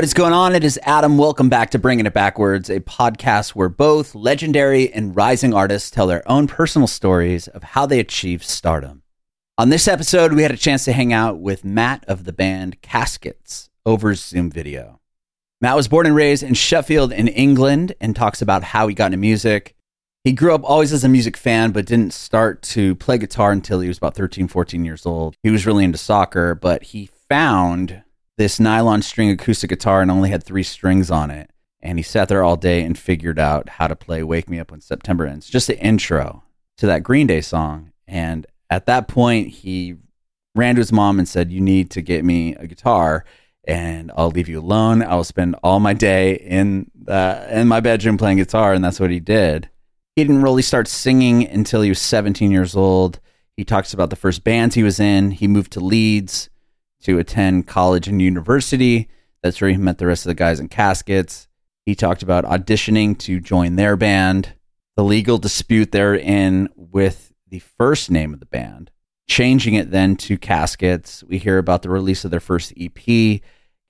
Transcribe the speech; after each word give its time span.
What 0.00 0.04
is 0.06 0.14
going 0.14 0.32
on? 0.32 0.54
It 0.54 0.64
is 0.64 0.80
Adam. 0.84 1.18
Welcome 1.18 1.50
back 1.50 1.72
to 1.72 1.78
Bringing 1.78 2.06
It 2.06 2.14
Backwards, 2.14 2.70
a 2.70 2.80
podcast 2.80 3.50
where 3.50 3.68
both 3.68 4.14
legendary 4.14 4.90
and 4.90 5.14
rising 5.14 5.52
artists 5.52 5.90
tell 5.90 6.06
their 6.06 6.26
own 6.26 6.46
personal 6.46 6.88
stories 6.88 7.48
of 7.48 7.62
how 7.62 7.84
they 7.84 8.00
achieved 8.00 8.44
stardom. 8.44 9.02
On 9.58 9.68
this 9.68 9.86
episode, 9.86 10.32
we 10.32 10.40
had 10.40 10.52
a 10.52 10.56
chance 10.56 10.86
to 10.86 10.94
hang 10.94 11.12
out 11.12 11.38
with 11.38 11.66
Matt 11.66 12.02
of 12.08 12.24
the 12.24 12.32
band 12.32 12.80
Caskets 12.80 13.68
over 13.84 14.14
Zoom 14.14 14.50
video. 14.50 15.00
Matt 15.60 15.76
was 15.76 15.86
born 15.86 16.06
and 16.06 16.16
raised 16.16 16.42
in 16.42 16.54
Sheffield 16.54 17.12
in 17.12 17.28
England 17.28 17.92
and 18.00 18.16
talks 18.16 18.40
about 18.40 18.62
how 18.62 18.88
he 18.88 18.94
got 18.94 19.08
into 19.08 19.18
music. 19.18 19.76
He 20.24 20.32
grew 20.32 20.54
up 20.54 20.64
always 20.64 20.94
as 20.94 21.04
a 21.04 21.10
music 21.10 21.36
fan, 21.36 21.72
but 21.72 21.84
didn't 21.84 22.14
start 22.14 22.62
to 22.62 22.94
play 22.94 23.18
guitar 23.18 23.52
until 23.52 23.80
he 23.80 23.88
was 23.88 23.98
about 23.98 24.14
13, 24.14 24.48
14 24.48 24.82
years 24.82 25.04
old. 25.04 25.36
He 25.42 25.50
was 25.50 25.66
really 25.66 25.84
into 25.84 25.98
soccer, 25.98 26.54
but 26.54 26.84
he 26.84 27.10
found 27.28 28.02
this 28.40 28.58
nylon 28.58 29.02
string 29.02 29.28
acoustic 29.28 29.68
guitar 29.68 30.00
and 30.00 30.10
only 30.10 30.30
had 30.30 30.42
three 30.42 30.62
strings 30.62 31.10
on 31.10 31.30
it. 31.30 31.50
And 31.82 31.98
he 31.98 32.02
sat 32.02 32.30
there 32.30 32.42
all 32.42 32.56
day 32.56 32.82
and 32.82 32.96
figured 32.96 33.38
out 33.38 33.68
how 33.68 33.86
to 33.86 33.94
play 33.94 34.22
Wake 34.22 34.48
Me 34.48 34.58
Up 34.58 34.70
When 34.70 34.80
September 34.80 35.26
Ends, 35.26 35.46
just 35.46 35.66
the 35.66 35.78
intro 35.78 36.42
to 36.78 36.86
that 36.86 37.02
Green 37.02 37.26
Day 37.26 37.42
song. 37.42 37.92
And 38.08 38.46
at 38.70 38.86
that 38.86 39.08
point, 39.08 39.48
he 39.48 39.96
ran 40.54 40.76
to 40.76 40.80
his 40.80 40.90
mom 40.90 41.18
and 41.18 41.28
said, 41.28 41.52
You 41.52 41.60
need 41.60 41.90
to 41.90 42.00
get 42.00 42.24
me 42.24 42.54
a 42.54 42.66
guitar 42.66 43.26
and 43.64 44.10
I'll 44.16 44.30
leave 44.30 44.48
you 44.48 44.58
alone. 44.58 45.02
I'll 45.02 45.22
spend 45.22 45.54
all 45.62 45.78
my 45.78 45.92
day 45.92 46.36
in, 46.36 46.90
in 47.06 47.68
my 47.68 47.80
bedroom 47.80 48.16
playing 48.16 48.38
guitar. 48.38 48.72
And 48.72 48.82
that's 48.82 49.00
what 49.00 49.10
he 49.10 49.20
did. 49.20 49.68
He 50.16 50.24
didn't 50.24 50.40
really 50.40 50.62
start 50.62 50.88
singing 50.88 51.46
until 51.46 51.82
he 51.82 51.90
was 51.90 52.00
17 52.00 52.50
years 52.50 52.74
old. 52.74 53.20
He 53.58 53.64
talks 53.64 53.92
about 53.92 54.08
the 54.08 54.16
first 54.16 54.44
bands 54.44 54.76
he 54.76 54.82
was 54.82 54.98
in. 54.98 55.32
He 55.32 55.46
moved 55.46 55.72
to 55.72 55.80
Leeds 55.80 56.48
to 57.02 57.18
attend 57.18 57.66
college 57.66 58.08
and 58.08 58.20
university. 58.20 59.08
That's 59.42 59.60
where 59.60 59.70
he 59.70 59.76
met 59.76 59.98
the 59.98 60.06
rest 60.06 60.26
of 60.26 60.30
the 60.30 60.34
guys 60.34 60.60
in 60.60 60.68
caskets. 60.68 61.48
He 61.86 61.94
talked 61.94 62.22
about 62.22 62.44
auditioning 62.44 63.18
to 63.20 63.40
join 63.40 63.76
their 63.76 63.96
band, 63.96 64.54
the 64.96 65.04
legal 65.04 65.38
dispute 65.38 65.92
they're 65.92 66.14
in 66.14 66.68
with 66.76 67.32
the 67.48 67.60
first 67.60 68.10
name 68.10 68.34
of 68.34 68.40
the 68.40 68.46
band, 68.46 68.90
changing 69.28 69.74
it 69.74 69.90
then 69.90 70.16
to 70.16 70.38
caskets. 70.38 71.24
We 71.24 71.38
hear 71.38 71.58
about 71.58 71.82
the 71.82 71.90
release 71.90 72.24
of 72.24 72.30
their 72.30 72.40
first 72.40 72.72
EP, 72.78 72.94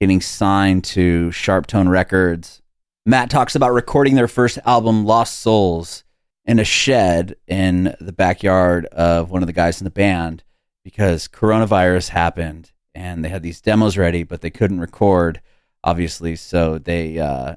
getting 0.00 0.20
signed 0.20 0.84
to 0.84 1.28
Sharptone 1.30 1.88
Records. 1.88 2.62
Matt 3.04 3.28
talks 3.28 3.54
about 3.54 3.72
recording 3.72 4.14
their 4.14 4.28
first 4.28 4.58
album, 4.64 5.04
Lost 5.04 5.40
Souls, 5.40 6.04
in 6.44 6.58
a 6.58 6.64
shed 6.64 7.36
in 7.46 7.94
the 8.00 8.12
backyard 8.12 8.86
of 8.86 9.30
one 9.30 9.42
of 9.42 9.46
the 9.46 9.52
guys 9.52 9.80
in 9.80 9.84
the 9.84 9.90
band 9.90 10.42
because 10.84 11.28
coronavirus 11.28 12.10
happened 12.10 12.72
and 12.94 13.24
they 13.24 13.28
had 13.28 13.42
these 13.42 13.60
demos 13.60 13.96
ready, 13.96 14.22
but 14.22 14.40
they 14.40 14.50
couldn't 14.50 14.80
record, 14.80 15.40
obviously. 15.84 16.36
So 16.36 16.78
they 16.78 17.18
uh, 17.18 17.56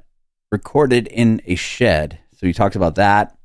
recorded 0.52 1.08
in 1.08 1.42
a 1.45 1.56
shed. 1.56 2.20
So 2.36 2.48
we 2.48 2.53
talked 2.53 2.75
about 2.75 2.95
that. 2.95 3.38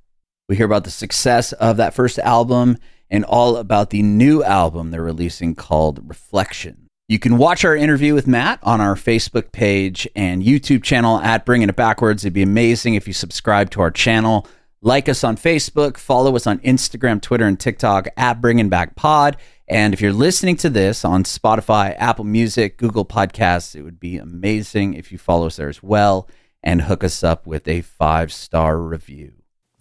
We 0.49 0.57
hear 0.57 0.67
about 0.67 0.85
the 0.85 0.91
success 0.91 1.53
of 1.53 1.77
that 1.77 1.95
first 1.95 2.19
album 2.19 2.79
and 3.11 3.25
all 3.25 3.57
about 3.57 3.91
the 3.91 4.03
new 4.03 4.43
album 4.43 4.91
they're 4.91 5.03
releasing 5.03 5.55
called 5.55 6.09
Reflection. 6.09 6.89
You 7.09 7.19
can 7.19 7.39
watch 7.39 7.65
our 7.65 7.75
interview 7.75 8.13
with 8.13 8.27
Matt 8.27 8.59
on 8.63 8.83
our 8.83 8.95
Facebook 8.95 9.51
page 9.51 10.07
and 10.15 10.43
YouTube 10.43 10.83
channel 10.83 11.19
at 11.21 11.47
Bringing 11.47 11.71
It 11.71 11.77
Backwards. 11.77 12.23
It'd 12.23 12.35
be 12.35 12.43
amazing 12.43 12.95
if 12.95 13.07
you 13.07 13.15
subscribe 13.15 13.71
to 13.71 13.81
our 13.81 13.91
channel. 13.91 14.47
Like 14.83 15.09
us 15.09 15.25
on 15.25 15.37
Facebook, 15.37 15.97
follow 15.97 16.37
us 16.37 16.47
on 16.47 16.59
Instagram, 16.59 17.23
Twitter, 17.23 17.47
and 17.47 17.59
TikTok 17.59 18.09
at 18.19 18.43
Bringing 18.43 18.69
Back 18.69 18.95
Pod. 18.95 19.39
And 19.71 19.93
if 19.93 20.01
you're 20.01 20.15
listening 20.15 20.57
to 20.59 20.71
this 20.71 21.05
on 21.05 21.25
Spotify, 21.25 21.95
Apple 21.99 22.25
Music, 22.25 22.79
Google 22.79 23.05
Podcasts, 23.05 23.77
it 23.77 23.83
would 23.83 24.01
be 24.01 24.17
amazing 24.17 24.95
if 24.95 25.13
you 25.13 25.19
follow 25.19 25.47
us 25.47 25.57
there 25.57 25.69
as 25.69 25.83
well 25.83 26.27
and 26.63 26.83
hook 26.83 27.05
us 27.05 27.23
up 27.23 27.47
with 27.47 27.69
a 27.69 27.83
five 27.83 28.33
star 28.33 28.79
review. 28.79 29.33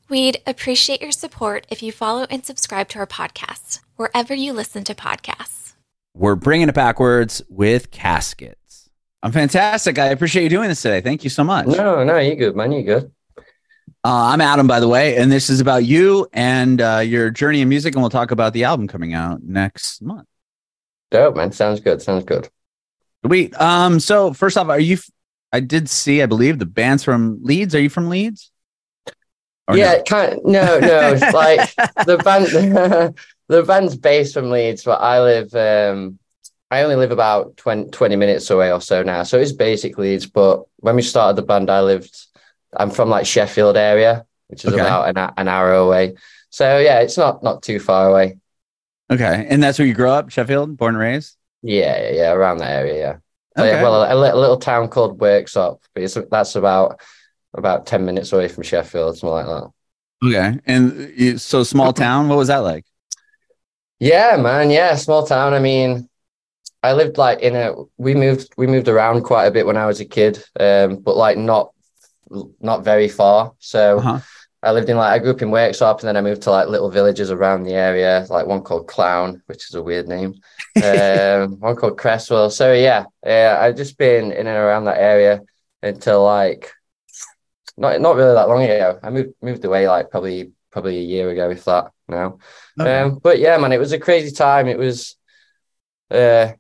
We'd 0.10 0.42
appreciate 0.46 1.02
your 1.02 1.12
support 1.12 1.66
if 1.70 1.82
you 1.82 1.92
follow 1.92 2.28
and 2.30 2.46
subscribe 2.46 2.90
to 2.90 3.00
our 3.00 3.08
podcast 3.08 3.80
wherever 3.96 4.34
you 4.34 4.54
listen 4.54 4.84
to 4.86 4.96
podcasts. 4.96 5.74
We're 6.14 6.36
bringing 6.36 6.68
it 6.68 6.76
backwards 6.76 7.42
with 7.48 7.92
caskets. 7.92 8.90
I'm 9.24 9.32
fantastic. 9.32 10.00
I 10.00 10.08
appreciate 10.08 10.44
you 10.44 10.50
doing 10.50 10.70
this 10.70 10.82
today. 10.82 11.02
Thank 11.02 11.24
you 11.24 11.30
so 11.30 11.44
much. 11.44 11.68
No, 11.68 12.04
no, 12.04 12.18
you 12.18 12.36
good, 12.36 12.56
man. 12.56 12.72
You 12.72 12.84
good. 12.84 13.12
Uh, 14.08 14.32
I'm 14.32 14.40
Adam, 14.40 14.68
by 14.68 14.80
the 14.80 14.88
way, 14.88 15.18
and 15.18 15.30
this 15.30 15.50
is 15.50 15.60
about 15.60 15.84
you 15.84 16.30
and 16.32 16.80
uh, 16.80 17.00
your 17.00 17.30
journey 17.30 17.60
in 17.60 17.68
music, 17.68 17.94
and 17.94 18.02
we'll 18.02 18.10
talk 18.10 18.32
about 18.32 18.54
the 18.54 18.64
album 18.64 18.88
coming 18.88 19.14
out 19.14 19.44
next 19.44 20.02
month. 20.02 20.26
Dope, 21.12 21.36
man. 21.36 21.52
Sounds 21.52 21.82
good. 21.82 22.02
Sounds 22.02 22.24
good. 22.24 22.48
Sweet. 23.26 23.54
Um. 23.60 24.00
So 24.00 24.32
first 24.32 24.58
off, 24.58 24.70
are 24.70 24.80
you? 24.80 24.98
I 25.52 25.60
did 25.60 25.90
see, 25.90 26.22
I 26.22 26.26
believe, 26.26 26.58
the 26.58 26.66
band's 26.66 27.04
from 27.04 27.40
Leeds. 27.44 27.76
Are 27.76 27.82
you 27.82 27.90
from 27.90 28.08
Leeds? 28.08 28.50
Or 29.68 29.76
yeah, 29.76 29.96
no? 29.96 30.04
kind 30.04 30.34
of, 30.36 30.46
no, 30.46 30.80
no. 30.80 31.14
It's 31.14 31.34
like 31.34 31.76
the 32.06 32.18
band. 32.24 33.18
the 33.50 33.64
band's 33.64 33.98
based 33.98 34.34
from 34.34 34.52
Leeds, 34.52 34.86
but 34.86 35.02
I 35.02 35.20
live. 35.22 35.54
Um, 35.54 36.18
I 36.72 36.84
only 36.84 36.96
live 36.96 37.12
about 37.12 37.58
20, 37.58 37.92
20 37.92 38.16
minutes 38.16 38.50
away 38.50 38.72
or 38.72 38.80
so 38.80 39.04
now, 39.04 39.24
so 39.24 39.38
it's 39.38 39.52
basically 39.52 40.12
Leeds. 40.12 40.28
But 40.28 40.64
when 40.78 40.96
we 40.96 41.02
started 41.02 41.36
the 41.36 41.46
band, 41.46 41.70
I 41.70 41.82
lived 41.82 42.27
I'm 42.78 42.92
from 42.92 43.10
like 43.10 43.26
Sheffield 43.26 43.78
area, 43.78 44.26
which 44.48 44.64
is 44.64 44.74
okay. 44.74 44.82
about 44.82 45.10
an, 45.10 45.34
an 45.38 45.48
hour 45.48 45.74
away. 45.74 46.16
So 46.50 46.80
yeah, 46.80 47.00
it's 47.02 47.18
not 47.18 47.44
not 47.44 47.64
too 47.64 47.80
far 47.80 48.10
away. 48.10 48.38
Okay, 49.10 49.48
and 49.50 49.62
that's 49.64 49.80
where 49.80 49.88
you 49.88 49.94
grew 49.94 50.10
up, 50.10 50.30
Sheffield, 50.30 50.78
born 50.78 50.96
and 50.96 51.02
raised. 51.02 51.38
Yeah, 51.62 52.02
yeah, 52.02 52.12
yeah 52.12 52.32
around 52.32 52.58
that 52.60 52.72
area. 52.72 53.22
Yeah. 53.58 53.64
Okay. 53.64 53.82
well, 53.82 54.04
a, 54.04 54.14
a, 54.14 54.36
little 54.36 54.58
town 54.58 54.88
called 54.88 55.20
Worksop, 55.20 55.80
but 55.94 56.04
it's, 56.04 56.18
that's 56.30 56.56
about 56.56 57.00
about 57.56 57.86
ten 57.86 58.06
minutes 58.06 58.32
away 58.32 58.48
from 58.48 58.64
Sheffield, 58.64 59.18
something 59.18 59.34
like 59.34 59.46
that. 59.46 59.72
Okay, 60.24 60.60
and 60.66 61.42
so 61.42 61.64
small 61.64 61.94
town. 62.06 62.28
What 62.28 62.38
was 62.38 62.50
that 62.50 62.58
like? 62.58 62.86
Yeah, 64.00 64.38
man. 64.38 64.70
Yeah, 64.70 64.96
small 64.96 65.26
town. 65.26 65.54
I 65.54 65.60
mean, 65.60 66.08
I 66.84 66.94
lived 66.94 67.18
like 67.18 67.40
in 67.40 67.56
a. 67.56 67.74
We 67.98 68.14
moved. 68.14 68.54
We 68.58 68.68
moved 68.68 68.88
around 68.88 69.24
quite 69.24 69.46
a 69.46 69.52
bit 69.52 69.66
when 69.66 69.78
I 69.78 69.88
was 69.88 70.00
a 70.00 70.06
kid, 70.06 70.44
um, 70.60 70.98
but 70.98 71.18
like 71.18 71.38
not 71.38 71.72
not 72.60 72.84
very 72.84 73.08
far. 73.08 73.54
So 73.60 74.00
uh-huh. 74.00 74.20
I 74.64 74.72
lived 74.72 74.90
in 74.90 74.98
like 74.98 75.14
I 75.14 75.20
grew 75.20 75.32
up 75.32 75.42
in 75.42 75.50
Worksop, 75.50 76.00
and 76.00 76.08
then 76.08 76.18
I 76.18 76.22
moved 76.22 76.42
to 76.44 76.52
like 76.52 76.68
little 76.68 76.90
villages 76.90 77.32
around 77.32 77.64
the 77.64 77.74
area, 77.74 78.26
like 78.30 78.48
one 78.48 78.64
called 78.64 78.88
Clowne, 78.88 79.42
which 79.46 79.70
is 79.70 79.76
a 79.76 79.84
weird 79.84 80.08
name. 80.08 80.34
um, 80.84 81.60
one 81.60 81.76
called 81.76 81.98
Creswell. 81.98 82.50
So 82.50 82.74
yeah, 82.74 83.06
yeah, 83.26 83.58
I've 83.60 83.76
just 83.76 83.98
been 83.98 84.32
in 84.32 84.48
and 84.48 84.58
around 84.58 84.86
that 84.86 84.98
area 84.98 85.42
until 85.84 86.24
like 86.24 86.72
not 87.78 88.02
not 88.02 88.16
really 88.16 88.34
that 88.34 88.50
long 88.50 88.64
ago. 88.64 89.00
I 89.04 89.10
moved 89.10 89.34
moved 89.42 89.66
away 89.66 89.88
like 89.88 90.10
probably 90.10 90.52
probably 90.72 90.98
a 90.98 91.04
year 91.04 91.30
ago, 91.30 91.50
if 91.52 91.64
that 91.66 91.92
now. 92.08 92.40
Okay. 92.80 93.00
Um, 93.00 93.20
but 93.22 93.40
yeah, 93.40 93.58
man, 93.58 93.72
it 93.72 93.80
was 93.80 93.92
a 93.92 94.00
crazy 94.00 94.32
time. 94.32 94.68
It 94.68 94.78
was 94.78 95.16
uh 96.10 96.54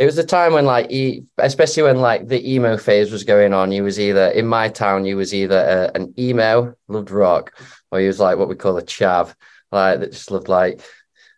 it 0.00 0.06
was 0.06 0.16
a 0.16 0.24
time 0.24 0.54
when 0.54 0.64
like 0.64 0.90
especially 1.36 1.82
when 1.82 1.98
like 1.98 2.26
the 2.26 2.54
emo 2.54 2.78
phase 2.78 3.12
was 3.12 3.22
going 3.22 3.52
on 3.52 3.70
you 3.70 3.84
was 3.84 4.00
either 4.00 4.28
in 4.28 4.46
my 4.46 4.66
town 4.66 5.04
you 5.04 5.14
was 5.14 5.34
either 5.34 5.90
a, 5.94 5.96
an 5.96 6.14
emo 6.18 6.74
loved 6.88 7.10
rock 7.10 7.52
or 7.92 8.00
you 8.00 8.06
was 8.06 8.18
like 8.18 8.38
what 8.38 8.48
we 8.48 8.54
call 8.54 8.78
a 8.78 8.82
chav 8.82 9.34
like 9.70 10.00
that 10.00 10.12
just 10.12 10.30
loved 10.30 10.48
like 10.48 10.80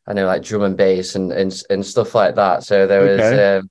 i 0.07 0.13
know 0.13 0.27
like 0.27 0.45
drum 0.45 0.63
and 0.63 0.77
bass 0.77 1.17
and 1.17 1.33
and, 1.33 1.61
and 1.71 1.85
stuff 1.85 2.15
like 2.15 2.37
that 2.37 2.63
so 2.63 2.87
there 2.87 3.03
was 3.03 3.21
okay. 3.21 3.57
um, 3.57 3.69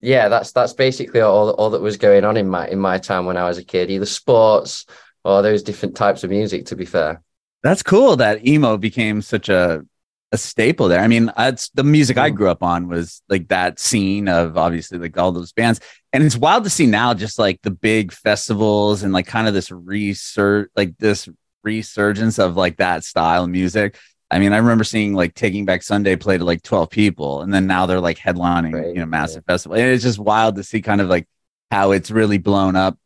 yeah 0.00 0.28
that's 0.28 0.52
that's 0.52 0.74
basically 0.74 1.20
all 1.20 1.50
all 1.50 1.70
that 1.70 1.82
was 1.82 1.96
going 1.96 2.24
on 2.24 2.36
in 2.36 2.48
my 2.48 2.68
in 2.68 2.78
my 2.78 2.98
time 2.98 3.26
when 3.26 3.36
i 3.36 3.48
was 3.48 3.58
a 3.58 3.64
kid 3.64 3.90
either 3.90 4.06
sports 4.06 4.86
or 5.24 5.42
those 5.42 5.64
different 5.64 5.96
types 5.96 6.22
of 6.22 6.30
music 6.30 6.66
to 6.66 6.76
be 6.76 6.86
fair 6.86 7.20
that's 7.64 7.82
cool 7.82 8.14
that 8.14 8.46
emo 8.46 8.76
became 8.76 9.20
such 9.20 9.48
a 9.48 9.84
a 10.32 10.38
staple 10.38 10.88
there. 10.88 11.00
I 11.00 11.08
mean, 11.08 11.30
that's 11.36 11.68
the 11.70 11.84
music 11.84 12.16
I 12.16 12.30
mm. 12.30 12.34
grew 12.34 12.48
up 12.48 12.62
on 12.62 12.88
was 12.88 13.22
like 13.28 13.48
that 13.48 13.78
scene 13.78 14.28
of 14.28 14.56
obviously 14.56 14.98
like 14.98 15.16
all 15.18 15.30
those 15.30 15.52
bands. 15.52 15.78
And 16.12 16.24
it's 16.24 16.36
wild 16.36 16.64
to 16.64 16.70
see 16.70 16.86
now 16.86 17.12
just 17.14 17.38
like 17.38 17.60
the 17.62 17.70
big 17.70 18.12
festivals 18.12 19.02
and 19.02 19.12
like 19.12 19.26
kind 19.26 19.46
of 19.46 19.54
this 19.54 19.70
research, 19.70 20.70
like 20.74 20.96
this 20.98 21.28
resurgence 21.62 22.38
of 22.38 22.56
like 22.56 22.78
that 22.78 23.04
style 23.04 23.44
of 23.44 23.50
music. 23.50 23.98
I 24.30 24.38
mean, 24.38 24.54
I 24.54 24.56
remember 24.56 24.84
seeing 24.84 25.14
like 25.14 25.34
Taking 25.34 25.66
Back 25.66 25.82
Sunday 25.82 26.16
play 26.16 26.38
to 26.38 26.44
like 26.44 26.62
12 26.62 26.88
people, 26.88 27.42
and 27.42 27.52
then 27.52 27.66
now 27.66 27.84
they're 27.84 28.00
like 28.00 28.16
headlining, 28.16 28.72
right, 28.72 28.86
you 28.86 28.94
know, 28.94 29.06
massive 29.06 29.44
yeah. 29.46 29.52
festival. 29.52 29.76
And 29.76 29.86
it's 29.88 30.02
just 30.02 30.18
wild 30.18 30.56
to 30.56 30.64
see 30.64 30.80
kind 30.80 31.02
of 31.02 31.08
like 31.08 31.28
how 31.70 31.92
it's 31.92 32.10
really 32.10 32.38
blown 32.38 32.74
up 32.74 32.98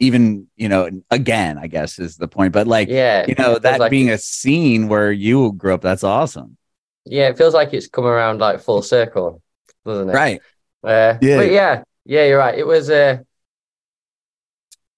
even 0.00 0.46
you 0.56 0.68
know 0.68 0.90
again 1.10 1.58
i 1.58 1.66
guess 1.66 1.98
is 1.98 2.16
the 2.16 2.26
point 2.26 2.52
but 2.52 2.66
like 2.66 2.88
yeah 2.88 3.24
you 3.28 3.34
know 3.38 3.58
that 3.58 3.78
like 3.78 3.90
being 3.90 4.08
a 4.08 4.18
scene 4.18 4.88
where 4.88 5.12
you 5.12 5.52
grew 5.52 5.74
up 5.74 5.82
that's 5.82 6.02
awesome 6.02 6.56
yeah, 7.04 7.28
it 7.28 7.38
feels 7.38 7.54
like 7.54 7.72
it's 7.72 7.88
come 7.88 8.06
around 8.06 8.40
like 8.40 8.60
full 8.60 8.82
circle, 8.82 9.42
doesn't 9.84 10.10
it? 10.10 10.14
Right. 10.14 10.40
Uh, 10.82 11.18
yeah. 11.20 11.36
But 11.36 11.50
yeah, 11.50 11.82
yeah, 12.04 12.24
you're 12.26 12.38
right. 12.38 12.58
It 12.58 12.66
was 12.66 12.90
uh 12.90 13.18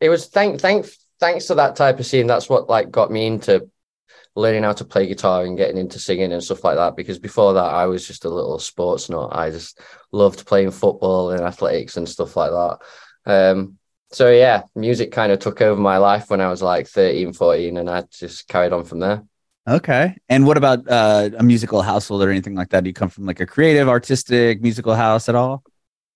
it 0.01 0.09
was 0.09 0.27
thank 0.27 0.61
thank 0.61 0.87
thanks 1.21 1.47
to 1.47 1.55
that 1.57 1.77
type 1.77 2.01
of 2.01 2.07
scene. 2.07 2.27
That's 2.27 2.49
what 2.49 2.69
like 2.69 2.91
got 2.91 3.11
me 3.11 3.27
into 3.27 3.69
learning 4.35 4.63
how 4.63 4.73
to 4.73 4.85
play 4.85 5.07
guitar 5.07 5.45
and 5.45 5.57
getting 5.57 5.77
into 5.77 5.99
singing 5.99 6.33
and 6.33 6.43
stuff 6.43 6.65
like 6.65 6.77
that. 6.77 6.97
Because 6.97 7.19
before 7.19 7.55
that, 7.55 7.61
I 7.61 7.87
was 7.87 8.07
just 8.07 8.25
a 8.25 8.31
little 8.31 8.59
sports 8.59 9.09
nut. 9.11 9.31
I 9.33 9.51
just 9.51 9.79
loved 10.11 10.47
playing 10.47 10.71
football 10.71 11.31
and 11.31 11.41
athletics 11.43 11.97
and 11.97 12.09
stuff 12.09 12.37
like 12.37 12.51
that. 12.51 12.79
Um, 13.25 13.79
so 14.11 14.31
yeah, 14.31 14.63
music 14.75 15.13
kind 15.13 15.33
of 15.33 15.39
took 15.39 15.61
over 15.61 15.81
my 15.81 15.99
life 15.99 16.31
when 16.31 16.41
I 16.41 16.49
was 16.49 16.63
like 16.63 16.87
13, 16.87 17.33
14, 17.33 17.77
and 17.77 17.89
I 17.89 18.03
just 18.11 18.49
carried 18.49 18.73
on 18.73 18.85
from 18.85 19.01
there. 19.01 19.25
Okay. 19.69 20.17
And 20.29 20.45
what 20.47 20.57
about 20.57 20.89
uh, 20.89 21.31
a 21.39 21.43
musical 21.43 21.83
household 21.83 22.23
or 22.23 22.31
anything 22.31 22.55
like 22.57 22.71
that? 22.71 22.83
Do 22.83 22.91
you 22.91 22.95
come 22.95 23.09
from 23.09 23.27
like 23.27 23.39
a 23.41 23.47
creative, 23.47 23.89
artistic 23.89 24.61
musical 24.61 24.95
house 24.95 25.29
at 25.29 25.37
all? 25.37 25.63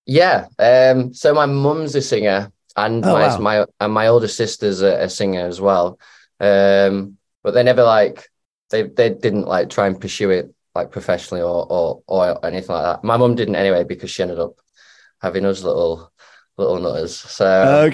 Yeah. 0.06 0.46
Um, 0.58 1.12
so 1.14 1.34
my 1.34 1.46
mum's 1.46 1.94
a 1.94 2.02
singer, 2.02 2.52
and 2.76 3.02
Oh, 3.02 3.12
my 3.12 3.28
wow. 3.28 3.38
my 3.38 3.66
and 3.80 3.92
my 3.92 4.06
older 4.08 4.28
sister's 4.28 4.82
a, 4.82 5.04
a 5.04 5.08
singer 5.08 5.46
as 5.46 5.60
well. 5.60 5.98
Um, 6.40 7.18
but 7.42 7.52
they 7.54 7.62
never 7.62 7.82
like 7.82 8.28
they 8.70 8.82
they 8.84 9.10
didn't 9.10 9.46
like 9.46 9.70
try 9.70 9.86
and 9.86 10.00
pursue 10.00 10.30
it 10.30 10.54
like 10.74 10.90
professionally 10.92 11.42
or 11.42 11.66
or 11.68 12.02
or 12.06 12.46
anything 12.46 12.74
like 12.74 12.84
that. 12.84 13.04
My 13.04 13.16
mum 13.16 13.34
didn't 13.34 13.56
anyway 13.56 13.84
because 13.84 14.10
she 14.10 14.22
ended 14.22 14.38
up 14.38 14.54
having 15.22 15.44
us 15.46 15.62
little 15.62 16.12
little 16.56 16.78
nutters. 16.78 17.16
So 17.16 17.86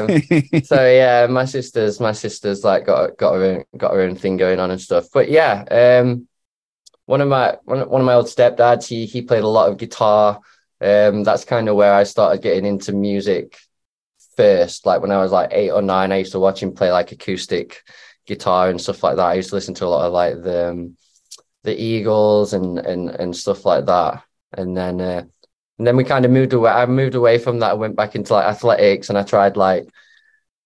um, 0.00 0.62
so 0.64 0.86
yeah, 0.86 1.26
my 1.28 1.44
sister's 1.44 2.00
my 2.00 2.12
sister's 2.12 2.64
like 2.64 2.86
got 2.86 3.16
got 3.16 3.34
her 3.34 3.44
own, 3.44 3.64
got 3.76 3.92
her 3.92 4.00
own 4.00 4.16
thing 4.16 4.36
going 4.36 4.60
on 4.60 4.70
and 4.70 4.80
stuff. 4.80 5.06
But 5.12 5.30
yeah, 5.30 5.64
um, 6.02 6.28
one 7.06 7.20
of 7.20 7.28
my 7.28 7.56
one, 7.64 7.88
one 7.88 8.00
of 8.00 8.06
my 8.06 8.14
old 8.14 8.26
stepdads, 8.26 8.86
he 8.86 9.06
he 9.06 9.22
played 9.22 9.44
a 9.44 9.48
lot 9.48 9.70
of 9.70 9.78
guitar. 9.78 10.40
Um, 10.80 11.24
that's 11.24 11.44
kind 11.44 11.68
of 11.68 11.76
where 11.76 11.94
I 11.94 12.02
started 12.04 12.42
getting 12.42 12.66
into 12.66 12.92
music 12.92 13.58
first. 14.36 14.84
Like 14.84 15.00
when 15.00 15.10
I 15.12 15.18
was 15.18 15.32
like 15.32 15.50
eight 15.52 15.70
or 15.70 15.82
nine, 15.82 16.12
I 16.12 16.18
used 16.18 16.32
to 16.32 16.40
watch 16.40 16.62
him 16.62 16.74
play 16.74 16.92
like 16.92 17.12
acoustic 17.12 17.82
guitar 18.26 18.68
and 18.68 18.80
stuff 18.80 19.02
like 19.02 19.16
that. 19.16 19.26
I 19.26 19.34
used 19.34 19.50
to 19.50 19.54
listen 19.54 19.74
to 19.74 19.86
a 19.86 19.88
lot 19.88 20.06
of 20.06 20.12
like 20.12 20.42
the 20.42 20.70
um, 20.70 20.96
the 21.64 21.80
Eagles 21.80 22.52
and 22.52 22.78
and 22.78 23.10
and 23.10 23.36
stuff 23.36 23.64
like 23.64 23.86
that. 23.86 24.22
And 24.52 24.76
then 24.76 25.00
uh, 25.00 25.24
and 25.78 25.86
then 25.86 25.96
we 25.96 26.04
kind 26.04 26.24
of 26.24 26.30
moved 26.30 26.52
away. 26.52 26.70
I 26.70 26.86
moved 26.86 27.14
away 27.14 27.38
from 27.38 27.58
that. 27.58 27.72
I 27.72 27.74
went 27.74 27.96
back 27.96 28.14
into 28.14 28.32
like 28.32 28.46
athletics 28.46 29.08
and 29.08 29.18
I 29.18 29.22
tried 29.22 29.56
like 29.56 29.88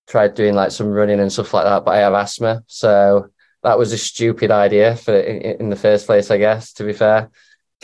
tried 0.07 0.35
doing 0.35 0.55
like 0.55 0.71
some 0.71 0.89
running 0.89 1.21
and 1.21 1.33
stuff 1.33 1.53
like 1.53 1.65
that. 1.65 1.85
But 1.85 1.97
I 1.97 1.99
have 1.99 2.15
asthma, 2.15 2.63
so 2.67 3.29
that 3.63 3.79
was 3.79 3.93
a 3.93 3.99
stupid 3.99 4.51
idea 4.51 4.97
for 4.97 5.15
in, 5.15 5.61
in 5.61 5.71
the 5.71 5.77
first 5.77 6.07
place, 6.07 6.31
I 6.31 6.39
guess. 6.39 6.73
To 6.75 6.85
be 6.85 6.93
fair, 6.93 7.31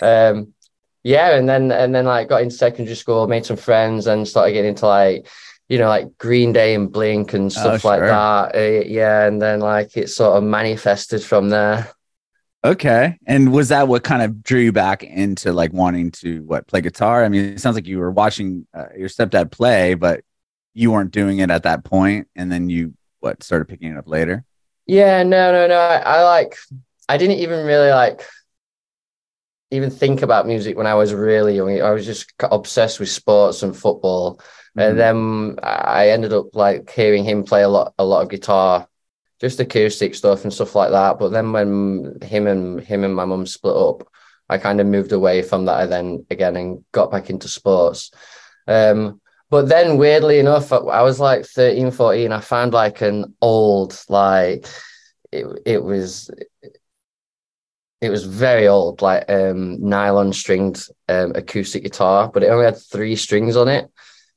um, 0.02 0.55
yeah. 1.02 1.37
And 1.37 1.49
then 1.49 1.73
and 1.73 1.94
then 1.94 2.05
like 2.05 2.28
got 2.28 2.43
into 2.43 2.55
secondary 2.55 2.96
school, 2.96 3.26
made 3.26 3.46
some 3.46 3.56
friends, 3.56 4.06
and 4.06 4.26
started 4.26 4.52
getting 4.52 4.70
into 4.70 4.87
like 4.87 5.26
you 5.69 5.78
know 5.78 5.88
like 5.88 6.17
Green 6.19 6.52
Day 6.52 6.75
and 6.75 6.93
Blink 6.93 7.32
and 7.34 7.52
stuff 7.52 7.84
like 7.84 8.00
sure. 8.00 8.08
that. 8.08 8.55
Uh, 8.55 8.84
yeah, 8.87 9.26
and 9.26 9.43
then 9.43 9.58
like 9.61 9.96
it 9.96 10.11
sort 10.11 10.37
of 10.37 10.44
manifested 10.44 11.25
from 11.25 11.49
there. 11.49 11.90
Okay. 12.67 13.17
And 13.27 13.53
was 13.53 13.69
that 13.69 13.87
what 13.87 14.03
kind 14.03 14.23
of 14.23 14.43
drew 14.43 14.59
you 14.59 14.73
back 14.73 15.05
into 15.05 15.53
like 15.53 15.73
wanting 15.73 16.11
to 16.13 16.43
what 16.43 16.67
play 16.67 16.81
guitar? 16.81 17.25
I 17.25 17.29
mean, 17.29 17.45
it 17.45 17.61
sounds 17.61 17.77
like 17.77 17.87
you 17.87 18.01
were 18.01 18.11
watching 18.11 18.67
uh, 18.75 18.87
your 18.97 19.09
stepdad 19.09 19.53
play, 19.53 19.95
but 19.95 20.25
you 20.75 20.91
weren't 20.91 21.13
doing 21.13 21.39
it 21.39 21.51
at 21.51 21.63
that 21.63 21.85
point, 21.85 22.27
and 22.35 22.51
then 22.51 22.69
you 22.69 22.95
what 23.21 23.43
started 23.45 23.67
picking 23.67 23.93
it 23.93 23.97
up 23.97 24.09
later. 24.09 24.45
Yeah, 24.85 25.23
no, 25.23 25.53
no, 25.53 25.69
no. 25.69 25.79
I, 25.79 25.97
I 25.99 26.23
like 26.25 26.57
I 27.09 27.17
didn't 27.19 27.39
even 27.39 27.65
really 27.65 27.91
like 27.91 28.23
even 29.71 29.91
think 29.91 30.23
about 30.23 30.47
music 30.47 30.77
when 30.77 30.89
I 30.89 30.95
was 30.95 31.15
really 31.15 31.55
young. 31.55 31.81
I 31.81 31.91
was 31.93 32.05
just 32.05 32.33
obsessed 32.41 32.99
with 32.99 33.09
sports 33.09 33.62
and 33.62 33.77
football. 33.77 34.41
Mhm. 34.77 34.89
And 34.89 34.99
then 34.99 35.59
I 35.62 36.11
ended 36.11 36.33
up 36.33 36.47
like 36.55 36.91
hearing 36.91 37.25
him 37.25 37.45
play 37.45 37.62
a 37.62 37.69
lot 37.69 37.95
a 37.97 38.05
lot 38.05 38.23
of 38.23 38.29
guitar, 38.29 38.89
just 39.41 39.61
acoustic 39.61 40.15
stuff 40.15 40.44
and 40.44 40.53
stuff 40.53 40.75
like 40.75 40.91
that. 40.91 41.19
But 41.19 41.31
then 41.31 41.53
when 41.53 42.19
him 42.23 42.47
and 42.47 42.81
him 42.81 43.05
and 43.05 43.15
my 43.15 43.25
mum 43.25 43.47
split 43.47 43.77
up, 43.77 44.09
I 44.49 44.59
kind 44.59 44.81
of 44.81 44.87
moved 44.87 45.12
away 45.12 45.43
from 45.43 45.65
that 45.67 45.77
I 45.79 45.87
then 45.87 46.25
again 46.31 46.56
and 46.56 46.85
got 46.93 47.11
back 47.11 47.31
into 47.31 47.49
sports. 47.49 48.11
Um 48.67 49.21
but 49.49 49.69
then 49.69 49.97
weirdly 49.97 50.41
enough, 50.41 50.73
I 50.73 51.03
was 51.03 51.21
like 51.21 51.44
13, 51.44 51.93
14, 51.93 52.33
I 52.33 52.41
found 52.41 52.73
like 52.73 53.00
an 53.00 53.35
old, 53.41 53.99
like 54.09 54.67
it 55.33 55.47
it 55.65 55.83
was 55.83 56.31
it 58.00 58.11
was 58.11 58.25
very 58.25 58.69
old, 58.69 59.03
like 59.03 59.29
um 59.31 59.81
nylon 59.88 60.33
stringed 60.33 60.88
um 61.09 61.33
acoustic 61.35 61.83
guitar, 61.83 62.31
but 62.33 62.43
it 62.43 62.49
only 62.49 62.65
had 62.65 62.79
three 62.79 63.17
strings 63.17 63.56
on 63.56 63.69
it. 63.69 63.91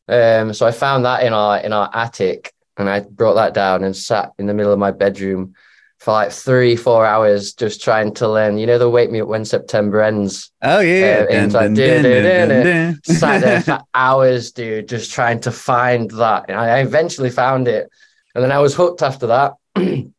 Um 0.07 0.53
so 0.53 0.65
I 0.65 0.71
found 0.71 1.05
that 1.05 1.23
in 1.23 1.33
our 1.33 1.59
in 1.59 1.73
our 1.73 1.89
attic 1.93 2.53
and 2.79 2.89
I 2.89 3.01
brought 3.01 3.35
that 3.35 3.53
down 3.53 3.83
and 3.83 3.95
sat 3.95 4.31
in 4.39 4.47
the 4.47 4.53
middle 4.53 4.73
of 4.73 4.79
my 4.79 4.91
bedroom 4.91 5.53
for 5.99 6.13
like 6.13 6.31
three, 6.31 6.77
four 6.77 7.05
hours 7.05 7.53
just 7.53 7.83
trying 7.83 8.13
to 8.15 8.27
learn, 8.29 8.57
you 8.57 8.65
know, 8.65 8.77
the 8.77 8.89
wake 8.89 9.11
me 9.11 9.19
up 9.19 9.27
when 9.27 9.43
September 9.43 10.01
ends 10.01 10.49
Oh 10.61 10.79
yeah. 10.79 11.25
Uh, 11.29 11.47
Dun, 11.47 11.49
dun, 11.49 11.73
dun, 11.73 12.99
sat 13.03 13.41
there 13.41 13.61
for 13.61 13.83
hours, 13.93 14.53
dude, 14.53 14.87
just 14.87 15.11
trying 15.11 15.41
to 15.41 15.51
find 15.51 16.09
that. 16.11 16.45
And 16.47 16.57
I 16.57 16.79
eventually 16.79 17.29
found 17.29 17.67
it. 17.67 17.89
And 18.33 18.43
then 18.43 18.51
I 18.51 18.59
was 18.59 18.73
hooked 18.73 19.01
after 19.01 19.27
that. 19.27 19.53
yeah, 19.77 20.11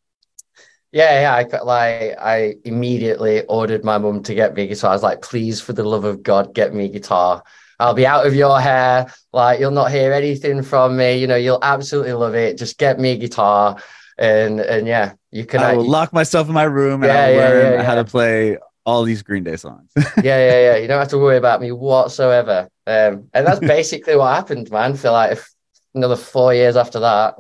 yeah. 0.93 1.35
I 1.35 1.63
like 1.65 2.19
I 2.19 2.57
immediately 2.65 3.43
ordered 3.45 3.83
my 3.83 3.97
mum 3.97 4.23
to 4.25 4.35
get 4.35 4.55
me 4.55 4.65
a 4.65 4.67
guitar. 4.67 4.91
I 4.91 4.95
was 4.95 5.03
like, 5.03 5.23
please, 5.23 5.63
for 5.63 5.73
the 5.73 5.85
love 5.85 6.05
of 6.05 6.23
God, 6.23 6.55
get 6.55 6.75
me 6.75 6.87
a 6.87 6.89
guitar. 6.89 7.43
I'll 7.81 7.95
be 7.95 8.07
out 8.07 8.27
of 8.27 8.35
your 8.35 8.61
hair. 8.61 9.13
Like 9.33 9.59
you'll 9.59 9.71
not 9.71 9.91
hear 9.91 10.13
anything 10.13 10.63
from 10.63 10.97
me. 10.97 11.17
You 11.17 11.27
know, 11.27 11.37
you'll 11.37 11.63
absolutely 11.63 12.13
love 12.13 12.35
it. 12.35 12.59
Just 12.59 12.79
get 12.79 13.01
me 13.01 13.13
a 13.13 13.17
guitar. 13.17 13.79
And 14.19 14.61
and 14.61 14.87
yeah, 14.87 15.15
you 15.31 15.47
can 15.47 15.61
I 15.61 15.75
will 15.75 15.85
yeah, 15.85 15.91
lock 15.91 16.13
myself 16.13 16.47
in 16.49 16.55
my 16.55 16.65
room 16.65 17.03
and 17.03 17.11
I'll 17.11 17.33
yeah, 17.33 17.39
learn 17.39 17.73
yeah, 17.73 17.83
how 17.83 17.95
yeah. 17.95 18.03
to 18.03 18.05
play 18.05 18.59
all 18.85 19.05
these 19.05 19.23
Green 19.23 19.45
Day 19.45 19.57
songs. 19.57 19.91
yeah, 19.97 20.05
yeah. 20.23 20.61
Yeah. 20.61 20.77
You 20.77 20.89
don't 20.89 20.99
have 20.99 21.09
to 21.09 21.19
worry 21.19 21.39
about 21.39 21.61
me 21.61 21.73
whatsoever. 21.73 22.69
Um, 22.87 23.29
and 23.33 23.47
that's 23.47 23.61
basically 23.77 24.17
what 24.17 24.35
happened, 24.35 24.71
man. 24.71 24.95
For 24.95 25.11
like 25.11 25.33
f- 25.33 25.51
another 25.95 26.17
four 26.17 26.53
years 26.53 26.77
after 26.77 27.01
that, 27.01 27.37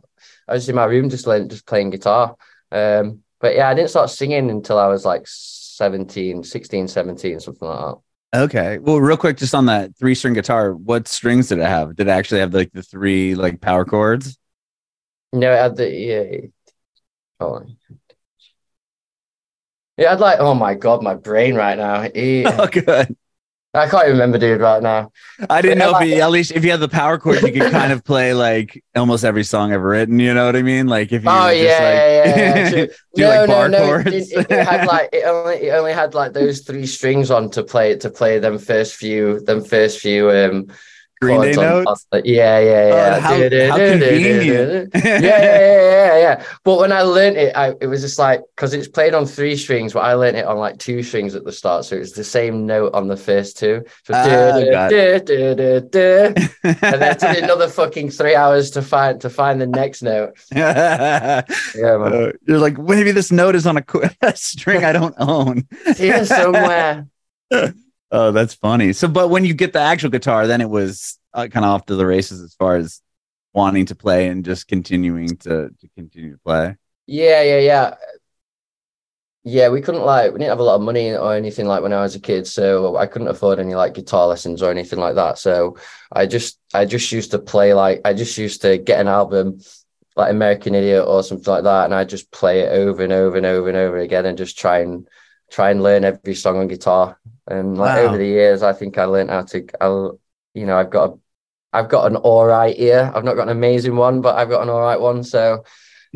I 0.48 0.54
was 0.54 0.68
in 0.68 0.74
my 0.74 0.84
room 0.84 1.10
just 1.10 1.26
learning, 1.26 1.50
just 1.50 1.66
playing 1.66 1.90
guitar. 1.90 2.34
Um, 2.72 3.22
but 3.40 3.54
yeah, 3.54 3.68
I 3.68 3.74
didn't 3.74 3.90
start 3.90 4.10
singing 4.10 4.50
until 4.50 4.78
I 4.78 4.86
was 4.86 5.04
like 5.04 5.22
17, 5.26 6.44
16, 6.44 6.88
17, 6.88 7.40
something 7.40 7.68
like 7.68 7.78
that. 7.78 7.98
Okay. 8.34 8.78
Well, 8.78 9.00
real 9.00 9.16
quick, 9.16 9.36
just 9.36 9.54
on 9.54 9.66
that 9.66 9.96
three 9.96 10.14
string 10.14 10.34
guitar, 10.34 10.72
what 10.74 11.08
strings 11.08 11.48
did 11.48 11.58
it 11.58 11.66
have? 11.66 11.96
Did 11.96 12.06
it 12.06 12.10
actually 12.10 12.40
have 12.40 12.54
like 12.54 12.72
the 12.72 12.82
three 12.82 13.34
like 13.34 13.60
power 13.60 13.84
chords? 13.84 14.38
No, 15.32 15.52
it 15.52 15.56
had 15.56 15.76
the 15.76 15.90
yeah. 15.90 16.46
On. 17.40 17.76
Yeah, 19.96 20.12
I'd 20.12 20.20
like. 20.20 20.38
Oh 20.40 20.54
my 20.54 20.74
god, 20.74 21.02
my 21.02 21.14
brain 21.14 21.54
right 21.54 21.76
now. 21.76 22.02
Eh, 22.14 22.44
Oh, 22.46 22.66
good. 22.66 23.16
I 23.72 23.88
can't 23.88 24.02
even 24.04 24.14
remember, 24.14 24.36
dude, 24.36 24.60
right 24.60 24.82
now. 24.82 25.12
I 25.48 25.62
didn't 25.62 25.78
know 25.78 25.96
if 25.96 26.08
you, 26.08 26.20
at 26.20 26.30
least 26.30 26.50
if 26.50 26.64
you 26.64 26.72
had 26.72 26.80
the 26.80 26.88
power 26.88 27.18
chords, 27.18 27.42
you 27.42 27.52
could 27.52 27.70
kind 27.70 27.92
of 27.92 28.02
play 28.02 28.34
like 28.34 28.82
almost 28.96 29.24
every 29.24 29.44
song 29.44 29.72
ever 29.72 29.88
written. 29.88 30.18
You 30.18 30.34
know 30.34 30.44
what 30.46 30.56
I 30.56 30.62
mean? 30.62 30.88
Like 30.88 31.12
if 31.12 31.22
you 31.22 31.30
Oh 31.30 31.50
just, 31.50 31.62
yeah, 31.62 31.72
like, 31.72 32.36
yeah, 32.36 32.68
yeah, 32.70 32.86
do 33.14 33.22
no, 33.22 33.28
like 33.28 33.40
no, 33.40 33.54
bar 33.54 33.68
no. 33.68 33.78
chords. 33.78 34.06
It, 34.08 34.32
it, 34.32 34.50
it 34.50 34.66
had 34.66 34.86
like 34.88 35.10
it 35.12 35.24
only 35.24 35.54
it 35.54 35.70
only 35.70 35.92
had 35.92 36.14
like 36.14 36.32
those 36.32 36.62
three 36.62 36.84
strings 36.84 37.30
on 37.30 37.48
to 37.50 37.62
play 37.62 37.92
it 37.92 38.00
to 38.00 38.10
play 38.10 38.40
them 38.40 38.58
first 38.58 38.96
few 38.96 39.38
them 39.40 39.62
first 39.62 40.00
few 40.00 40.30
um 40.30 40.66
Green 41.20 41.40
Day 41.42 41.52
yeah, 42.24 42.58
yeah, 42.60 42.88
yeah. 42.88 43.16
Oh, 43.16 43.20
how- 43.20 43.36
how 43.70 43.76
convenient. 44.00 44.90
yeah, 44.94 45.02
yeah, 45.04 45.20
yeah, 45.20 45.80
yeah, 45.80 46.18
yeah. 46.18 46.44
But 46.64 46.78
when 46.78 46.92
I 46.92 47.02
learned 47.02 47.36
it, 47.36 47.54
I 47.54 47.74
it 47.80 47.86
was 47.88 48.00
just 48.00 48.18
like 48.18 48.40
because 48.56 48.72
it's 48.72 48.88
played 48.88 49.12
on 49.12 49.26
three 49.26 49.54
strings, 49.56 49.92
but 49.92 50.00
I 50.00 50.14
learned 50.14 50.38
it 50.38 50.46
on 50.46 50.56
like 50.56 50.78
two 50.78 51.02
strings 51.02 51.34
at 51.34 51.44
the 51.44 51.52
start, 51.52 51.84
so 51.84 51.96
it 51.96 51.98
was 52.00 52.12
the 52.12 52.24
same 52.24 52.64
note 52.64 52.94
on 52.94 53.08
the 53.08 53.18
first 53.18 53.58
two. 53.58 53.82
So 54.06 54.14
du- 55.90 56.34
and 56.64 57.02
then 57.02 57.12
it 57.12 57.18
took 57.18 57.36
another 57.38 57.68
fucking 57.68 58.10
three 58.10 58.34
hours 58.34 58.70
to 58.72 58.80
find 58.82 59.20
to 59.20 59.28
find 59.28 59.60
the 59.60 59.66
next 59.66 60.02
note. 60.02 60.32
Yeah, 61.74 61.96
man. 61.98 62.12
Uh, 62.12 62.32
you're 62.46 62.58
like 62.58 62.78
maybe 62.78 63.12
this 63.12 63.30
note 63.30 63.54
is 63.56 63.66
on 63.66 63.76
a, 63.76 63.84
string 64.36 64.84
I 64.84 64.92
don't 64.92 65.14
own. 65.18 65.66
It's 65.86 66.00
here 66.00 66.24
somewhere. 66.24 67.06
Oh, 68.10 68.32
that's 68.32 68.54
funny. 68.54 68.92
So, 68.92 69.08
but 69.08 69.28
when 69.28 69.44
you 69.44 69.54
get 69.54 69.72
the 69.72 69.80
actual 69.80 70.10
guitar, 70.10 70.46
then 70.46 70.60
it 70.60 70.68
was 70.68 71.18
uh, 71.32 71.46
kind 71.48 71.64
of 71.64 71.70
off 71.70 71.86
to 71.86 71.96
the 71.96 72.06
races 72.06 72.42
as 72.42 72.54
far 72.54 72.76
as 72.76 73.00
wanting 73.52 73.86
to 73.86 73.94
play 73.94 74.28
and 74.28 74.44
just 74.44 74.68
continuing 74.68 75.36
to, 75.38 75.70
to 75.70 75.88
continue 75.96 76.32
to 76.32 76.38
play. 76.38 76.76
Yeah, 77.06 77.42
yeah, 77.42 77.58
yeah. 77.58 77.94
Yeah, 79.42 79.70
we 79.70 79.80
couldn't 79.80 80.02
like 80.02 80.32
we 80.32 80.38
didn't 80.38 80.50
have 80.50 80.58
a 80.58 80.62
lot 80.62 80.74
of 80.74 80.82
money 80.82 81.14
or 81.14 81.34
anything 81.34 81.66
like 81.66 81.82
when 81.82 81.94
I 81.94 82.02
was 82.02 82.14
a 82.14 82.20
kid, 82.20 82.46
so 82.46 82.96
I 82.96 83.06
couldn't 83.06 83.28
afford 83.28 83.58
any 83.58 83.74
like 83.74 83.94
guitar 83.94 84.26
lessons 84.26 84.62
or 84.62 84.70
anything 84.70 84.98
like 84.98 85.14
that. 85.14 85.38
So 85.38 85.78
I 86.12 86.26
just 86.26 86.58
I 86.74 86.84
just 86.84 87.10
used 87.10 87.30
to 87.30 87.38
play 87.38 87.72
like 87.72 88.02
I 88.04 88.12
just 88.12 88.36
used 88.36 88.60
to 88.62 88.76
get 88.76 89.00
an 89.00 89.08
album 89.08 89.60
like 90.14 90.30
American 90.30 90.74
Idiot 90.74 91.04
or 91.06 91.22
something 91.22 91.50
like 91.50 91.64
that, 91.64 91.86
and 91.86 91.94
I 91.94 92.04
just 92.04 92.30
play 92.30 92.60
it 92.60 92.68
over 92.70 93.02
and 93.02 93.12
over 93.14 93.38
and 93.38 93.46
over 93.46 93.68
and 93.68 93.78
over 93.78 93.96
again 93.98 94.26
and 94.26 94.36
just 94.36 94.58
try 94.58 94.80
and 94.80 95.08
try 95.50 95.70
and 95.70 95.82
learn 95.82 96.04
every 96.04 96.34
song 96.34 96.58
on 96.58 96.68
guitar. 96.68 97.18
And 97.50 97.76
like 97.76 97.96
Wow. 97.96 98.08
over 98.08 98.18
the 98.18 98.26
years, 98.26 98.62
I 98.62 98.72
think 98.72 98.98
I 98.98 99.04
learned 99.04 99.30
how 99.30 99.42
to 99.42 99.66
I'll 99.80 100.20
you 100.54 100.66
know, 100.66 100.76
I've 100.76 100.90
got 100.90 101.10
a 101.10 101.18
I've 101.72 101.88
got 101.88 102.10
an 102.10 102.16
all 102.16 102.46
right 102.46 102.74
ear. 102.78 103.12
I've 103.14 103.24
not 103.24 103.34
got 103.36 103.44
an 103.44 103.56
amazing 103.56 103.96
one, 103.96 104.20
but 104.20 104.36
I've 104.36 104.48
got 104.48 104.62
an 104.62 104.68
all 104.68 104.80
right 104.80 105.00
one. 105.00 105.22
So 105.22 105.64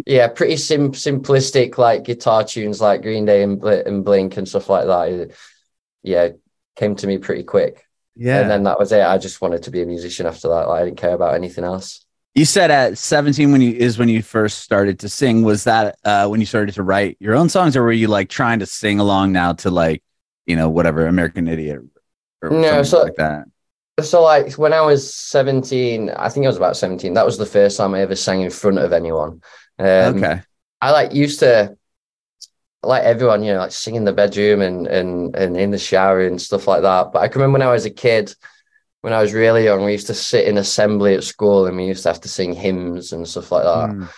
yeah, 0.06 0.28
pretty 0.28 0.56
sim 0.56 0.92
simplistic 0.92 1.78
like 1.78 2.04
guitar 2.04 2.44
tunes 2.44 2.80
like 2.80 3.02
Green 3.02 3.24
Day 3.24 3.42
and, 3.42 3.60
Bl- 3.60 3.68
and 3.86 4.04
Blink 4.04 4.36
and 4.36 4.48
stuff 4.48 4.68
like 4.68 4.86
that. 4.86 5.30
Yeah, 6.02 6.30
came 6.76 6.96
to 6.96 7.06
me 7.06 7.18
pretty 7.18 7.44
quick. 7.44 7.86
Yeah. 8.16 8.40
And 8.40 8.50
then 8.50 8.62
that 8.64 8.78
was 8.78 8.92
it. 8.92 9.02
I 9.02 9.18
just 9.18 9.40
wanted 9.40 9.64
to 9.64 9.70
be 9.70 9.82
a 9.82 9.86
musician 9.86 10.26
after 10.26 10.48
that. 10.48 10.68
Like, 10.68 10.82
I 10.82 10.84
didn't 10.84 10.98
care 10.98 11.14
about 11.14 11.34
anything 11.34 11.64
else. 11.64 12.04
You 12.34 12.44
said 12.44 12.70
at 12.70 12.98
17 12.98 13.52
when 13.52 13.60
you 13.60 13.72
is 13.72 13.96
when 13.96 14.08
you 14.08 14.20
first 14.22 14.58
started 14.58 14.98
to 15.00 15.08
sing. 15.08 15.42
Was 15.42 15.64
that 15.64 15.96
uh, 16.04 16.26
when 16.26 16.40
you 16.40 16.46
started 16.46 16.74
to 16.74 16.82
write 16.82 17.16
your 17.20 17.34
own 17.36 17.48
songs, 17.48 17.76
or 17.76 17.82
were 17.84 17.92
you 17.92 18.08
like 18.08 18.28
trying 18.28 18.58
to 18.58 18.66
sing 18.66 18.98
along 18.98 19.30
now 19.30 19.52
to 19.52 19.70
like, 19.70 20.02
you 20.46 20.56
know, 20.56 20.68
whatever 20.68 21.06
American 21.06 21.48
Idiot 21.48 21.80
or 22.42 22.50
No, 22.50 22.82
something 22.82 22.84
so- 22.84 23.02
like 23.04 23.16
that? 23.16 23.44
So 24.02 24.22
like 24.22 24.54
when 24.54 24.72
I 24.72 24.80
was 24.80 25.14
17, 25.14 26.10
I 26.10 26.28
think 26.28 26.44
I 26.44 26.48
was 26.48 26.56
about 26.56 26.76
17, 26.76 27.14
that 27.14 27.24
was 27.24 27.38
the 27.38 27.46
first 27.46 27.76
time 27.76 27.94
I 27.94 28.00
ever 28.00 28.16
sang 28.16 28.40
in 28.40 28.50
front 28.50 28.78
of 28.78 28.92
anyone. 28.92 29.40
Um, 29.78 30.16
okay. 30.16 30.42
I 30.80 30.90
like 30.90 31.14
used 31.14 31.38
to 31.40 31.76
like 32.82 33.04
everyone, 33.04 33.44
you 33.44 33.52
know, 33.52 33.60
like 33.60 33.70
sing 33.70 33.94
in 33.94 34.04
the 34.04 34.12
bedroom 34.12 34.60
and 34.62 34.86
and 34.88 35.36
and 35.36 35.56
in 35.56 35.70
the 35.70 35.78
shower 35.78 36.22
and 36.26 36.42
stuff 36.42 36.66
like 36.66 36.82
that. 36.82 37.12
But 37.12 37.20
I 37.20 37.28
can 37.28 37.40
remember 37.40 37.60
when 37.60 37.68
I 37.68 37.72
was 37.72 37.84
a 37.86 37.90
kid, 37.90 38.34
when 39.02 39.12
I 39.12 39.22
was 39.22 39.32
really 39.32 39.64
young, 39.64 39.84
we 39.84 39.92
used 39.92 40.08
to 40.08 40.14
sit 40.14 40.46
in 40.48 40.58
assembly 40.58 41.14
at 41.14 41.22
school 41.24 41.66
and 41.66 41.76
we 41.76 41.86
used 41.86 42.02
to 42.02 42.08
have 42.08 42.20
to 42.22 42.28
sing 42.28 42.52
hymns 42.52 43.12
and 43.12 43.26
stuff 43.28 43.52
like 43.52 43.62
that. 43.62 43.90
Mm. 43.90 44.08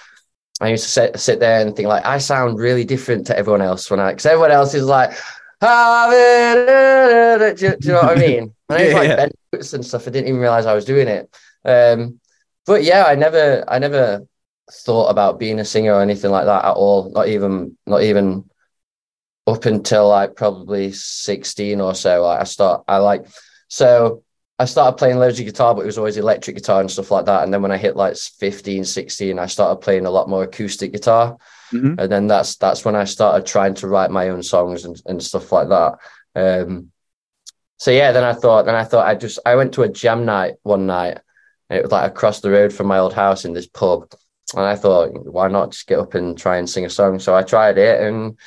I 0.63 0.69
used 0.71 0.85
to 0.85 0.91
sit 0.91 1.21
sit 1.21 1.39
there 1.39 1.61
and 1.61 1.77
think 1.77 1.87
like 1.89 2.07
I 2.07 2.17
sound 2.17 2.59
really 2.59 2.85
different 2.85 3.27
to 3.27 3.39
everyone 3.39 3.61
else 3.63 3.91
when 3.91 4.01
I 4.01 4.13
because 4.13 4.25
everyone 4.25 4.53
else 4.53 4.73
is 4.73 4.85
like, 4.85 5.11
"Ah, 5.13 5.36
Eh, 5.61 5.67
eh, 5.67 7.39
eh, 7.41 7.53
do, 7.55 7.67
you- 7.67 7.77
do 7.77 7.89
you 7.89 7.93
know 7.95 8.03
what 8.03 8.17
I 8.17 8.21
mean? 8.21 8.55
Used 8.71 8.93
Yeah, 8.93 8.99
like 8.99 9.09
yeah. 9.09 9.27
notes 9.53 9.73
and 9.73 9.85
stuff, 9.85 10.07
I 10.07 10.11
didn't 10.11 10.29
even 10.29 10.41
realize 10.41 10.67
I 10.67 10.75
was 10.75 10.85
doing 10.85 11.09
it. 11.09 11.35
Um, 11.65 12.21
but 12.67 12.85
yeah, 12.85 13.05
I 13.05 13.15
never 13.15 13.65
I 13.69 13.79
never 13.79 14.27
thought 14.71 15.09
about 15.09 15.39
being 15.39 15.59
a 15.61 15.65
singer 15.65 15.95
or 15.95 16.03
anything 16.03 16.31
like 16.31 16.45
that 16.47 16.65
at 16.65 16.75
all. 16.75 17.11
Not 17.11 17.29
even 17.29 17.77
not 17.87 18.03
even 18.03 18.45
up 19.47 19.65
until 19.67 20.09
like 20.09 20.37
probably 20.37 20.93
16 20.93 21.81
or 21.81 21.95
so. 21.95 22.23
Like 22.25 22.41
I 22.41 22.45
start 22.45 22.85
I 22.89 22.99
like 22.99 23.27
so 23.69 24.23
I 24.59 24.65
started 24.65 24.97
playing 24.99 25.19
loads 25.19 25.39
of 25.39 25.47
guitar, 25.47 25.75
but 25.75 25.83
it 25.83 25.87
was 25.87 25.99
always 25.99 26.17
electric 26.17 26.57
guitar 26.57 26.81
and 26.81 26.91
stuff 26.91 27.11
like 27.11 27.27
that. 27.27 27.45
And 27.45 27.53
then 27.53 27.63
when 27.63 27.73
I 27.73 27.77
hit 27.77 27.97
like 27.97 28.17
15, 28.17 28.85
16, 28.85 29.39
I 29.39 29.47
started 29.47 29.83
playing 29.83 30.07
a 30.07 30.11
lot 30.11 30.29
more 30.29 30.45
acoustic 30.45 30.93
guitar. 30.93 31.37
Mhm. 31.73 31.99
And 31.99 32.13
then 32.13 32.27
that's 32.27 32.57
that's 32.57 32.85
when 32.85 32.95
I 32.97 33.05
started 33.05 33.47
trying 33.47 33.75
to 33.75 33.89
write 33.89 34.11
my 34.11 34.29
own 34.29 34.43
songs 34.43 34.85
and, 34.85 35.01
and 35.07 35.23
stuff 35.23 35.53
like 35.53 35.69
that. 35.69 35.99
Um 36.35 36.93
so 37.79 37.91
yeah, 37.91 38.13
then 38.13 38.25
I 38.25 38.33
thought 38.33 38.67
then 38.67 38.75
I 38.75 38.85
thought 38.85 39.07
I 39.07 39.15
just 39.15 39.39
I 39.45 39.57
went 39.57 39.75
to 39.75 39.83
a 39.83 39.89
jam 39.89 40.25
night 40.25 40.55
one 40.63 40.87
night 40.87 41.19
and 41.69 41.79
it 41.79 41.83
was 41.83 41.93
like 41.93 42.11
across 42.11 42.41
the 42.41 42.51
road 42.51 42.73
from 42.73 42.87
my 42.87 42.99
old 42.99 43.13
house 43.13 43.45
in 43.45 43.53
this 43.53 43.67
pub. 43.67 44.13
And 44.55 44.65
I 44.65 44.77
thought, 44.77 45.11
why 45.27 45.49
not 45.49 45.73
just 45.73 45.89
get 45.89 45.99
up 45.99 46.15
and 46.15 46.39
try 46.39 46.57
and 46.59 46.71
sing 46.71 46.85
a 46.85 46.91
song? 46.91 47.19
So 47.19 47.35
I 47.35 47.43
tried 47.43 47.79
it 47.79 48.01
and 48.01 48.39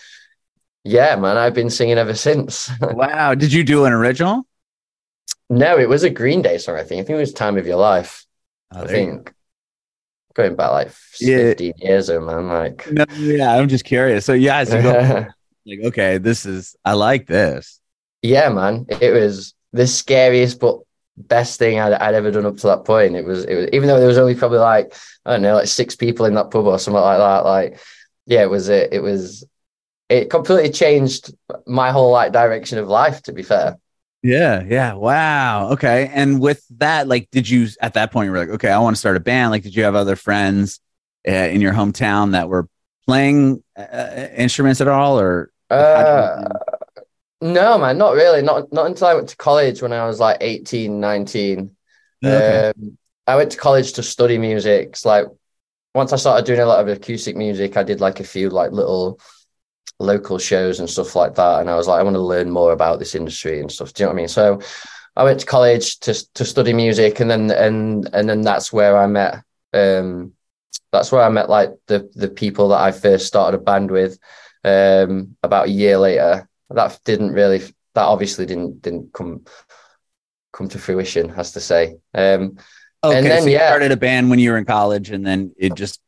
yeah, 0.83 1.15
man, 1.17 1.37
I've 1.37 1.53
been 1.53 1.69
singing 1.69 1.97
ever 1.97 2.15
since. 2.15 2.69
Wow. 2.81 3.35
Did 3.35 3.51
you 3.51 3.63
do 3.63 3.85
an 3.85 3.93
original? 3.93 4.45
no, 5.49 5.77
it 5.77 5.89
was 5.89 6.03
a 6.03 6.09
Green 6.09 6.41
Day 6.41 6.57
song, 6.57 6.75
I 6.75 6.83
think. 6.83 7.01
I 7.01 7.03
think 7.03 7.17
it 7.17 7.19
was 7.19 7.33
Time 7.33 7.57
of 7.57 7.65
Your 7.67 7.77
Life. 7.77 8.25
Oh, 8.71 8.83
I 8.83 8.87
think 8.87 9.33
going 10.33 10.55
back 10.55 10.71
like 10.71 10.91
Yeah. 11.19 11.53
15 11.53 11.73
years 11.77 12.09
ago, 12.09 12.25
man. 12.25 12.47
Like, 12.47 12.87
No, 12.91 13.05
yeah, 13.17 13.55
I'm 13.55 13.67
just 13.67 13.85
curious. 13.85 14.25
So 14.25 14.33
yeah, 14.33 14.63
so 14.63 14.81
go 14.81 14.91
like, 15.65 15.79
okay, 15.85 16.17
this 16.17 16.45
is 16.45 16.75
I 16.85 16.93
like 16.93 17.27
this. 17.27 17.79
yeah, 18.21 18.49
man, 18.49 18.85
it 18.89 19.11
was 19.13 19.53
the 19.73 19.87
scariest 19.87 20.59
but 20.59 20.79
best 21.17 21.59
thing 21.59 21.79
I'd, 21.79 21.93
I'd 21.93 22.15
ever 22.15 22.31
done 22.31 22.45
up 22.45 22.57
to 22.57 22.67
that 22.67 22.85
point. 22.85 23.15
It 23.15 23.25
was, 23.25 23.43
it 23.45 23.55
was, 23.55 23.67
even 23.73 23.87
though 23.87 23.99
there 23.99 24.07
was 24.07 24.17
only 24.17 24.35
probably 24.35 24.59
like, 24.59 24.93
I 25.25 25.31
don't 25.31 25.41
know, 25.41 25.55
like 25.55 25.67
six 25.67 25.95
people 25.95 26.25
in 26.25 26.33
that 26.35 26.49
pub 26.51 26.65
or 26.65 26.79
something 26.79 27.01
like 27.01 27.17
that. 27.17 27.45
Like, 27.45 27.79
yeah, 28.25 28.41
it 28.43 28.49
was, 28.49 28.69
it, 28.69 28.93
it 28.93 28.99
was, 29.01 29.43
it 30.09 30.29
completely 30.29 30.71
changed 30.71 31.33
my 31.67 31.91
whole 31.91 32.11
like 32.11 32.31
direction 32.31 32.77
of 32.79 32.87
life, 32.87 33.21
to 33.23 33.33
be 33.33 33.43
fair. 33.43 33.77
Yeah, 34.21 34.63
yeah. 34.67 34.93
Wow. 34.93 35.71
Okay. 35.71 36.11
And 36.13 36.41
with 36.41 36.63
that, 36.77 37.07
like, 37.07 37.29
did 37.31 37.49
you 37.49 37.67
at 37.81 37.93
that 37.93 38.11
point 38.11 38.25
you 38.25 38.31
were 38.31 38.37
like, 38.39 38.49
okay, 38.49 38.69
I 38.69 38.79
want 38.79 38.95
to 38.95 38.99
start 38.99 39.15
a 39.15 39.21
band? 39.21 39.51
Like, 39.51 39.63
did 39.63 39.75
you 39.75 39.83
have 39.83 39.95
other 39.95 40.15
friends 40.15 40.81
uh, 41.27 41.31
in 41.31 41.61
your 41.61 41.73
hometown 41.73 42.33
that 42.33 42.49
were 42.49 42.67
playing 43.05 43.63
uh, 43.77 44.27
instruments 44.35 44.81
at 44.81 44.87
all, 44.87 45.19
or 45.19 45.51
Uh, 45.69 46.47
no, 47.41 47.77
man, 47.77 47.97
not 47.97 48.13
really. 48.13 48.41
Not, 48.41 48.71
not 48.73 48.87
until 48.87 49.07
I 49.07 49.15
went 49.15 49.29
to 49.29 49.37
college 49.37 49.81
when 49.81 49.93
I 49.93 50.05
was 50.05 50.19
like 50.19 50.37
18, 50.41 50.99
19. 50.99 51.75
Okay. 52.23 52.71
Um, 52.75 52.97
I 53.25 53.35
went 53.35 53.51
to 53.51 53.57
college 53.57 53.93
to 53.93 54.03
study 54.03 54.37
music. 54.37 54.89
It's 54.89 55.05
like 55.05 55.27
once 55.95 56.13
I 56.13 56.17
started 56.17 56.45
doing 56.45 56.59
a 56.59 56.65
lot 56.65 56.81
of 56.81 56.87
acoustic 56.87 57.37
music, 57.37 57.77
I 57.77 57.83
did 57.83 58.01
like 58.01 58.19
a 58.19 58.23
few 58.25 58.49
like 58.49 58.71
little 58.71 59.19
local 59.99 60.37
shows 60.37 60.79
and 60.79 60.89
stuff 60.89 61.15
like 61.15 61.35
that. 61.35 61.61
And 61.61 61.69
I 61.69 61.75
was 61.75 61.87
like, 61.87 61.99
I 61.99 62.03
want 62.03 62.15
to 62.15 62.21
learn 62.21 62.49
more 62.49 62.71
about 62.71 62.99
this 62.99 63.15
industry 63.15 63.59
and 63.59 63.71
stuff. 63.71 63.93
Do 63.93 64.03
you 64.03 64.05
know 64.05 64.11
what 64.11 64.15
I 64.15 64.21
mean? 64.21 64.27
So 64.27 64.59
I 65.15 65.23
went 65.23 65.41
to 65.41 65.45
college 65.45 65.99
to 65.99 66.13
to 66.35 66.45
study 66.45 66.73
music, 66.73 67.19
and 67.19 67.29
then 67.29 67.51
and 67.51 68.09
and 68.13 68.29
then 68.29 68.41
that's 68.41 68.71
where 68.71 68.97
I 68.97 69.07
met. 69.07 69.43
Um, 69.73 70.33
that's 70.91 71.11
where 71.11 71.23
I 71.23 71.29
met 71.29 71.49
like 71.49 71.71
the 71.87 72.09
the 72.15 72.29
people 72.29 72.69
that 72.69 72.79
I 72.79 72.91
first 72.91 73.27
started 73.27 73.57
a 73.57 73.61
band 73.61 73.91
with. 73.91 74.17
Um, 74.63 75.35
about 75.43 75.67
a 75.67 75.71
year 75.71 75.97
later, 75.97 76.47
that 76.69 76.99
didn't 77.03 77.33
really. 77.33 77.59
That 77.95 78.05
obviously 78.05 78.45
didn't 78.45 78.81
didn't 78.81 79.11
come 79.13 79.43
come 80.53 80.69
to 80.69 80.79
fruition, 80.79 81.29
has 81.29 81.51
to 81.53 81.59
say. 81.59 81.97
Um, 82.13 82.57
okay. 83.03 83.17
and 83.17 83.25
then, 83.25 83.41
so 83.41 83.47
you 83.47 83.53
yeah. 83.53 83.67
started 83.67 83.91
a 83.91 83.97
band 83.97 84.29
when 84.29 84.39
you 84.39 84.51
were 84.51 84.57
in 84.57 84.65
college, 84.65 85.09
and 85.09 85.25
then 85.25 85.53
it 85.57 85.75
just 85.75 85.99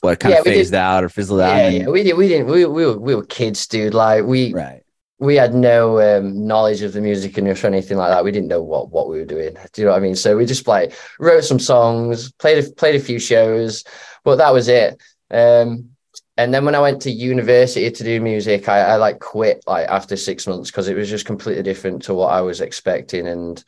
what 0.00 0.20
kind 0.20 0.32
Yeah, 0.32 0.38
of 0.40 0.44
phased 0.44 0.74
out 0.74 1.04
or 1.04 1.08
fizzled 1.08 1.40
out. 1.40 1.56
yeah, 1.56 1.68
and- 1.68 1.76
yeah, 1.76 1.88
we 1.88 2.02
did. 2.02 2.16
We 2.16 2.28
didn't. 2.28 2.46
We, 2.46 2.64
we 2.66 2.86
were 2.86 2.98
we 2.98 3.14
were 3.14 3.24
kids, 3.24 3.66
dude. 3.66 3.94
Like 3.94 4.24
we 4.24 4.52
right. 4.52 4.82
we 5.18 5.36
had 5.36 5.54
no 5.54 6.00
um, 6.00 6.46
knowledge 6.46 6.82
of 6.82 6.92
the 6.92 7.00
music 7.00 7.36
industry 7.38 7.68
or 7.68 7.72
anything 7.72 7.96
like 7.96 8.10
that. 8.10 8.24
We 8.24 8.32
didn't 8.32 8.48
know 8.48 8.62
what 8.62 8.90
what 8.90 9.08
we 9.08 9.18
were 9.18 9.24
doing. 9.24 9.56
Do 9.72 9.82
you 9.82 9.86
know 9.86 9.92
what 9.92 9.98
I 9.98 10.00
mean? 10.00 10.16
So 10.16 10.36
we 10.36 10.46
just 10.46 10.66
like 10.66 10.94
wrote 11.18 11.44
some 11.44 11.58
songs, 11.58 12.32
played 12.32 12.64
a, 12.64 12.70
played 12.70 12.94
a 12.96 13.00
few 13.00 13.18
shows, 13.18 13.84
but 14.24 14.36
that 14.36 14.52
was 14.52 14.68
it. 14.68 15.00
Um, 15.30 15.90
and 16.38 16.52
then 16.52 16.66
when 16.66 16.74
I 16.74 16.80
went 16.80 17.00
to 17.02 17.10
university 17.10 17.90
to 17.90 18.04
do 18.04 18.20
music, 18.20 18.68
I, 18.68 18.80
I 18.80 18.96
like 18.96 19.20
quit 19.20 19.64
like 19.66 19.88
after 19.88 20.16
six 20.16 20.46
months 20.46 20.70
because 20.70 20.86
it 20.88 20.96
was 20.96 21.08
just 21.08 21.24
completely 21.24 21.62
different 21.62 22.02
to 22.02 22.14
what 22.14 22.30
I 22.32 22.42
was 22.42 22.60
expecting. 22.60 23.26
And 23.26 23.64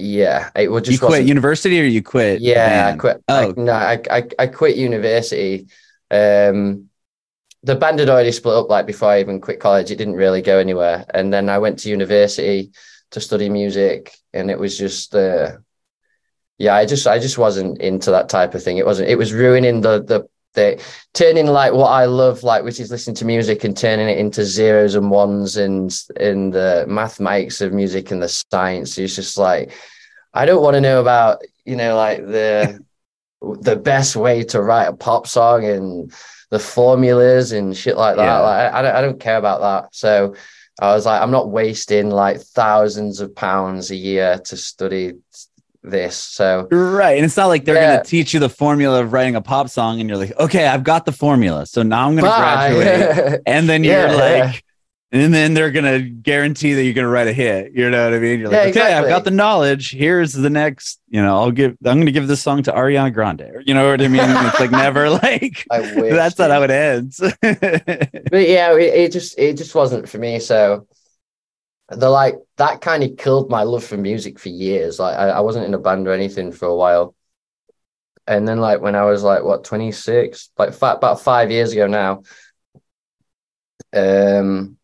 yeah, 0.00 0.50
it 0.56 0.70
was 0.70 0.88
You 0.88 0.98
quit 0.98 1.10
wasn't- 1.10 1.28
university 1.28 1.80
or 1.80 1.84
you 1.84 2.02
quit? 2.02 2.40
yeah, 2.40 2.92
I 2.94 2.96
quit. 2.96 3.22
Oh. 3.28 3.50
I, 3.50 3.54
no, 3.56 3.72
I, 3.72 4.02
I 4.10 4.28
I 4.38 4.46
quit 4.46 4.76
university. 4.76 5.68
Um, 6.10 6.86
the 7.62 7.76
band 7.76 7.98
had 7.98 8.08
already 8.08 8.32
split 8.32 8.54
up 8.54 8.70
like 8.70 8.86
before 8.86 9.10
I 9.10 9.20
even 9.20 9.40
quit 9.40 9.60
college. 9.60 9.90
It 9.90 9.96
didn't 9.96 10.14
really 10.16 10.42
go 10.42 10.58
anywhere, 10.58 11.04
and 11.12 11.32
then 11.32 11.48
I 11.48 11.58
went 11.58 11.78
to 11.80 11.90
university 11.90 12.72
to 13.10 13.20
study 13.20 13.48
music, 13.48 14.16
and 14.32 14.50
it 14.50 14.58
was 14.58 14.78
just 14.78 15.14
uh, 15.14 15.58
yeah, 16.58 16.74
I 16.74 16.86
just 16.86 17.06
I 17.06 17.18
just 17.18 17.38
wasn't 17.38 17.78
into 17.80 18.10
that 18.12 18.28
type 18.28 18.54
of 18.54 18.62
thing. 18.62 18.78
It 18.78 18.86
wasn't. 18.86 19.10
It 19.10 19.16
was 19.18 19.32
ruining 19.32 19.80
the 19.82 20.02
the 20.02 20.28
the 20.54 20.82
turning 21.14 21.46
like 21.46 21.72
what 21.72 21.88
I 21.88 22.06
love, 22.06 22.42
like 22.42 22.64
which 22.64 22.80
is 22.80 22.90
listening 22.90 23.16
to 23.16 23.24
music 23.24 23.64
and 23.64 23.76
turning 23.76 24.08
it 24.08 24.18
into 24.18 24.44
zeros 24.44 24.94
and 24.94 25.10
ones 25.10 25.56
and 25.56 25.96
in 26.18 26.50
the 26.50 26.84
mathematics 26.88 27.60
of 27.60 27.72
music 27.72 28.10
and 28.10 28.22
the 28.22 28.28
science. 28.28 28.98
It's 28.98 29.16
just 29.16 29.38
like 29.38 29.72
I 30.34 30.46
don't 30.46 30.62
want 30.62 30.74
to 30.74 30.80
know 30.80 31.00
about 31.00 31.42
you 31.64 31.76
know 31.76 31.96
like 31.96 32.18
the 32.18 32.84
the 33.40 33.76
best 33.76 34.16
way 34.16 34.42
to 34.44 34.60
write 34.60 34.86
a 34.86 34.92
pop 34.92 35.26
song 35.26 35.64
and 35.64 36.12
the 36.50 36.58
formulas 36.58 37.52
and 37.52 37.76
shit 37.76 37.96
like 37.96 38.16
that. 38.16 38.24
Yeah. 38.24 38.38
Like 38.40 38.72
I 38.72 38.82
don't 38.82 38.96
I 38.96 39.00
don't 39.00 39.20
care 39.20 39.38
about 39.38 39.60
that. 39.60 39.94
So 39.94 40.34
I 40.80 40.94
was 40.94 41.04
like, 41.04 41.20
I'm 41.20 41.30
not 41.30 41.50
wasting 41.50 42.10
like 42.10 42.40
thousands 42.40 43.20
of 43.20 43.34
pounds 43.34 43.90
a 43.90 43.96
year 43.96 44.38
to 44.46 44.56
study 44.56 45.14
this. 45.82 46.16
So 46.16 46.68
Right. 46.70 47.16
And 47.16 47.24
it's 47.24 47.36
not 47.36 47.46
like 47.46 47.64
they're 47.64 47.74
Yeah. 47.76 47.92
going 47.94 48.04
to 48.04 48.10
teach 48.10 48.34
you 48.34 48.40
the 48.40 48.48
formula 48.48 49.00
of 49.02 49.12
writing 49.12 49.34
a 49.36 49.40
pop 49.42 49.68
song 49.68 50.00
and 50.00 50.08
you're 50.08 50.18
like, 50.18 50.38
okay, 50.38 50.66
I've 50.66 50.84
got 50.84 51.04
the 51.06 51.12
formula. 51.12 51.66
So 51.66 51.82
now 51.82 52.06
I'm 52.06 52.16
going 52.16 52.24
to 52.30 52.36
graduate. 52.38 53.40
And 53.46 53.68
then 53.68 53.84
you're 53.84 53.94
Yeah, 53.94 54.12
like, 54.14 54.64
and 55.12 55.34
then 55.34 55.54
they're 55.54 55.72
going 55.72 55.86
to 55.86 56.08
guarantee 56.08 56.74
that 56.74 56.84
you're 56.84 56.94
going 56.94 57.04
to 57.06 57.10
write 57.10 57.26
a 57.26 57.32
hit. 57.32 57.72
You 57.74 57.90
know 57.90 58.04
what 58.04 58.14
I 58.14 58.18
mean? 58.20 58.38
You're 58.40 58.48
like, 58.50 58.74
Yeah, 58.74 58.82
okay, 58.82 58.92
I've 58.94 59.08
got 59.08 59.24
the 59.24 59.32
knowledge. 59.32 59.90
Here's 59.90 60.32
the 60.34 60.50
next, 60.50 61.00
you 61.08 61.20
know, 61.20 61.36
I'll 61.36 61.50
give, 61.50 61.72
I'm 61.84 61.96
going 61.96 62.06
to 62.06 62.12
give 62.12 62.28
this 62.28 62.40
song 62.42 62.62
to 62.64 62.72
Ariana 62.72 63.12
Grande. 63.12 63.62
You 63.66 63.74
know 63.74 63.90
what 63.90 64.00
I 64.02 64.06
mean? 64.08 64.20
it's 64.22 64.60
like 64.60 64.70
never 64.70 65.10
like, 65.24 65.66
I 65.70 65.80
wish, 65.80 66.12
that's 66.12 66.38
not 66.38 66.50
how 66.50 66.62
it 66.62 66.70
ends. 66.70 67.18
but 67.42 68.48
yeah, 68.48 68.72
it, 68.76 68.94
it 68.94 69.12
just 69.12 69.36
it 69.38 69.56
just 69.56 69.74
wasn't 69.74 70.08
for 70.08 70.18
me. 70.18 70.38
So 70.38 70.86
the 71.90 72.08
like 72.08 72.36
that 72.56 72.80
kind 72.80 73.02
of 73.02 73.16
killed 73.16 73.50
my 73.50 73.62
love 73.62 73.84
for 73.84 73.96
music 73.96 74.38
for 74.38 74.48
years. 74.48 74.98
Like 74.98 75.16
I, 75.16 75.30
I 75.30 75.40
wasn't 75.40 75.66
in 75.66 75.74
a 75.74 75.78
band 75.78 76.06
or 76.08 76.12
anything 76.12 76.52
for 76.52 76.66
a 76.66 76.76
while. 76.76 77.14
And 78.26 78.46
then 78.46 78.60
like 78.60 78.80
when 78.80 78.94
I 78.94 79.04
was 79.04 79.22
like 79.22 79.42
what 79.42 79.64
26, 79.64 80.50
like 80.58 80.76
about 80.80 81.20
five 81.20 81.50
years 81.50 81.72
ago 81.72 81.86
now, 81.86 82.22
um 83.92 84.76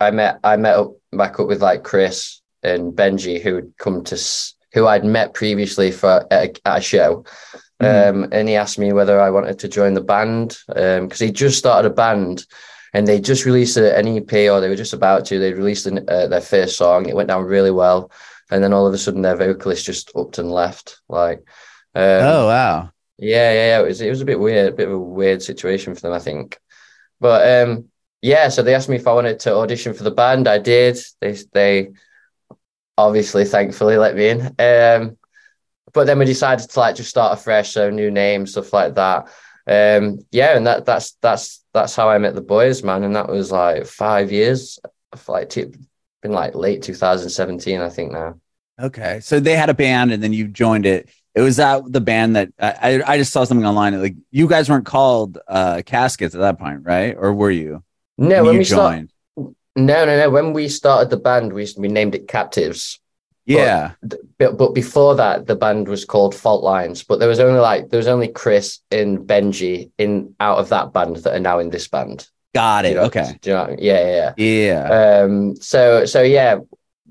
I 0.00 0.10
met 0.10 0.40
I 0.42 0.56
met 0.56 0.76
up 0.76 0.92
back 1.12 1.38
up 1.40 1.46
with 1.48 1.62
like 1.62 1.84
Chris 1.84 2.40
and 2.62 2.92
Benji 2.92 3.40
who 3.40 3.54
had 3.56 3.72
come 3.78 4.04
to 4.04 4.14
s- 4.14 4.54
who 4.72 4.86
I'd 4.86 5.04
met 5.04 5.34
previously 5.34 5.90
for 5.90 6.26
at 6.30 6.56
a, 6.64 6.68
at 6.68 6.78
a 6.78 6.80
show. 6.80 7.24
Mhm. 7.82 8.08
Um, 8.24 8.28
and 8.32 8.48
he 8.48 8.56
asked 8.56 8.78
me 8.78 8.92
whether 8.92 9.20
I 9.20 9.30
wanted 9.30 9.58
to 9.60 9.68
join 9.68 9.94
the 9.94 10.00
band 10.02 10.58
because 10.68 11.18
he 11.18 11.32
just 11.32 11.58
started 11.58 11.90
a 11.90 11.94
band 11.94 12.46
and 12.92 13.06
they 13.06 13.20
just 13.20 13.44
released 13.44 13.76
an 13.76 14.08
EP, 14.08 14.32
or 14.50 14.60
they 14.60 14.68
were 14.68 14.76
just 14.76 14.92
about 14.92 15.24
to. 15.26 15.38
They 15.38 15.52
released 15.52 15.86
an, 15.86 16.08
uh, 16.08 16.26
their 16.26 16.40
first 16.40 16.76
song. 16.76 17.08
It 17.08 17.16
went 17.16 17.28
down 17.28 17.44
really 17.44 17.70
well, 17.70 18.10
and 18.50 18.62
then 18.62 18.72
all 18.72 18.86
of 18.86 18.94
a 18.94 18.98
sudden, 18.98 19.22
their 19.22 19.36
vocalist 19.36 19.86
just 19.86 20.10
upped 20.16 20.38
and 20.38 20.50
left. 20.50 21.00
Like, 21.08 21.38
um, 21.94 22.04
oh 22.22 22.46
wow, 22.46 22.90
yeah, 23.18 23.52
yeah, 23.52 23.66
yeah. 23.66 23.80
It 23.80 23.86
was 23.86 24.00
it 24.00 24.10
was 24.10 24.20
a 24.20 24.26
bit 24.26 24.40
weird, 24.40 24.72
a 24.72 24.76
bit 24.76 24.88
of 24.88 24.94
a 24.94 24.98
weird 24.98 25.42
situation 25.42 25.94
for 25.94 26.00
them, 26.00 26.12
I 26.12 26.18
think. 26.18 26.58
But 27.20 27.68
um, 27.68 27.86
yeah, 28.22 28.48
so 28.48 28.62
they 28.62 28.74
asked 28.74 28.88
me 28.88 28.96
if 28.96 29.06
I 29.06 29.14
wanted 29.14 29.40
to 29.40 29.54
audition 29.54 29.94
for 29.94 30.04
the 30.04 30.10
band. 30.10 30.48
I 30.48 30.58
did. 30.58 30.98
They 31.20 31.36
they 31.52 31.90
obviously, 32.98 33.44
thankfully, 33.44 33.96
let 33.96 34.14
me 34.14 34.28
in. 34.28 34.40
Um, 34.58 35.16
but 35.92 36.06
then 36.06 36.18
we 36.18 36.24
decided 36.24 36.68
to 36.68 36.80
like 36.80 36.96
just 36.96 37.10
start 37.10 37.38
afresh, 37.38 37.72
so 37.72 37.90
new 37.90 38.10
name, 38.10 38.46
stuff 38.46 38.72
like 38.72 38.94
that. 38.94 39.28
Um, 39.66 40.18
yeah, 40.30 40.56
and 40.56 40.66
that 40.66 40.84
that's 40.84 41.12
that's 41.20 41.59
that's 41.72 41.94
how 41.94 42.08
I 42.08 42.18
met 42.18 42.34
the 42.34 42.40
boys, 42.40 42.82
man, 42.82 43.04
and 43.04 43.14
that 43.16 43.28
was 43.28 43.52
like 43.52 43.86
five 43.86 44.32
years, 44.32 44.78
like 45.28 45.50
t- 45.50 45.72
been 46.22 46.32
like 46.32 46.54
late 46.54 46.82
2017, 46.82 47.80
I 47.80 47.88
think 47.88 48.12
now. 48.12 48.40
Okay, 48.80 49.20
so 49.20 49.40
they 49.40 49.56
had 49.56 49.70
a 49.70 49.74
band, 49.74 50.12
and 50.12 50.22
then 50.22 50.32
you 50.32 50.48
joined 50.48 50.86
it. 50.86 51.08
It 51.34 51.42
was 51.42 51.56
that 51.56 51.82
the 51.86 52.00
band 52.00 52.36
that 52.36 52.52
I 52.58 53.02
I 53.06 53.18
just 53.18 53.32
saw 53.32 53.44
something 53.44 53.66
online. 53.66 54.00
Like 54.00 54.16
you 54.30 54.48
guys 54.48 54.68
weren't 54.68 54.86
called 54.86 55.38
uh, 55.46 55.82
Caskets 55.86 56.34
at 56.34 56.40
that 56.40 56.58
point, 56.58 56.80
right? 56.84 57.14
Or 57.16 57.32
were 57.32 57.50
you? 57.50 57.84
No, 58.18 58.36
when, 58.36 58.46
when 58.46 58.58
we 58.58 58.64
joined. 58.64 59.12
Start, 59.36 59.54
no, 59.76 60.04
no, 60.04 60.18
no. 60.18 60.30
When 60.30 60.52
we 60.52 60.68
started 60.68 61.10
the 61.10 61.18
band, 61.18 61.52
we 61.52 61.68
we 61.76 61.88
named 61.88 62.14
it 62.14 62.26
Captives. 62.26 62.98
Yeah. 63.50 63.92
But, 64.38 64.56
but 64.56 64.74
before 64.74 65.16
that, 65.16 65.46
the 65.46 65.56
band 65.56 65.88
was 65.88 66.04
called 66.04 66.34
Fault 66.34 66.62
Lines. 66.62 67.02
But 67.02 67.18
there 67.18 67.28
was 67.28 67.40
only 67.40 67.60
like 67.60 67.88
there 67.88 67.98
was 67.98 68.06
only 68.06 68.28
Chris 68.28 68.80
and 68.90 69.18
Benji 69.18 69.90
in 69.98 70.34
out 70.40 70.58
of 70.58 70.68
that 70.70 70.92
band 70.92 71.16
that 71.16 71.34
are 71.34 71.40
now 71.40 71.58
in 71.58 71.70
this 71.70 71.88
band. 71.88 72.28
Got 72.54 72.84
it. 72.84 72.90
You 72.90 72.94
know, 72.96 73.02
okay. 73.04 73.38
Do 73.40 73.50
you 73.50 73.56
know? 73.56 73.76
Yeah, 73.78 74.32
yeah, 74.36 74.44
yeah. 74.44 75.22
Um. 75.22 75.56
So 75.56 76.04
so 76.04 76.22
yeah, 76.22 76.58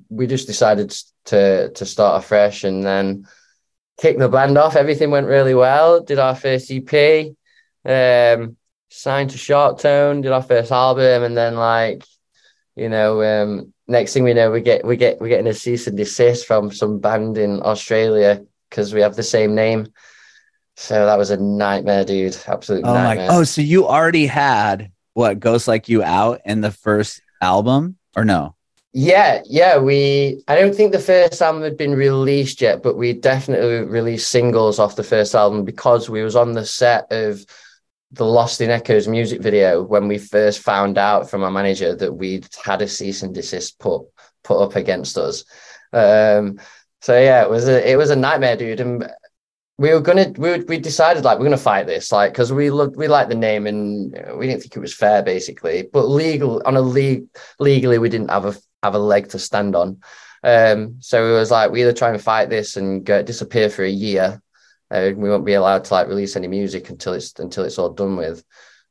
we 0.09 0.27
just 0.27 0.47
decided 0.47 0.95
to 1.25 1.71
to 1.71 1.85
start 1.85 2.23
afresh 2.23 2.63
and 2.63 2.83
then 2.83 3.27
kick 3.99 4.17
the 4.17 4.29
band 4.29 4.57
off. 4.57 4.75
Everything 4.75 5.11
went 5.11 5.27
really 5.27 5.53
well. 5.53 6.01
Did 6.01 6.19
our 6.19 6.35
first 6.35 6.71
EP. 6.71 7.33
Um. 7.85 8.55
Signed 8.91 9.29
to 9.29 9.37
Sharptone. 9.37 10.23
Did 10.23 10.31
our 10.31 10.41
first 10.41 10.71
album, 10.71 11.23
and 11.23 11.37
then 11.37 11.55
like, 11.55 12.03
you 12.75 12.89
know, 12.89 13.21
um 13.21 13.73
next 13.89 14.13
thing 14.13 14.23
we 14.23 14.33
know, 14.33 14.51
we 14.51 14.61
get 14.61 14.85
we 14.85 14.95
get 14.95 15.19
we're 15.19 15.29
getting 15.29 15.47
a 15.47 15.53
cease 15.53 15.87
and 15.87 15.97
desist 15.97 16.45
from 16.45 16.71
some 16.71 16.99
band 16.99 17.37
in 17.37 17.61
Australia 17.63 18.45
because 18.69 18.93
we 18.93 19.01
have 19.01 19.15
the 19.15 19.23
same 19.23 19.55
name. 19.55 19.87
So 20.77 21.05
that 21.05 21.17
was 21.17 21.31
a 21.31 21.37
nightmare, 21.37 22.05
dude. 22.05 22.37
Absolute 22.47 22.85
oh 22.85 22.93
nightmare. 22.93 23.27
My, 23.27 23.35
oh, 23.35 23.43
so 23.43 23.61
you 23.61 23.87
already 23.87 24.27
had 24.27 24.91
what 25.13 25.39
Ghost 25.39 25.67
Like 25.67 25.89
You 25.89 26.03
out 26.03 26.41
in 26.45 26.61
the 26.61 26.71
first 26.71 27.21
album, 27.41 27.97
or 28.15 28.23
no? 28.23 28.55
Yeah, 28.93 29.41
yeah. 29.45 29.77
We 29.77 30.41
I 30.47 30.55
don't 30.55 30.73
think 30.73 30.91
the 30.91 30.99
first 30.99 31.41
album 31.41 31.63
had 31.63 31.77
been 31.77 31.95
released 31.95 32.61
yet, 32.61 32.81
but 32.81 32.95
we 32.95 33.13
definitely 33.13 33.81
released 33.81 34.31
singles 34.31 34.79
off 34.79 34.95
the 34.95 35.03
first 35.03 35.35
album 35.35 35.65
because 35.65 36.09
we 36.09 36.23
was 36.23 36.35
on 36.35 36.53
the 36.53 36.65
set 36.65 37.11
of 37.11 37.45
the 38.11 38.25
Lost 38.25 38.59
in 38.61 38.69
Echoes 38.69 39.07
music 39.07 39.41
video 39.41 39.83
when 39.83 40.07
we 40.07 40.17
first 40.17 40.61
found 40.61 40.97
out 40.97 41.29
from 41.29 41.43
our 41.43 41.51
manager 41.51 41.95
that 41.95 42.13
we'd 42.13 42.47
had 42.63 42.81
a 42.81 42.87
cease 42.87 43.21
and 43.21 43.33
desist 43.33 43.77
put 43.79 44.03
put 44.43 44.61
up 44.61 44.75
against 44.75 45.17
us. 45.17 45.43
Um, 45.93 46.59
so 47.01 47.19
yeah, 47.19 47.43
it 47.43 47.49
was 47.49 47.67
a 47.67 47.89
it 47.89 47.95
was 47.97 48.09
a 48.09 48.15
nightmare, 48.15 48.57
dude. 48.57 48.79
And 48.79 49.09
we 49.77 49.93
were 49.93 50.01
gonna 50.01 50.33
we 50.37 50.59
we 50.61 50.79
decided 50.79 51.23
like 51.23 51.37
we're 51.37 51.45
gonna 51.45 51.57
fight 51.57 51.85
this, 51.85 52.11
like 52.11 52.33
because 52.33 52.51
we 52.51 52.71
looked 52.71 52.97
we 52.97 53.07
liked 53.07 53.29
the 53.29 53.35
name 53.35 53.67
and 53.67 54.11
we 54.37 54.47
didn't 54.47 54.61
think 54.61 54.75
it 54.75 54.79
was 54.79 54.93
fair, 54.93 55.21
basically. 55.21 55.87
But 55.91 56.07
legal 56.07 56.61
on 56.65 56.77
a 56.77 56.81
league 56.81 57.27
legally, 57.59 57.99
we 57.99 58.09
didn't 58.09 58.31
have 58.31 58.45
a 58.45 58.55
have 58.81 58.95
a 58.95 58.99
leg 58.99 59.29
to 59.29 59.39
stand 59.39 59.75
on. 59.75 60.01
Um, 60.43 60.95
so 60.99 61.29
it 61.29 61.37
was 61.37 61.51
like 61.51 61.71
we 61.71 61.81
either 61.81 61.93
try 61.93 62.09
and 62.09 62.21
fight 62.21 62.49
this 62.49 62.75
and 62.75 63.05
go 63.05 63.21
disappear 63.21 63.69
for 63.69 63.83
a 63.83 63.89
year 63.89 64.41
uh, 64.91 65.11
we 65.15 65.29
won't 65.29 65.45
be 65.45 65.53
allowed 65.53 65.85
to 65.85 65.93
like 65.93 66.07
release 66.07 66.35
any 66.35 66.47
music 66.47 66.89
until 66.89 67.13
it's 67.13 67.37
until 67.39 67.63
it's 67.63 67.77
all 67.77 67.89
done 67.89 68.15
with, 68.15 68.43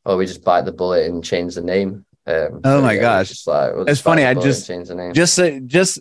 or 0.04 0.16
we 0.16 0.26
just 0.26 0.44
bite 0.44 0.64
the 0.64 0.72
bullet 0.72 1.10
and 1.10 1.24
change 1.24 1.54
the 1.54 1.62
name. 1.62 2.04
Um, 2.26 2.60
oh 2.64 2.82
my 2.82 2.92
yeah, 2.92 3.00
gosh, 3.00 3.28
just 3.28 3.46
like, 3.46 3.74
we'll 3.74 3.88
it's 3.88 4.00
funny. 4.00 4.24
I 4.24 4.34
just 4.34 4.66
change 4.66 4.88
the 4.88 4.94
name. 4.94 5.14
Just 5.14 5.34
say 5.34 5.60
just. 5.60 6.00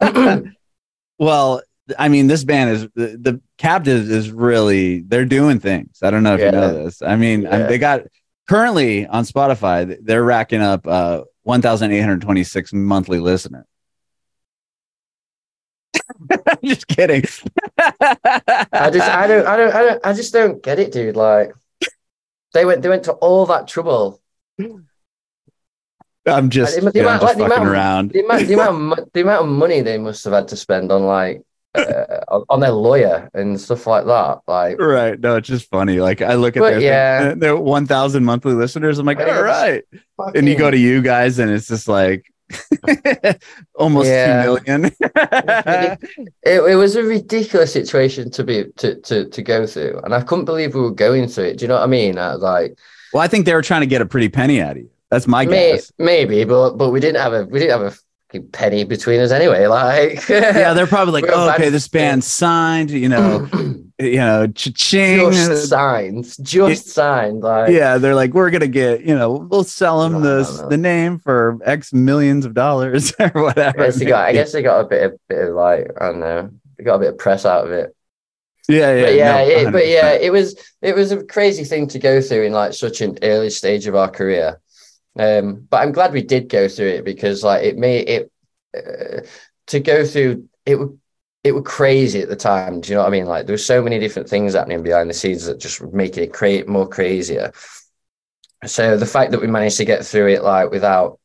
well, 1.18 1.62
I 1.96 2.08
mean, 2.08 2.26
this 2.26 2.44
band 2.44 2.70
is 2.70 2.82
the, 2.94 3.16
the 3.18 3.40
captive 3.56 4.10
is 4.10 4.30
really 4.30 5.00
they're 5.00 5.24
doing 5.24 5.60
things. 5.60 6.00
I 6.02 6.10
don't 6.10 6.22
know 6.22 6.34
if 6.34 6.40
yeah. 6.40 6.46
you 6.46 6.52
know 6.52 6.84
this. 6.84 7.00
I 7.02 7.16
mean, 7.16 7.42
yeah. 7.42 7.66
they 7.66 7.78
got 7.78 8.02
currently 8.48 9.06
on 9.06 9.24
Spotify. 9.24 9.96
They're 10.02 10.24
racking 10.24 10.60
up 10.60 10.86
uh, 10.86 11.22
1,826 11.44 12.72
monthly 12.72 13.20
listeners. 13.20 13.64
just 16.64 16.86
kidding. 16.88 17.22
I 17.78 18.90
just 18.90 19.08
I 19.08 19.26
don't 19.26 19.46
I 19.46 19.56
don't 19.56 19.74
I 19.74 19.82
don't 19.82 20.06
I 20.06 20.12
just 20.12 20.32
don't 20.32 20.62
get 20.62 20.78
it, 20.78 20.92
dude. 20.92 21.16
Like 21.16 21.52
they 22.54 22.64
went 22.64 22.82
they 22.82 22.88
went 22.88 23.04
to 23.04 23.12
all 23.12 23.46
that 23.46 23.68
trouble. 23.68 24.20
I'm 26.26 26.50
just, 26.50 26.78
the, 26.78 26.90
the, 26.90 27.00
amount, 27.00 27.22
just 27.22 27.38
like, 27.38 27.48
fucking 27.48 27.66
around. 27.66 28.10
The 28.10 28.22
amount, 28.22 28.46
the 28.46 28.54
amount, 28.54 29.12
the 29.14 29.20
amount 29.22 29.44
of 29.44 29.48
money 29.48 29.80
they 29.80 29.96
must 29.96 30.24
have 30.24 30.34
had 30.34 30.48
to 30.48 30.56
spend 30.56 30.92
on 30.92 31.04
like 31.04 31.42
uh, 31.74 32.40
on 32.48 32.60
their 32.60 32.70
lawyer 32.70 33.28
and 33.34 33.60
stuff 33.60 33.86
like 33.86 34.04
that. 34.04 34.40
Like, 34.46 34.80
right? 34.80 35.18
No, 35.18 35.36
it's 35.36 35.48
just 35.48 35.70
funny. 35.70 36.00
Like, 36.00 36.22
I 36.22 36.34
look 36.34 36.56
at 36.56 36.62
their 36.62 36.80
yeah, 36.80 37.34
their 37.34 37.56
1,000 37.56 38.24
monthly 38.24 38.54
listeners. 38.54 38.98
I'm 38.98 39.06
like, 39.06 39.20
all 39.20 39.42
right. 39.42 39.84
Fucking... 40.16 40.38
And 40.38 40.48
you 40.48 40.56
go 40.56 40.70
to 40.70 40.78
you 40.78 41.02
guys, 41.02 41.38
and 41.38 41.50
it's 41.50 41.68
just 41.68 41.88
like, 41.88 42.30
almost 43.74 44.08
yeah. 44.08 44.42
two 44.42 44.48
million. 44.48 44.84
it, 45.00 46.00
it, 46.44 46.76
was 46.76 46.96
a 46.96 47.02
ridiculous 47.02 47.72
situation 47.72 48.30
to 48.30 48.44
be 48.44 48.64
to, 48.76 48.94
to 49.02 49.28
to 49.28 49.42
go 49.42 49.66
through, 49.66 50.00
and 50.04 50.14
I 50.14 50.22
couldn't 50.22 50.44
believe 50.44 50.74
we 50.74 50.80
were 50.80 50.90
going 50.90 51.28
through 51.28 51.44
it. 51.44 51.58
Do 51.58 51.64
you 51.64 51.68
know 51.68 51.74
what 51.74 51.84
I 51.84 51.86
mean? 51.86 52.18
I 52.18 52.32
was 52.34 52.42
like, 52.42 52.78
well, 53.12 53.22
I 53.22 53.28
think 53.28 53.44
they 53.44 53.54
were 53.54 53.62
trying 53.62 53.82
to 53.82 53.86
get 53.86 54.00
a 54.00 54.06
pretty 54.06 54.28
penny 54.28 54.60
out 54.60 54.72
of 54.72 54.78
you. 54.78 54.90
That's 55.10 55.26
my 55.26 55.46
may, 55.46 55.72
guess. 55.72 55.92
Maybe, 55.98 56.44
but 56.44 56.72
but 56.72 56.90
we 56.90 57.00
didn't 57.00 57.20
have 57.20 57.32
a 57.32 57.44
we 57.44 57.58
didn't 57.58 57.80
have 57.80 57.92
a 57.92 57.96
penny 58.52 58.84
between 58.84 59.20
us 59.20 59.30
anyway. 59.30 59.66
Like, 59.66 60.28
yeah, 60.28 60.72
they're 60.74 60.86
probably 60.86 61.22
like, 61.22 61.30
oh, 61.32 61.50
okay, 61.54 61.70
this 61.70 61.88
band 61.88 62.22
signed, 62.22 62.90
you 62.90 63.08
know, 63.08 63.48
you 63.98 64.16
know, 64.16 64.46
cha-ching. 64.46 65.32
Just 65.32 65.68
signed, 65.68 66.24
just 66.42 66.86
it, 66.86 66.90
signed. 66.90 67.40
Like, 67.40 67.70
yeah, 67.70 67.98
they're 67.98 68.14
like, 68.14 68.34
we're 68.34 68.50
gonna 68.50 68.68
get, 68.68 69.02
you 69.02 69.14
know, 69.14 69.32
we'll 69.32 69.64
sell 69.64 70.08
them 70.08 70.22
the 70.22 70.66
the 70.68 70.76
name 70.76 71.18
for 71.18 71.58
X 71.64 71.92
millions 71.92 72.44
of 72.44 72.54
dollars 72.54 73.12
or 73.20 73.30
whatever. 73.30 73.80
I 73.80 73.86
guess 73.86 73.96
they 73.98 74.04
got, 74.04 74.24
I 74.28 74.32
guess 74.32 74.52
they 74.52 74.62
got 74.62 74.80
a 74.80 74.84
bit 74.84 75.02
of, 75.04 75.18
bit 75.28 75.48
of 75.48 75.54
like, 75.54 75.90
I 76.00 76.06
don't 76.06 76.20
know, 76.20 76.50
they 76.76 76.84
got 76.84 76.96
a 76.96 77.00
bit 77.00 77.08
of 77.10 77.18
press 77.18 77.46
out 77.46 77.64
of 77.64 77.72
it. 77.72 77.94
Yeah, 78.68 78.94
yeah, 78.94 79.02
but 79.02 79.14
yeah, 79.14 79.32
no, 79.32 79.38
it, 79.40 79.72
but 79.72 79.88
yeah, 79.88 80.10
it 80.12 80.30
was 80.30 80.54
it 80.82 80.94
was 80.94 81.10
a 81.10 81.24
crazy 81.24 81.64
thing 81.64 81.88
to 81.88 81.98
go 81.98 82.20
through 82.20 82.42
in 82.42 82.52
like 82.52 82.74
such 82.74 83.00
an 83.00 83.18
early 83.22 83.48
stage 83.48 83.86
of 83.86 83.94
our 83.94 84.10
career. 84.10 84.60
Um, 85.18 85.66
but 85.68 85.78
I'm 85.82 85.92
glad 85.92 86.12
we 86.12 86.22
did 86.22 86.48
go 86.48 86.68
through 86.68 86.88
it 86.88 87.04
because 87.04 87.42
like 87.42 87.64
it 87.64 87.76
made 87.76 88.08
it 88.08 88.32
uh, 88.76 89.22
to 89.66 89.80
go 89.80 90.04
through 90.04 90.48
it 90.64 90.78
would 90.78 90.98
it 91.44 91.52
was 91.52 91.64
crazy 91.64 92.20
at 92.20 92.28
the 92.28 92.36
time. 92.36 92.80
Do 92.80 92.90
you 92.90 92.96
know 92.96 93.02
what 93.02 93.08
I 93.08 93.12
mean? 93.12 93.26
Like 93.26 93.46
there 93.46 93.54
were 93.54 93.58
so 93.58 93.82
many 93.82 93.98
different 93.98 94.28
things 94.28 94.54
happening 94.54 94.82
behind 94.82 95.08
the 95.08 95.14
scenes 95.14 95.44
that 95.46 95.60
just 95.60 95.82
make 95.82 96.16
it 96.16 96.32
create 96.32 96.68
more 96.68 96.88
crazier. 96.88 97.52
So 98.66 98.96
the 98.96 99.06
fact 99.06 99.30
that 99.30 99.40
we 99.40 99.46
managed 99.46 99.76
to 99.78 99.84
get 99.84 100.04
through 100.04 100.28
it 100.28 100.42
like 100.42 100.70
without 100.70 101.20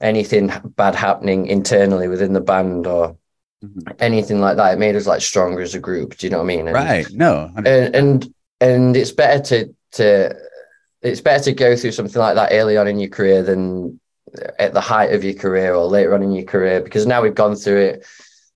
anything 0.00 0.50
bad 0.76 0.94
happening 0.94 1.46
internally 1.46 2.08
within 2.08 2.32
the 2.32 2.40
band 2.40 2.86
or 2.86 3.16
mm-hmm. 3.64 3.92
anything 4.00 4.40
like 4.40 4.56
that, 4.56 4.74
it 4.74 4.78
made 4.78 4.96
us 4.96 5.06
like 5.06 5.22
stronger 5.22 5.62
as 5.62 5.74
a 5.74 5.80
group. 5.80 6.16
Do 6.16 6.26
you 6.26 6.30
know 6.30 6.38
what 6.38 6.44
I 6.44 6.46
mean? 6.46 6.66
And, 6.66 6.74
right. 6.74 7.06
No. 7.12 7.50
And, 7.56 7.94
and 7.94 8.34
and 8.60 8.96
it's 8.96 9.12
better 9.12 9.42
to 9.44 9.74
to 9.92 10.36
it's 11.04 11.20
better 11.20 11.44
to 11.44 11.52
go 11.52 11.76
through 11.76 11.92
something 11.92 12.20
like 12.20 12.34
that 12.34 12.52
early 12.52 12.76
on 12.76 12.88
in 12.88 12.98
your 12.98 13.10
career 13.10 13.42
than 13.42 14.00
at 14.58 14.72
the 14.72 14.80
height 14.80 15.12
of 15.12 15.22
your 15.22 15.34
career 15.34 15.74
or 15.74 15.86
later 15.86 16.14
on 16.14 16.22
in 16.22 16.32
your 16.32 16.44
career 16.44 16.80
because 16.80 17.06
now 17.06 17.22
we've 17.22 17.34
gone 17.34 17.54
through 17.54 17.80
it 17.80 18.06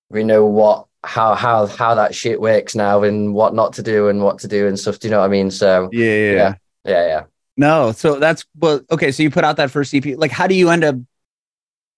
we 0.09 0.23
know 0.23 0.45
what 0.45 0.87
how 1.03 1.33
how 1.35 1.65
how 1.67 1.95
that 1.95 2.13
shit 2.13 2.41
works 2.41 2.75
now 2.75 3.03
and 3.03 3.33
what 3.33 3.53
not 3.53 3.73
to 3.73 3.83
do 3.83 4.09
and 4.09 4.21
what 4.21 4.39
to 4.39 4.47
do 4.47 4.67
and 4.67 4.77
stuff 4.77 4.99
do 4.99 5.07
you 5.07 5.11
know 5.11 5.19
what 5.19 5.25
i 5.25 5.29
mean? 5.29 5.49
So 5.49 5.89
yeah 5.93 6.05
yeah 6.05 6.31
yeah. 6.31 6.53
yeah, 6.83 7.07
yeah. 7.07 7.23
no 7.55 7.91
so 7.93 8.19
that's 8.19 8.45
well 8.57 8.81
okay 8.91 9.11
so 9.11 9.23
you 9.23 9.31
put 9.31 9.45
out 9.45 9.57
that 9.57 9.71
first 9.71 9.93
ep 9.93 10.05
like 10.17 10.31
how 10.31 10.47
do 10.47 10.55
you 10.55 10.69
end 10.69 10.83
up 10.83 10.95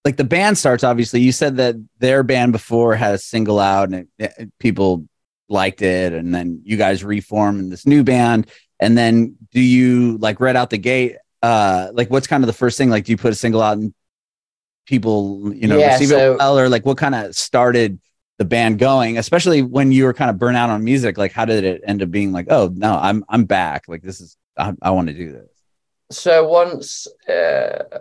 like 0.04 0.18
the 0.18 0.24
band 0.24 0.58
starts 0.58 0.84
obviously. 0.84 1.22
You 1.22 1.32
said 1.32 1.58
that 1.58 1.76
their 2.00 2.24
band 2.24 2.52
before 2.52 2.96
had 2.96 3.16
a 3.16 3.20
single 3.20 3.60
out 3.60 3.90
and 3.90 4.08
it, 4.18 4.34
it, 4.38 4.52
people 4.60 5.08
liked 5.50 5.82
it 5.82 6.14
and 6.14 6.34
then 6.34 6.62
you 6.64 6.78
guys 6.78 7.04
reform 7.04 7.60
in 7.60 7.70
this 7.70 7.86
new 7.86 8.04
band 8.04 8.50
and 8.82 8.98
then 8.98 9.38
do 9.52 9.62
you 9.62 10.18
like 10.18 10.40
right 10.40 10.56
out 10.56 10.70
the 10.70 10.78
gate 10.78 11.18
uh 11.42 11.90
like 11.94 12.10
what's 12.10 12.28
kind 12.28 12.44
of 12.44 12.48
the 12.48 12.54
first 12.54 12.78
thing? 12.78 12.90
Like 12.90 13.06
do 13.06 13.12
you 13.12 13.18
put 13.18 13.32
a 13.32 13.36
single 13.36 13.62
out 13.62 13.78
and 13.78 13.94
people 14.86 15.54
you 15.54 15.68
know 15.68 15.78
yeah, 15.78 15.94
receive 15.94 16.10
so, 16.10 16.34
it 16.34 16.38
well? 16.38 16.60
Or 16.60 16.68
like 16.68 16.86
what 16.86 16.98
kind 16.98 17.16
of 17.16 17.36
started 17.36 18.00
the 18.38 18.46
band 18.46 18.80
going 18.80 19.20
especially 19.20 19.62
when 19.62 19.92
you 19.92 20.06
were 20.06 20.14
kind 20.14 20.30
of 20.30 20.38
burnt 20.38 20.58
out 20.58 20.70
on 20.70 20.84
music? 20.84 21.18
Like 21.18 21.32
how 21.32 21.46
did 21.46 21.64
it 21.64 21.82
end 21.86 22.02
up 22.02 22.12
being 22.12 22.32
like 22.32 22.48
oh 22.50 22.72
no 22.74 22.98
i'm 22.98 23.24
i'm 23.30 23.46
back. 23.46 23.88
Like 23.88 24.02
this 24.02 24.20
is 24.20 24.36
i, 24.58 24.74
I 24.82 24.92
want 24.92 25.08
to 25.08 25.14
do 25.14 25.32
this. 25.32 25.50
So 26.12 26.46
once 26.48 27.08
uh, 27.30 28.00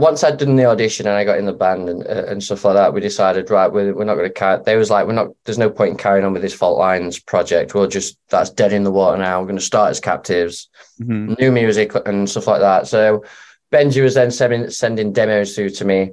once 0.00 0.24
I'd 0.24 0.38
done 0.38 0.56
the 0.56 0.64
audition 0.64 1.06
and 1.06 1.14
I 1.16 1.24
got 1.24 1.38
in 1.38 1.44
the 1.44 1.52
band 1.52 1.88
and 1.88 2.06
uh, 2.06 2.24
and 2.26 2.42
stuff 2.42 2.64
like 2.64 2.74
that, 2.74 2.94
we 2.94 3.00
decided 3.00 3.50
right, 3.50 3.70
we're, 3.70 3.94
we're 3.94 4.04
not 4.04 4.14
going 4.14 4.28
to 4.28 4.32
carry. 4.32 4.62
They 4.64 4.76
was 4.76 4.90
like, 4.90 5.06
we're 5.06 5.12
not. 5.12 5.28
There's 5.44 5.58
no 5.58 5.70
point 5.70 5.92
in 5.92 5.96
carrying 5.98 6.24
on 6.24 6.32
with 6.32 6.42
this 6.42 6.54
Fault 6.54 6.78
Lines 6.78 7.18
project. 7.20 7.74
We'll 7.74 7.86
just 7.86 8.16
that's 8.30 8.50
dead 8.50 8.72
in 8.72 8.84
the 8.84 8.90
water 8.90 9.18
now. 9.18 9.40
We're 9.40 9.46
going 9.46 9.58
to 9.58 9.64
start 9.64 9.90
as 9.90 10.00
Captives, 10.00 10.68
Mhm. 11.00 11.38
new 11.38 11.52
music 11.52 11.92
and 12.06 12.28
stuff 12.28 12.46
like 12.46 12.60
that. 12.60 12.86
So 12.88 13.24
Benji 13.72 14.02
was 14.02 14.14
then 14.14 14.30
sending 14.30 14.70
sending 14.70 15.12
demos 15.12 15.54
through 15.54 15.70
to 15.70 15.84
me, 15.84 16.12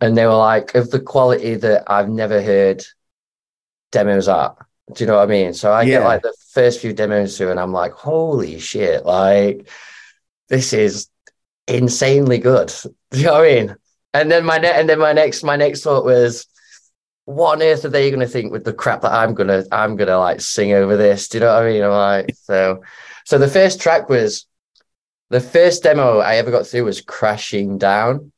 and 0.00 0.16
they 0.16 0.26
were 0.26 0.34
like 0.34 0.74
of 0.74 0.90
the 0.90 1.00
quality 1.00 1.54
that 1.56 1.84
I've 1.86 2.08
never 2.08 2.40
heard 2.42 2.82
demos 3.90 4.28
at. 4.28 4.56
Do 4.92 5.04
you 5.04 5.06
know 5.08 5.16
what 5.16 5.22
I 5.22 5.26
mean? 5.26 5.54
So 5.54 5.72
I 5.72 5.84
get 5.84 6.00
like 6.04 6.22
the 6.22 6.34
first 6.50 6.80
few 6.80 6.92
demos 6.92 7.36
through, 7.36 7.50
and 7.50 7.60
I'm 7.60 7.72
like, 7.72 7.92
holy 7.92 8.58
shit! 8.58 9.04
Like 9.04 9.68
this 10.48 10.72
is 10.72 11.08
insanely 11.66 12.38
good. 12.38 12.72
Do 13.10 13.18
you 13.18 13.26
know 13.26 13.32
what 13.34 13.44
I 13.44 13.54
mean? 13.54 13.76
And 14.14 14.30
then 14.30 14.44
my 14.44 14.58
ne- 14.58 14.72
and 14.72 14.88
then 14.88 14.98
my 14.98 15.12
next 15.12 15.42
my 15.42 15.56
next 15.56 15.82
thought 15.82 16.04
was, 16.04 16.46
what 17.24 17.54
on 17.56 17.62
earth 17.62 17.84
are 17.84 17.88
they 17.88 18.10
going 18.10 18.20
to 18.20 18.26
think 18.26 18.52
with 18.52 18.64
the 18.64 18.72
crap 18.72 19.02
that 19.02 19.12
I'm 19.12 19.34
gonna 19.34 19.64
I'm 19.72 19.96
gonna 19.96 20.18
like 20.18 20.40
sing 20.40 20.72
over 20.72 20.96
this? 20.96 21.28
Do 21.28 21.38
you 21.38 21.40
know 21.44 21.54
what 21.54 21.62
I 21.62 21.70
mean? 21.70 21.82
I'm 21.82 21.90
like 21.90 22.34
so. 22.42 22.82
So 23.24 23.38
the 23.38 23.48
first 23.48 23.80
track 23.80 24.08
was 24.08 24.46
the 25.30 25.40
first 25.40 25.82
demo 25.84 26.18
I 26.18 26.36
ever 26.36 26.50
got 26.50 26.66
through 26.66 26.84
was 26.84 27.00
crashing 27.00 27.78
down. 27.78 28.32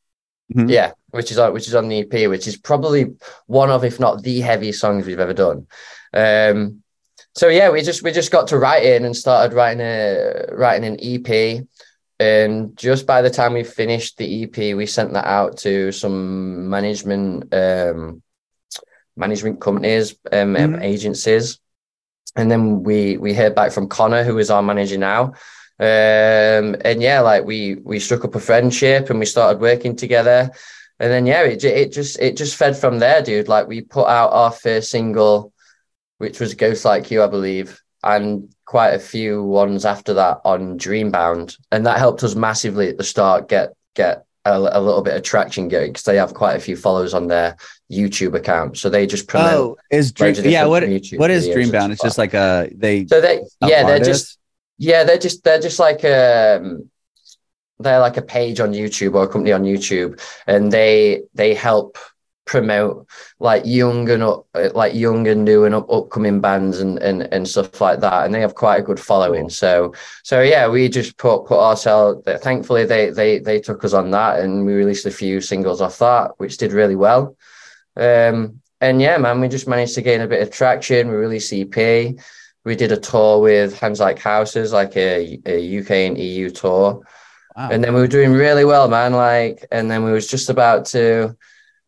Mhm. 0.55 0.71
Yeah, 0.71 0.93
which 1.11 1.31
is 1.33 1.39
on 1.39 1.53
which 1.53 1.67
is 1.67 1.75
on 1.75 1.89
the 1.89 2.01
EP, 2.01 2.29
which 2.29 2.47
is 2.47 2.57
probably 2.57 3.15
one 3.47 3.71
of, 3.71 3.83
if 3.85 3.99
not 3.99 4.23
the 4.23 4.41
heaviest 4.43 4.81
songs 4.81 5.07
we've 5.07 5.19
ever 5.19 5.33
done. 5.33 5.67
Um, 6.13 6.83
so 7.35 7.49
yeah, 7.49 7.71
we 7.71 7.83
just 7.83 8.03
we 8.03 8.13
just 8.13 8.31
got 8.31 8.49
to 8.49 8.59
writing 8.59 9.05
and 9.05 9.17
started 9.17 9.55
writing 9.57 9.81
a 9.81 10.47
writing 10.53 10.85
an 10.87 10.99
EP. 11.01 11.65
And 12.21 12.77
just 12.77 13.07
by 13.07 13.23
the 13.23 13.31
time 13.31 13.55
we 13.55 13.65
finished 13.65 14.19
the 14.19 14.43
EP, 14.45 14.75
we 14.75 14.87
sent 14.87 15.13
that 15.15 15.27
out 15.27 15.59
to 15.59 15.91
some 15.93 16.69
management 16.71 17.53
um, 17.53 18.23
management 19.17 19.61
companies, 19.61 20.15
um, 20.33 20.55
Mhm. 20.55 20.83
agencies, 20.83 21.59
and 22.37 22.51
then 22.51 22.83
we 22.83 23.17
we 23.17 23.35
heard 23.35 23.55
back 23.55 23.73
from 23.73 23.89
Connor, 23.89 24.25
who 24.25 24.39
is 24.39 24.51
our 24.51 24.63
manager 24.63 24.99
now. 24.99 25.35
Um, 25.81 26.77
and 26.85 27.03
yeah, 27.03 27.21
like 27.21 27.45
we 27.45 27.77
we 27.83 27.99
struck 27.99 28.25
up 28.25 28.35
a 28.37 28.41
friendship 28.41 29.11
and 29.11 29.19
we 29.19 29.27
started 29.27 29.61
working 29.61 29.97
together. 29.97 30.51
And 31.01 31.11
then 31.13 31.27
yeah, 31.27 31.43
it 31.43 31.65
it 31.65 31.93
just 31.93 32.19
it 32.21 32.37
just 32.37 32.57
fed 32.57 32.77
from 32.77 32.99
there, 33.01 33.23
dude. 33.23 33.49
Like 33.49 33.67
we 33.67 33.81
put 33.81 34.07
out 34.07 34.33
our 34.33 34.53
first 34.53 34.91
single, 34.91 35.53
which 36.19 36.39
was 36.41 36.55
Ghost 36.55 36.85
Like 36.85 37.11
You, 37.11 37.23
I 37.25 37.27
believe, 37.27 37.81
and 38.05 38.55
quite 38.65 38.91
a 38.91 38.99
few 38.99 39.43
ones 39.43 39.85
after 39.85 40.15
that 40.15 40.41
on 40.45 40.79
Dreambound, 40.79 41.59
and 41.73 41.87
that 41.87 41.99
helped 41.99 42.23
us 42.23 42.35
massively 42.35 42.89
at 42.89 42.99
the 42.99 43.05
start 43.05 43.49
get 43.49 43.75
get 43.95 44.25
a, 44.45 44.59
a 44.59 44.81
little 44.81 45.03
bit 45.03 45.17
of 45.17 45.23
traction 45.23 45.69
going 45.69 45.91
because 45.91 46.05
they 46.05 46.17
have 46.17 46.35
quite 46.35 46.57
a 46.57 46.61
few 46.61 46.77
followers 46.77 47.15
on 47.15 47.29
their 47.29 47.57
YouTube 47.91 48.35
account, 48.35 48.77
so 48.77 48.91
they 48.91 49.07
just 49.07 49.27
promote. 49.27 49.53
Oh, 49.53 49.77
is 49.91 50.13
Dream? 50.13 50.35
Yeah, 50.45 50.67
what 50.67 50.83
YouTube 50.83 51.19
what 51.19 51.31
is 51.31 51.49
Dreambound? 51.49 51.93
It's 51.93 52.03
just 52.03 52.19
like 52.19 52.35
a 52.35 52.71
they. 52.75 53.07
So 53.07 53.21
they 53.21 53.41
yeah 53.63 53.85
they're 53.85 54.05
just 54.05 54.39
yeah 54.79 55.05
they're 55.05 55.19
just 55.19 55.45
they're 55.45 55.61
just 55.61 55.79
like 55.79 56.05
um 56.05 56.91
they're 57.81 58.01
like 58.01 58.17
a 58.17 58.23
page 58.23 58.61
on 58.61 58.73
YouTube 58.73 59.15
or 59.15 59.25
a 59.25 59.29
company 59.29 59.53
on 59.53 59.63
YouTube, 59.63 60.21
and 60.47 60.71
they 60.71 61.23
they 61.35 61.55
help 61.55 61.99
promote 62.45 63.09
like 63.39 63.63
young 63.65 64.09
and 64.11 64.23
up, 64.23 64.47
like 64.75 64.95
young 64.95 65.27
and 65.27 65.45
new 65.45 65.65
and 65.65 65.75
up, 65.75 65.91
upcoming 65.91 66.41
bands 66.41 66.81
and, 66.81 66.99
and 66.99 67.23
and 67.33 67.49
stuff 67.49 67.81
like 67.81 68.01
that 68.01 68.25
and 68.25 68.35
they 68.35 68.41
have 68.41 68.55
quite 68.55 68.81
a 68.81 68.83
good 68.83 69.01
following. 69.01 69.49
So 69.49 69.95
so 70.23 70.43
yeah 70.43 70.69
we 70.69 70.89
just 70.89 71.17
put 71.17 71.47
put 71.47 71.59
ourselves 71.59 72.23
thankfully 72.43 72.85
they 72.85 73.11
they 73.11 73.39
they 73.39 73.61
took 73.61 73.85
us 73.85 73.93
on 73.93 74.11
that 74.11 74.41
and 74.41 74.67
we 74.67 74.75
released 74.75 75.07
a 75.07 75.11
few 75.11 75.41
singles 75.41 75.81
off 75.81 75.99
that 75.99 76.33
which 76.39 76.59
did 76.59 76.73
really 76.73 76.97
well. 76.97 77.37
Um 77.97 78.61
and 78.81 79.01
yeah 79.01 79.17
man 79.19 79.41
we 79.41 79.49
just 79.49 79.69
managed 79.69 79.95
to 79.95 80.03
gain 80.03 80.21
a 80.21 80.29
bit 80.29 80.43
of 80.43 80.51
traction. 80.51 81.09
We 81.09 81.15
released 81.15 81.53
ep 81.53 82.19
we 82.65 82.75
did 82.75 82.93
a 82.93 82.97
tour 82.97 83.41
with 83.41 83.79
hands 83.79 84.01
like 84.01 84.19
houses 84.19 84.73
like 84.73 84.97
a, 84.97 85.39
a 85.47 85.79
uk 85.81 85.91
and 85.91 86.19
eu 86.19 86.51
tour. 86.51 87.03
Wow. 87.57 87.69
and 87.71 87.85
then 87.85 87.95
we 87.95 88.01
were 88.01 88.09
doing 88.09 88.33
really 88.33 88.65
well, 88.65 88.89
man. 88.89 89.13
Like, 89.13 89.65
and 89.71 89.89
then 89.89 90.03
we 90.05 90.11
was 90.11 90.27
just 90.27 90.51
about 90.51 90.87
to, 90.87 91.37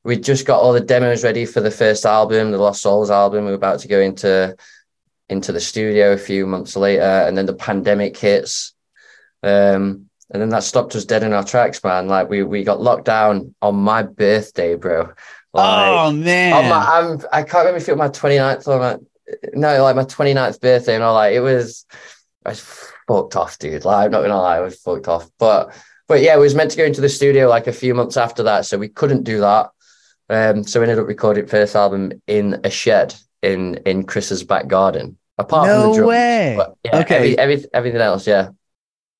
we 0.07 0.17
just 0.17 0.47
got 0.47 0.61
all 0.61 0.73
the 0.73 0.81
demos 0.81 1.25
ready 1.25 1.45
for 1.45 1.61
the 1.61 1.71
first 1.71 2.07
album, 2.07 2.53
the 2.53 2.59
Lost 2.59 2.81
Souls 2.81 3.11
album. 3.11 3.45
We 3.45 3.51
were 3.51 3.57
about 3.57 3.81
to 3.81 3.89
go 3.89 4.01
into 4.01 4.57
into 5.29 5.51
the 5.51 5.61
studio 5.61 6.13
a 6.13 6.19
few 6.19 6.47
months 6.47 6.77
later, 6.77 7.03
and 7.03 7.37
then 7.37 7.47
the 7.47 7.55
pandemic 7.55 8.17
hits, 8.17 8.73
um, 9.43 10.09
and 10.31 10.41
then 10.41 10.51
that 10.51 10.63
stopped 10.63 10.95
us 10.95 11.05
dead 11.05 11.25
in 11.25 11.33
our 11.33 11.43
tracks, 11.43 11.83
man. 11.83 12.07
Like 12.07 12.31
we 12.31 12.45
we 12.45 12.63
got 12.63 12.81
locked 12.81 13.07
down 13.07 13.55
on 13.61 13.75
my 13.75 14.05
birthday, 14.05 14.77
bro. 14.77 15.13
Like, 15.53 15.89
oh 15.89 16.13
man. 16.13 16.53
on 16.53 16.69
my, 16.69 16.87
I'm 16.87 17.21
I 17.33 17.43
can't 17.43 17.67
remember 17.67 17.79
if 17.79 17.89
it 17.89 17.97
was 17.97 17.99
my 17.99 18.09
29th 18.09 18.69
or 18.69 18.79
my 18.79 18.99
no, 19.55 19.83
like 19.83 19.97
my 19.97 20.05
29th 20.05 20.61
birthday, 20.61 20.95
and 20.95 21.03
all 21.03 21.15
like 21.15 21.35
it 21.35 21.41
was 21.41 21.85
I 22.45 22.51
was 22.51 22.61
fucked 23.09 23.35
off, 23.35 23.59
dude. 23.59 23.85
Like 23.85 24.05
I'm 24.05 24.11
not 24.13 24.23
gonna 24.23 24.41
lie, 24.41 24.59
I 24.59 24.61
was 24.61 24.79
fucked 24.79 25.09
off. 25.09 25.29
But 25.41 25.75
but 26.07 26.23
yeah, 26.23 26.37
we 26.37 26.43
was 26.43 26.55
meant 26.55 26.71
to 26.71 26.77
go 26.77 26.85
into 26.85 27.01
the 27.01 27.09
studio 27.09 27.49
like 27.49 27.67
a 27.67 27.73
few 27.73 27.93
months 27.93 28.17
after 28.17 28.45
that, 28.45 28.67
so 28.67 28.79
we 28.79 28.89
couldn't 28.89 29.25
do 29.25 29.41
that. 29.41 29.71
Um, 30.29 30.65
so 30.65 30.81
we 30.81 30.85
ended 30.85 30.99
up 30.99 31.07
recording 31.07 31.47
first 31.47 31.77
album 31.77 32.13
in 32.27 32.61
a 32.65 32.71
shed 32.71 33.15
in 33.43 33.77
in 33.87 34.05
Chris's 34.05 34.43
back 34.43 34.67
garden. 34.67 35.19
Apart 35.39 35.69
from 35.69 35.91
the 35.91 35.97
drums, 35.97 36.09
way. 36.09 36.59
Yeah, 36.85 37.01
Okay. 37.01 37.17
every, 37.17 37.39
every, 37.39 37.65
everything 37.75 38.01
else, 38.01 38.27
yeah. 38.27 38.49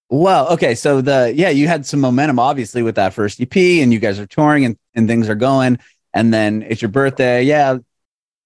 Well, 0.09 0.49
okay. 0.55 0.75
So 0.75 1.01
the 1.01 1.33
yeah, 1.35 1.51
you 1.51 1.69
had 1.69 1.85
some 1.85 2.01
momentum 2.01 2.39
obviously 2.39 2.83
with 2.83 2.95
that 2.95 3.13
first 3.13 3.41
EP, 3.41 3.57
and 3.57 3.93
you 3.93 3.99
guys 3.99 4.19
are 4.19 4.27
touring 4.27 4.65
and, 4.65 4.79
and 4.95 5.09
things 5.09 5.29
are 5.29 5.35
going. 5.35 5.79
And 6.15 6.33
then 6.33 6.63
it's 6.63 6.81
your 6.81 6.91
birthday. 6.91 7.43
Yeah, 7.43 7.77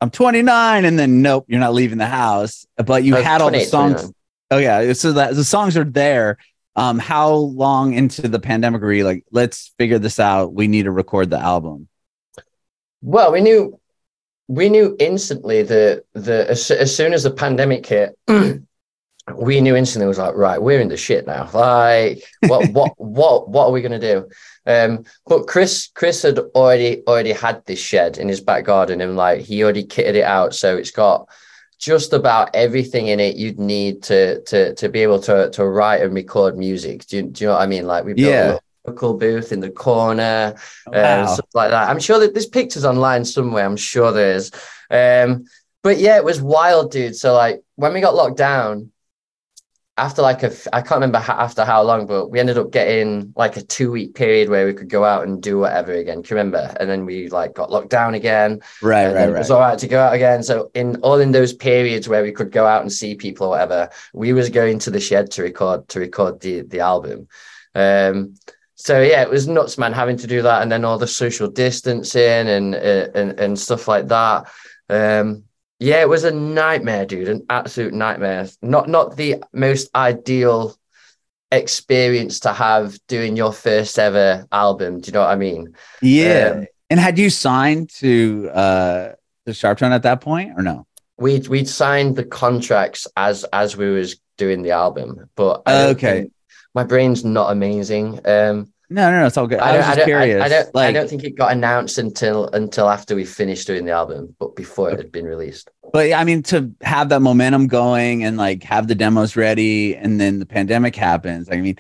I'm 0.01 0.11
29, 0.11 0.85
and 0.85 0.99
then 0.99 1.23
nope, 1.23 1.45
you're 1.49 1.61
not 1.61 1.75
leaving 1.75 1.99
the 1.99 2.07
house. 2.07 2.67
But 2.77 3.05
you 3.05 3.15
had 3.15 3.41
all 3.41 3.51
the 3.51 3.65
songs. 3.65 3.93
29. 3.93 4.15
Oh 4.53 4.59
yeah, 4.59 4.93
so 4.95 5.13
that 5.13 5.35
the 5.35 5.45
songs 5.45 5.77
are 5.77 5.85
there. 5.85 6.39
Um, 6.77 6.99
how 6.99 7.33
long 7.33 7.95
into 7.95 8.27
the 8.27 8.41
pandemic 8.41 8.81
were 8.81 8.93
you 8.93 9.05
like? 9.05 9.25
Let's 9.31 9.73
figure 9.79 9.99
this 9.99 10.19
out. 10.19 10.53
We 10.53 10.67
need 10.67 10.85
to 10.85 10.91
record 10.91 11.31
the 11.31 11.39
album. 11.39 11.89
Well, 13.03 13.33
we 13.33 13.41
knew 13.41 13.79
we 14.49 14.69
knew 14.69 14.97
instantly 14.99 15.63
that 15.63 16.05
the 16.13 16.51
as, 16.51 16.71
as 16.71 16.95
soon 16.95 17.13
as 17.13 17.23
the 17.23 17.31
pandemic 17.31 17.87
hit, 17.87 18.19
we 18.29 19.61
knew 19.61 19.77
instantly 19.77 20.07
it 20.07 20.09
was 20.09 20.19
like, 20.19 20.35
right, 20.35 20.61
we're 20.61 20.81
in 20.81 20.89
the 20.89 20.97
shit 20.97 21.27
now. 21.27 21.49
Like, 21.53 22.25
what 22.41 22.69
what 22.73 22.93
what 22.97 23.49
what 23.49 23.67
are 23.67 23.73
we 23.73 23.83
gonna 23.83 24.01
do? 24.01 24.29
Um, 24.67 25.05
but 25.27 25.47
Chris 25.47 25.89
Chris 25.95 26.23
had 26.23 26.39
already 26.39 27.03
already 27.07 27.33
had 27.33 27.65
this 27.67 27.79
shed 27.79 28.19
in 28.19 28.29
his 28.29 28.41
back 28.41 28.65
garden 28.65 29.01
and 29.01 29.17
like 29.17 29.41
he 29.41 29.63
already 29.63 29.85
kitted 29.85 30.15
it 30.17 30.25
out. 30.25 30.55
So 30.55 30.77
it's 30.77 30.91
got 30.91 31.29
just 31.79 32.13
about 32.13 32.55
everything 32.55 33.07
in 33.07 33.21
it 33.21 33.37
you'd 33.37 33.59
need 33.59 34.03
to 34.03 34.43
to 34.43 34.75
to 34.75 34.89
be 34.89 35.01
able 35.01 35.21
to 35.21 35.51
to 35.51 35.65
write 35.65 36.03
and 36.03 36.15
record 36.15 36.59
music. 36.59 37.07
Do 37.07 37.17
you, 37.17 37.23
do 37.23 37.45
you 37.45 37.49
know 37.49 37.55
what 37.55 37.63
I 37.63 37.67
mean? 37.67 37.87
Like 37.87 38.05
we 38.05 38.13
built 38.13 38.35
Yeah. 38.35 38.59
Vocal 38.87 39.15
booth 39.15 39.53
in 39.53 39.61
the 39.61 39.71
corner 39.71 40.55
uh, 40.87 40.93
Wow. 40.93 41.27
stuff 41.27 41.49
like 41.55 41.71
that. 41.71 41.89
I'm 41.89 42.01
sure 42.01 42.19
that 42.21 42.33
there's 42.35 42.47
pictures 42.47 42.85
online 42.85 43.25
somewhere. 43.25 43.65
I'm 43.65 43.77
sure 43.77 44.13
there 44.13 44.35
is. 44.35 44.51
Um, 44.91 45.45
but 45.83 45.99
yeah, 45.99 46.17
it 46.17 46.25
was 46.25 46.41
wild, 46.43 46.91
dude. 46.93 47.17
So 47.17 47.35
like 47.35 47.63
when 47.77 47.93
we 47.95 48.01
got 48.01 48.15
locked 48.15 48.37
down, 48.37 48.91
after 49.97 50.23
like 50.23 50.43
a, 50.43 50.51
I 50.73 50.81
can't 50.81 50.93
remember 51.03 51.19
after 51.19 51.63
how 51.65 51.83
long, 51.83 52.07
but 52.07 52.29
we 52.31 52.41
ended 52.41 52.57
up 52.57 52.71
getting 52.71 53.35
like 53.37 53.59
a 53.59 53.63
two 53.63 53.91
week 53.91 54.15
period 54.15 54.49
where 54.49 54.65
we 54.65 54.73
could 54.73 54.89
go 54.89 55.05
out 55.05 55.25
and 55.27 55.43
do 55.43 55.59
whatever 55.59 55.93
again. 55.93 56.23
Can 56.23 56.37
you 56.37 56.41
remember? 56.43 56.75
And 56.81 56.89
then 56.89 57.05
we 57.05 57.29
like 57.29 57.55
got 57.55 57.71
locked 57.71 57.91
down 57.91 58.15
again. 58.15 58.61
right, 58.81 59.05
right, 59.07 59.13
then 59.13 59.29
It 59.29 59.33
right. 59.33 59.39
was 59.41 59.51
all 59.51 59.61
right 59.61 59.79
to 59.79 59.87
go 59.89 60.01
out 60.01 60.15
again. 60.15 60.43
So 60.43 60.71
in 60.75 60.97
all 61.03 61.21
in 61.21 61.33
those 61.33 61.53
periods 61.53 62.09
where 62.09 62.23
we 62.23 62.33
could 62.33 62.51
go 62.51 62.67
out 62.67 62.81
and 62.81 62.91
see 62.91 63.15
people 63.15 63.49
or 63.49 63.51
whatever, 63.51 63.91
we 64.15 64.33
was 64.33 64.49
going 64.49 64.79
to 64.81 64.91
the 64.91 65.01
shed 65.01 65.31
to 65.33 65.43
record 65.43 65.87
to 65.89 66.01
record 66.01 66.41
the 66.41 66.63
the 66.63 66.81
album. 66.81 67.29
Um, 67.75 68.37
so 68.81 69.03
yeah, 69.03 69.23
it 69.23 69.31
was 69.31 69.47
nuts, 69.47 69.79
man, 69.79 69.93
having 69.93 70.17
to 70.19 70.27
do 70.27 70.43
that, 70.43 70.63
and 70.63 70.73
then 70.73 70.85
all 70.85 70.99
the 70.99 71.07
social 71.07 71.49
distancing 71.49 72.49
and 72.49 72.75
uh, 72.75 73.09
and 73.15 73.39
and 73.39 73.59
stuff 73.59 73.89
like 73.89 74.09
that. 74.09 74.51
Um, 74.89 75.45
yeah, 75.79 76.01
it 76.01 76.09
was 76.09 76.25
a 76.25 76.31
nightmare, 76.31 77.07
dude, 77.07 77.29
an 77.29 77.47
absolute 77.51 77.93
nightmare. 77.93 78.49
Not 78.63 78.89
not 78.89 79.17
the 79.17 79.43
most 79.53 79.95
ideal 79.95 80.77
experience 81.53 82.41
to 82.41 82.53
have 82.53 82.99
doing 83.07 83.37
your 83.37 83.53
first 83.53 83.99
ever 83.99 84.47
album. 84.53 85.01
Do 85.01 85.09
you 85.09 85.13
know 85.13 85.21
what 85.21 85.31
I 85.31 85.37
mean? 85.37 85.75
yeah. 86.01 86.53
um, 86.55 86.67
and 86.89 86.99
had 86.99 87.19
you 87.19 87.31
signed 87.31 87.91
to 87.99 88.51
uh 88.53 89.13
the 89.47 89.55
Sharp 89.55 89.79
Tone 89.79 89.93
at 89.93 90.03
that 90.03 90.21
point 90.21 90.53
or 90.57 90.63
no? 90.63 90.87
we'd 91.21 91.47
we'd 91.49 91.69
signed 91.69 92.17
the 92.17 92.25
contracts 92.25 93.07
as 93.17 93.45
as 93.53 93.77
we 93.77 93.91
was 93.91 94.19
doing 94.37 94.63
the 94.63 94.71
album, 94.71 95.29
but 95.37 95.63
Okay. 95.69 96.31
My 96.75 96.85
brain's 96.85 97.25
not 97.25 97.51
amazing. 97.53 98.21
Um, 98.27 98.73
No, 98.89 99.11
no, 99.11 99.21
no. 99.21 99.27
It's 99.27 99.37
all 99.37 99.47
good. 99.47 99.61
I, 99.61 99.71
I, 99.71 99.77
was 99.77 99.81
don't, 99.81 99.85
I, 99.85 99.87
just 99.87 99.97
don't, 99.99 100.07
curious. 100.07 100.43
I, 100.43 100.45
I 100.45 100.49
don't, 100.49 100.77
I 100.77 100.93
don't 100.93 101.09
think 101.11 101.25
it 101.25 101.37
got 101.37 101.53
announced 101.53 101.99
until 101.99 102.49
until 102.49 102.89
after 102.89 103.15
we 103.15 103.25
finished 103.25 103.67
doing 103.67 103.85
the 103.85 103.93
album, 103.93 104.35
but 104.39 104.57
before 104.57 104.91
it 104.91 104.99
had 104.99 105.13
been 105.13 105.27
released. 105.27 105.71
but 105.93 106.13
I 106.13 106.25
mean, 106.25 106.43
to 106.45 106.73
have 106.83 107.09
that 107.11 107.21
momentum 107.21 107.67
going 107.69 108.25
and 108.25 108.37
like 108.37 108.63
have 108.65 108.89
the 108.89 108.95
demos 108.95 109.37
ready, 109.37 109.97
and 109.97 110.21
then 110.21 110.39
the 110.39 110.47
pandemic 110.47 110.97
happens. 110.97 111.49
I 111.51 111.61
mean, 111.61 111.77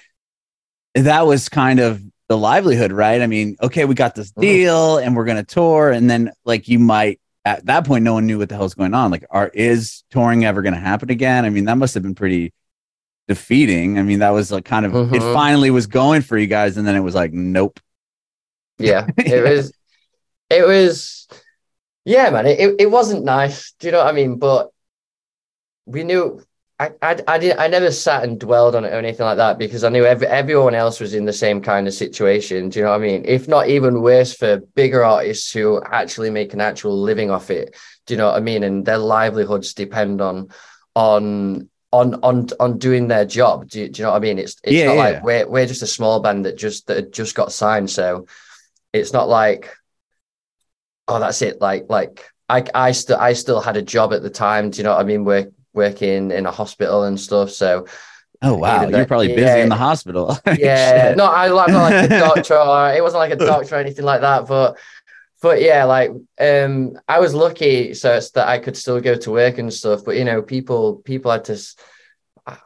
that 0.94 1.26
was 1.26 1.48
kind 1.48 1.80
of 1.80 2.02
the 2.28 2.38
livelihood, 2.38 2.92
right? 2.92 3.20
I 3.22 3.26
mean, 3.26 3.56
okay, 3.60 3.84
we 3.84 3.94
got 3.94 4.14
this 4.14 4.30
Mhm. 4.32 4.40
deal 4.42 4.98
and 4.98 5.16
we're 5.16 5.24
gonna 5.24 5.42
tour, 5.44 5.90
and 5.90 6.08
then 6.08 6.30
like 6.44 6.68
you 6.68 6.78
might 6.78 7.20
at 7.44 7.64
that 7.66 7.86
point, 7.86 8.04
no 8.04 8.12
one 8.14 8.26
knew 8.26 8.38
what 8.38 8.48
the 8.50 8.54
hell's 8.54 8.74
going 8.74 8.92
on. 8.94 9.10
Like, 9.10 9.24
are 9.30 9.48
is 9.54 10.04
touring 10.10 10.44
ever 10.44 10.62
gonna 10.62 10.78
happen 10.78 11.10
again? 11.10 11.44
I 11.44 11.50
mean, 11.50 11.64
that 11.64 11.76
must 11.78 11.94
have 11.94 12.02
been 12.02 12.14
pretty 12.14 12.52
defeating. 13.30 13.96
I 13.96 14.02
mean, 14.02 14.18
that 14.18 14.30
was 14.30 14.50
like 14.50 14.64
kind 14.64 14.84
of 14.84 14.92
it 14.92 15.22
Mhm. 15.22 15.32
finally 15.32 15.70
was 15.70 15.86
going 15.86 16.22
for 16.22 16.36
you 16.36 16.48
guys, 16.48 16.76
and 16.76 16.84
then 16.86 16.96
it 16.96 17.00
was 17.08 17.14
like, 17.14 17.32
nope. 17.32 17.78
Yeah, 18.78 19.06
it 19.16 19.44
was, 19.44 19.72
it 20.50 20.66
was, 20.66 21.28
yeah, 22.04 22.30
man. 22.30 22.46
It, 22.46 22.58
it 22.58 22.70
it 22.80 22.90
wasn't 22.90 23.24
nice. 23.24 23.72
Do 23.78 23.86
you 23.86 23.92
know 23.92 24.02
what 24.02 24.08
I 24.08 24.12
mean? 24.12 24.38
But 24.38 24.70
we 25.86 26.02
knew. 26.02 26.42
I, 26.80 26.92
I, 27.02 27.12
I 27.28 27.38
did 27.38 27.58
I 27.58 27.68
never 27.68 27.90
sat 27.92 28.24
and 28.24 28.40
dwelled 28.40 28.74
on 28.74 28.86
it 28.86 28.92
or 28.94 28.96
anything 29.04 29.26
like 29.26 29.36
that 29.36 29.58
because 29.58 29.84
I 29.84 29.90
knew 29.90 30.06
every, 30.06 30.26
everyone 30.26 30.74
else 30.74 30.98
was 30.98 31.12
in 31.12 31.26
the 31.26 31.32
same 31.44 31.60
kind 31.60 31.86
of 31.86 31.92
situation. 31.92 32.70
Do 32.70 32.78
you 32.78 32.84
know 32.86 32.92
what 32.92 33.02
I 33.02 33.06
mean? 33.06 33.22
If 33.26 33.46
not 33.46 33.68
even 33.68 34.00
worse 34.00 34.32
for 34.34 34.60
bigger 34.74 35.04
artists 35.04 35.52
who 35.52 35.82
actually 35.84 36.30
make 36.30 36.54
an 36.54 36.62
actual 36.62 36.98
living 36.98 37.30
off 37.30 37.50
it. 37.50 37.76
Do 38.06 38.14
you 38.14 38.18
know 38.18 38.28
what 38.28 38.36
I 38.36 38.40
mean? 38.40 38.62
And 38.64 38.82
their 38.86 38.96
livelihoods 38.96 39.74
depend 39.74 40.22
on 40.22 40.48
on 40.96 41.68
on 41.92 42.14
on 42.22 42.48
on 42.60 42.78
doing 42.78 43.08
their 43.08 43.24
job. 43.24 43.68
Do 43.68 43.80
you, 43.80 43.88
do 43.88 44.00
you 44.00 44.04
know 44.06 44.12
what 44.12 44.16
I 44.18 44.20
mean? 44.20 44.38
It's 44.38 44.56
it's 44.64 44.72
Yeah, 44.72 44.84
not 44.84 44.94
yeah. 44.94 44.98
like 44.98 45.22
we're 45.24 45.48
we're 45.48 45.66
just 45.66 45.82
a 45.82 45.86
small 45.86 46.20
band 46.20 46.46
that 46.46 46.56
just 46.56 46.86
that 46.86 46.96
had 46.96 47.12
just 47.12 47.34
got 47.34 47.52
signed. 47.52 47.90
So 47.90 48.26
it's 48.92 49.12
not 49.12 49.28
like 49.28 49.74
oh 51.08 51.18
that's 51.18 51.42
it. 51.42 51.60
Like 51.60 51.86
like 51.88 52.24
I 52.48 52.64
I 52.74 52.92
still 52.92 53.18
I 53.18 53.32
still 53.32 53.60
had 53.60 53.76
a 53.76 53.82
job 53.82 54.12
at 54.12 54.22
the 54.22 54.30
time. 54.30 54.70
Do 54.70 54.78
you 54.78 54.84
know 54.84 54.92
what 54.94 55.00
I 55.00 55.04
mean? 55.04 55.24
Work 55.24 55.48
working 55.72 56.30
in 56.30 56.46
a 56.46 56.50
hospital 56.50 57.04
and 57.04 57.18
stuff. 57.18 57.50
So 57.50 57.86
Oh 58.42 58.54
wow, 58.56 58.88
you're 58.88 59.04
probably 59.04 59.28
busy 59.28 59.42
yeah. 59.42 59.56
in 59.58 59.68
the 59.68 59.76
hospital. 59.76 60.38
yeah, 60.46 61.12
no, 61.14 61.26
I, 61.26 61.44
I'm 61.46 61.72
not 61.72 61.82
like 61.92 62.04
a 62.06 62.08
doctor 62.18 62.56
or 62.56 62.90
it 62.92 63.02
wasn't 63.02 63.18
like 63.20 63.32
a 63.32 63.36
doctor 63.36 63.76
or 63.76 63.78
anything 63.78 64.04
like 64.06 64.22
that, 64.22 64.46
but 64.46 64.78
but 65.42 65.60
yeah, 65.62 65.84
like 65.84 66.10
um 66.40 66.98
I 67.08 67.20
was 67.20 67.34
lucky 67.34 67.94
so 67.94 68.14
it's 68.14 68.30
that 68.32 68.48
I 68.48 68.58
could 68.58 68.76
still 68.76 69.00
go 69.00 69.16
to 69.16 69.30
work 69.30 69.58
and 69.58 69.72
stuff, 69.72 70.04
but 70.04 70.16
you 70.16 70.24
know, 70.24 70.42
people 70.42 70.96
people 70.96 71.30
had 71.30 71.44
to 71.46 71.58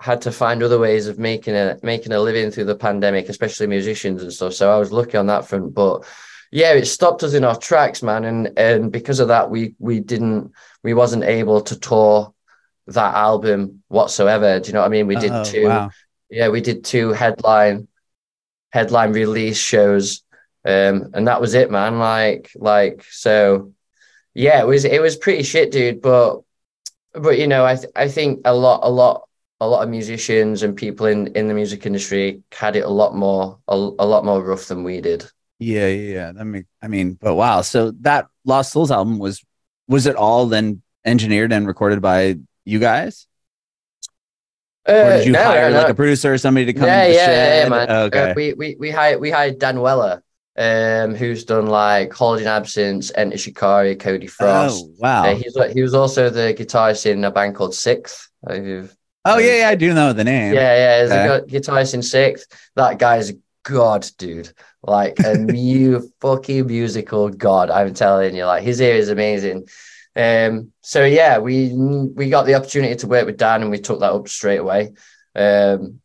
had 0.00 0.22
to 0.22 0.32
find 0.32 0.62
other 0.62 0.78
ways 0.78 1.06
of 1.08 1.18
making 1.18 1.54
a 1.54 1.78
making 1.82 2.12
a 2.12 2.20
living 2.20 2.50
through 2.50 2.64
the 2.64 2.76
pandemic, 2.76 3.28
especially 3.28 3.66
musicians 3.66 4.22
and 4.22 4.32
stuff. 4.32 4.54
So 4.54 4.70
I 4.74 4.78
was 4.78 4.92
lucky 4.92 5.16
on 5.16 5.26
that 5.26 5.46
front, 5.46 5.74
but 5.74 6.04
yeah, 6.50 6.72
it 6.72 6.86
stopped 6.86 7.22
us 7.24 7.34
in 7.34 7.44
our 7.44 7.56
tracks, 7.58 8.02
man, 8.02 8.24
and 8.24 8.58
and 8.58 8.92
because 8.92 9.20
of 9.20 9.28
that, 9.28 9.50
we 9.50 9.74
we 9.78 10.00
didn't 10.00 10.52
we 10.82 10.94
wasn't 10.94 11.24
able 11.24 11.60
to 11.62 11.78
tour 11.78 12.32
that 12.86 13.14
album 13.14 13.82
whatsoever. 13.88 14.60
Do 14.60 14.68
you 14.68 14.74
know 14.74 14.80
what 14.80 14.86
I 14.86 14.90
mean? 14.90 15.06
We 15.06 15.16
did 15.16 15.32
Oh, 15.32 15.44
two 15.44 15.64
wow. 15.66 15.90
yeah, 16.30 16.48
we 16.48 16.60
did 16.60 16.84
two 16.84 17.12
headline 17.12 17.88
headline 18.70 19.12
release 19.12 19.58
shows. 19.58 20.22
Um, 20.64 21.10
and 21.14 21.28
that 21.28 21.40
was 21.40 21.54
it, 21.54 21.70
man. 21.70 21.98
Like, 21.98 22.50
like, 22.56 23.04
so 23.10 23.72
yeah, 24.34 24.60
it 24.60 24.66
was 24.66 24.84
it 24.84 25.00
was 25.02 25.16
pretty 25.16 25.42
shit, 25.42 25.70
dude. 25.70 26.00
But 26.00 26.40
but 27.12 27.38
you 27.38 27.46
know, 27.46 27.64
I 27.64 27.76
th- 27.76 27.92
I 27.96 28.08
think 28.08 28.40
a 28.44 28.54
lot, 28.54 28.80
a 28.82 28.90
lot, 28.90 29.28
a 29.60 29.68
lot 29.68 29.82
of 29.82 29.90
musicians 29.90 30.62
and 30.62 30.76
people 30.76 31.06
in 31.06 31.28
in 31.28 31.48
the 31.48 31.54
music 31.54 31.86
industry 31.86 32.42
had 32.52 32.76
it 32.76 32.84
a 32.84 32.88
lot 32.88 33.14
more 33.14 33.58
a, 33.68 33.74
a 33.74 34.06
lot 34.06 34.24
more 34.24 34.42
rough 34.42 34.66
than 34.68 34.84
we 34.84 35.00
did. 35.00 35.24
Yeah, 35.58 35.88
yeah, 35.88 36.12
yeah. 36.14 36.32
That 36.32 36.44
make 36.44 36.66
I 36.82 36.88
mean, 36.88 37.14
but 37.20 37.34
wow. 37.34 37.60
So 37.62 37.92
that 38.00 38.26
Lost 38.44 38.72
Souls 38.72 38.90
album 38.90 39.18
was 39.18 39.44
was 39.86 40.06
it 40.06 40.16
all 40.16 40.46
then 40.46 40.82
engineered 41.04 41.52
and 41.52 41.66
recorded 41.66 42.00
by 42.02 42.36
you 42.64 42.78
guys? 42.78 43.26
Or 44.86 44.94
Uh, 44.94 45.16
did 45.18 45.26
you 45.26 45.32
no, 45.32 45.42
hire 45.44 45.70
no, 45.70 45.76
like 45.78 45.86
no. 45.86 45.92
a 45.92 45.94
producer 45.94 46.32
or 46.34 46.38
somebody 46.38 46.66
to 46.66 46.72
come 46.72 46.86
yeah, 46.88 47.04
to 47.04 47.08
the 47.08 47.14
yeah, 47.14 47.26
shed? 47.26 47.62
yeah, 47.64 47.68
man. 47.68 47.90
Okay. 47.90 48.30
Uh, 48.30 48.34
we 48.34 48.52
we 48.54 48.76
we 48.78 48.90
hired 48.90 49.20
we 49.20 49.30
hired 49.30 49.58
Dan 49.58 49.80
Weller, 49.80 50.22
um, 50.56 51.14
who's 51.14 51.44
done 51.44 51.66
like 51.66 52.12
Holding 52.12 52.46
Absence, 52.46 53.10
Enter 53.14 53.36
Shikari, 53.38 53.96
Cody 53.96 54.26
Frost. 54.26 54.84
oh 54.84 54.90
wow. 54.98 55.24
Uh, 55.26 55.34
he's 55.34 55.56
he 55.72 55.82
was 55.82 55.94
also 55.94 56.30
the 56.30 56.54
guitarist 56.56 57.06
in 57.06 57.24
a 57.24 57.30
band 57.30 57.54
called 57.54 57.72
SikTh. 57.72 58.28
Oh 59.26 59.38
yeah, 59.38 59.56
yeah, 59.60 59.68
I 59.68 59.74
do 59.74 59.94
know 59.94 60.12
the 60.12 60.24
name. 60.24 60.52
yeah, 60.54 60.76
yeah, 60.76 61.02
he's 61.02 61.10
Okay. 61.12 61.26
a 61.36 61.40
gu- 61.40 61.46
guitarist 61.60 61.94
in 61.94 62.00
SikTh. 62.00 62.42
That 62.76 62.98
guy's 62.98 63.32
god, 63.62 64.06
dude. 64.18 64.52
Like 64.82 65.18
a 65.20 65.34
new 65.38 66.12
fucking 66.20 66.66
musical 66.66 67.30
god. 67.30 67.70
I'm 67.70 67.94
telling 67.94 68.36
you, 68.36 68.44
like 68.44 68.62
his 68.62 68.80
ear 68.80 68.94
is 68.96 69.08
amazing. 69.08 69.66
Um, 70.14 70.72
so 70.82 71.04
yeah, 71.04 71.38
we 71.38 71.72
we 71.74 72.28
got 72.28 72.44
the 72.46 72.54
opportunity 72.54 72.94
to 72.96 73.06
work 73.06 73.26
with 73.26 73.38
Dan, 73.38 73.62
and 73.62 73.70
we 73.70 73.78
took 73.78 74.00
that 74.00 74.12
up 74.12 74.28
straight 74.28 74.58
away. 74.60 74.92
Um, 75.34 76.00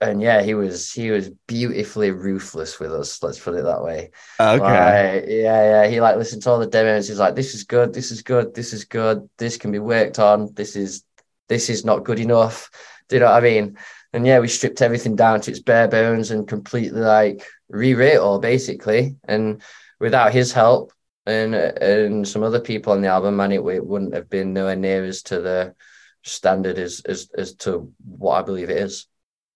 and 0.00 0.22
yeah, 0.22 0.42
he 0.42 0.54
was 0.54 0.90
he 0.90 1.10
was 1.10 1.30
beautifully 1.46 2.10
ruthless 2.10 2.80
with 2.80 2.92
us. 2.92 3.22
Let's 3.22 3.38
put 3.38 3.54
it 3.54 3.64
that 3.64 3.82
way. 3.82 4.10
Okay. 4.40 5.20
Like, 5.20 5.24
yeah, 5.28 5.82
yeah. 5.82 5.88
He 5.88 6.00
like 6.00 6.16
listened 6.16 6.42
to 6.42 6.50
all 6.50 6.58
the 6.58 6.66
demos. 6.66 7.08
He's 7.08 7.18
like, 7.18 7.34
"This 7.34 7.54
is 7.54 7.64
good. 7.64 7.92
This 7.92 8.10
is 8.10 8.22
good. 8.22 8.54
This 8.54 8.72
is 8.72 8.84
good. 8.84 9.28
This 9.36 9.58
can 9.58 9.72
be 9.72 9.78
worked 9.78 10.18
on. 10.18 10.54
This 10.54 10.74
is 10.74 11.04
this 11.48 11.68
is 11.68 11.84
not 11.84 12.04
good 12.04 12.18
enough." 12.18 12.70
Do 13.08 13.16
you 13.16 13.20
know 13.20 13.26
what 13.26 13.44
I 13.44 13.46
mean? 13.46 13.76
And 14.12 14.26
yeah, 14.26 14.38
we 14.38 14.48
stripped 14.48 14.82
everything 14.82 15.16
down 15.16 15.40
to 15.42 15.50
its 15.50 15.60
bare 15.60 15.88
bones 15.88 16.30
and 16.30 16.48
completely 16.48 17.00
like 17.00 17.44
rewrote 17.68 18.14
it 18.14 18.20
all 18.20 18.38
basically. 18.38 19.16
And 19.24 19.60
without 19.98 20.32
his 20.32 20.52
help 20.52 20.92
and 21.26 21.54
and 21.54 22.26
some 22.26 22.42
other 22.42 22.60
people 22.60 22.92
on 22.92 23.02
the 23.02 23.08
album, 23.08 23.36
man, 23.36 23.52
it, 23.52 23.60
it 23.60 23.86
wouldn't 23.86 24.14
have 24.14 24.30
been 24.30 24.54
nowhere 24.54 24.76
near 24.76 25.04
as 25.04 25.22
to 25.24 25.40
the 25.40 25.74
standard 26.22 26.78
as 26.78 27.02
as 27.04 27.30
as 27.36 27.54
to 27.56 27.92
what 28.04 28.38
I 28.38 28.42
believe 28.42 28.70
it 28.70 28.78
is. 28.78 29.06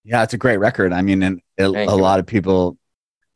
Yeah, 0.05 0.23
it's 0.23 0.35
a 0.35 0.39
great 0.39 0.59
record. 0.59 0.93
I 0.93 1.03
mean, 1.03 1.23
and 1.23 1.41
a, 1.59 1.65
a 1.65 1.97
lot 1.97 2.21
of 2.21 2.27
people 2.27 2.77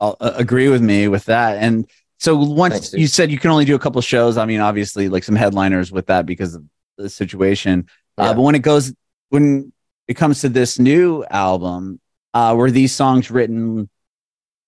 uh, 0.01 0.15
agree 0.21 0.69
with 0.69 0.83
me 0.83 1.09
with 1.09 1.25
that. 1.27 1.59
And 1.59 1.89
so 2.19 2.37
once 2.37 2.75
Thanks, 2.75 2.93
you 2.95 3.07
said 3.07 3.31
you 3.31 3.39
can 3.39 3.51
only 3.51 3.65
do 3.65 3.75
a 3.75 3.79
couple 3.79 4.01
shows, 4.03 4.37
I 4.37 4.45
mean, 4.45 4.61
obviously, 4.61 5.09
like 5.09 5.25
some 5.25 5.37
headliners 5.37 5.91
with 5.91 6.07
that 6.07 6.27
because 6.27 6.55
of 6.55 6.65
the 6.97 7.09
situation. 7.09 7.89
Uh, 8.17 8.35
but 8.35 8.43
when 8.43 8.55
it 8.55 8.63
goes, 8.63 8.93
when 9.31 9.73
it 10.09 10.15
comes 10.15 10.41
to 10.41 10.49
this 10.49 10.79
new 10.79 11.25
album, 11.31 12.01
uh, 12.35 12.55
were 12.57 12.71
these 12.71 12.93
songs 12.93 13.31
written? 13.31 13.89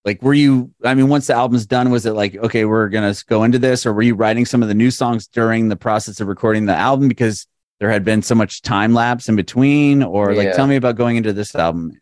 Like, 0.05 0.23
were 0.23 0.35
you? 0.35 0.71
I 0.85 0.95
mean, 0.95 1.09
once 1.09 1.27
the 1.27 1.35
album's 1.35 1.67
done, 1.67 1.91
was 1.91 2.07
it 2.07 2.13
like, 2.13 2.37
okay, 2.37 2.65
we're 2.65 2.89
gonna 2.89 3.15
go 3.27 3.43
into 3.43 3.59
this, 3.59 3.85
or 3.85 3.93
were 3.93 4.03
you 4.03 4.15
writing 4.15 4.47
some 4.47 4.63
of 4.63 4.69
the 4.69 4.75
new 4.75 4.91
songs 4.91 5.27
during 5.27 5.69
the 5.69 5.77
process 5.77 6.21
of 6.21 6.29
recording 6.29 6.67
the 6.67 6.75
album 6.75 7.09
because 7.09 7.47
there 7.81 7.91
had 7.91 8.05
been 8.05 8.23
so 8.23 8.35
much 8.35 8.63
time 8.63 8.95
lapse 8.95 9.29
in 9.29 9.37
between? 9.37 10.03
Or 10.03 10.35
like, 10.35 10.47
Yeah. 10.47 10.53
tell 10.53 10.67
me 10.67 10.77
about 10.77 10.97
going 10.97 11.17
into 11.17 11.33
this 11.33 11.55
album. 11.55 11.93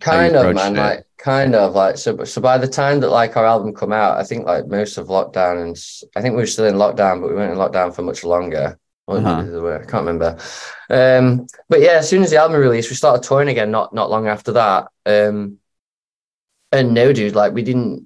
kind 0.00 0.34
of 0.34 0.54
man 0.54 0.74
it. 0.76 0.80
like 0.80 1.04
kind 1.16 1.54
of 1.54 1.74
like 1.74 1.96
so 1.96 2.24
so 2.24 2.40
by 2.40 2.58
the 2.58 2.66
time 2.66 2.98
that 3.00 3.08
like 3.10 3.36
our 3.36 3.46
album 3.46 3.72
come 3.72 3.92
out 3.92 4.18
i 4.18 4.24
think 4.24 4.44
like 4.44 4.66
most 4.66 4.98
of 4.98 5.06
lockdown 5.06 5.62
and 5.62 5.76
i 6.16 6.20
think 6.20 6.34
we 6.34 6.42
were 6.42 6.46
still 6.46 6.66
in 6.66 6.74
lockdown 6.74 7.20
but 7.20 7.28
we 7.30 7.34
weren't 7.36 7.52
in 7.52 7.58
lockdown 7.58 7.94
for 7.94 8.02
much 8.02 8.24
longer 8.24 8.76
Uh-huh. 9.08 9.36
maybe 9.36 9.50
they 9.50 9.58
were, 9.60 9.76
i 9.80 9.84
can't 9.86 10.04
remember 10.06 10.36
um 10.90 11.46
but 11.68 11.80
yeah 11.80 11.92
as 12.02 12.08
soon 12.08 12.22
as 12.24 12.30
the 12.30 12.36
album 12.36 12.60
released 12.60 12.90
we 12.90 12.96
started 12.96 13.22
touring 13.22 13.48
again 13.48 13.70
not 13.70 13.94
not 13.94 14.10
long 14.10 14.26
after 14.26 14.52
that 14.52 14.88
um 15.06 15.58
and 16.72 16.92
no 16.92 17.12
dude 17.12 17.34
like 17.36 17.52
we 17.52 17.62
didn't 17.62 18.05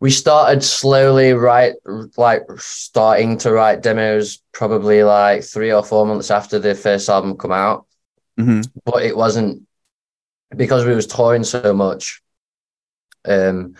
we 0.00 0.10
started 0.10 0.62
slowly 0.62 1.32
write 1.32 1.74
like 2.16 2.42
starting 2.56 3.38
to 3.38 3.52
write 3.52 3.82
demos 3.82 4.42
probably 4.52 5.02
like 5.02 5.42
three 5.44 5.72
or 5.72 5.82
four 5.82 6.06
months 6.06 6.30
after 6.30 6.58
the 6.58 6.74
first 6.74 7.08
album 7.08 7.36
come 7.36 7.52
out. 7.52 7.86
Hmm 8.38 8.62
but 8.84 9.02
it 9.02 9.16
wasn't 9.16 9.66
because 10.56 10.84
we 10.84 10.94
was 10.94 11.06
touring 11.06 11.44
so 11.44 11.72
much 11.72 12.22
um 13.26 13.74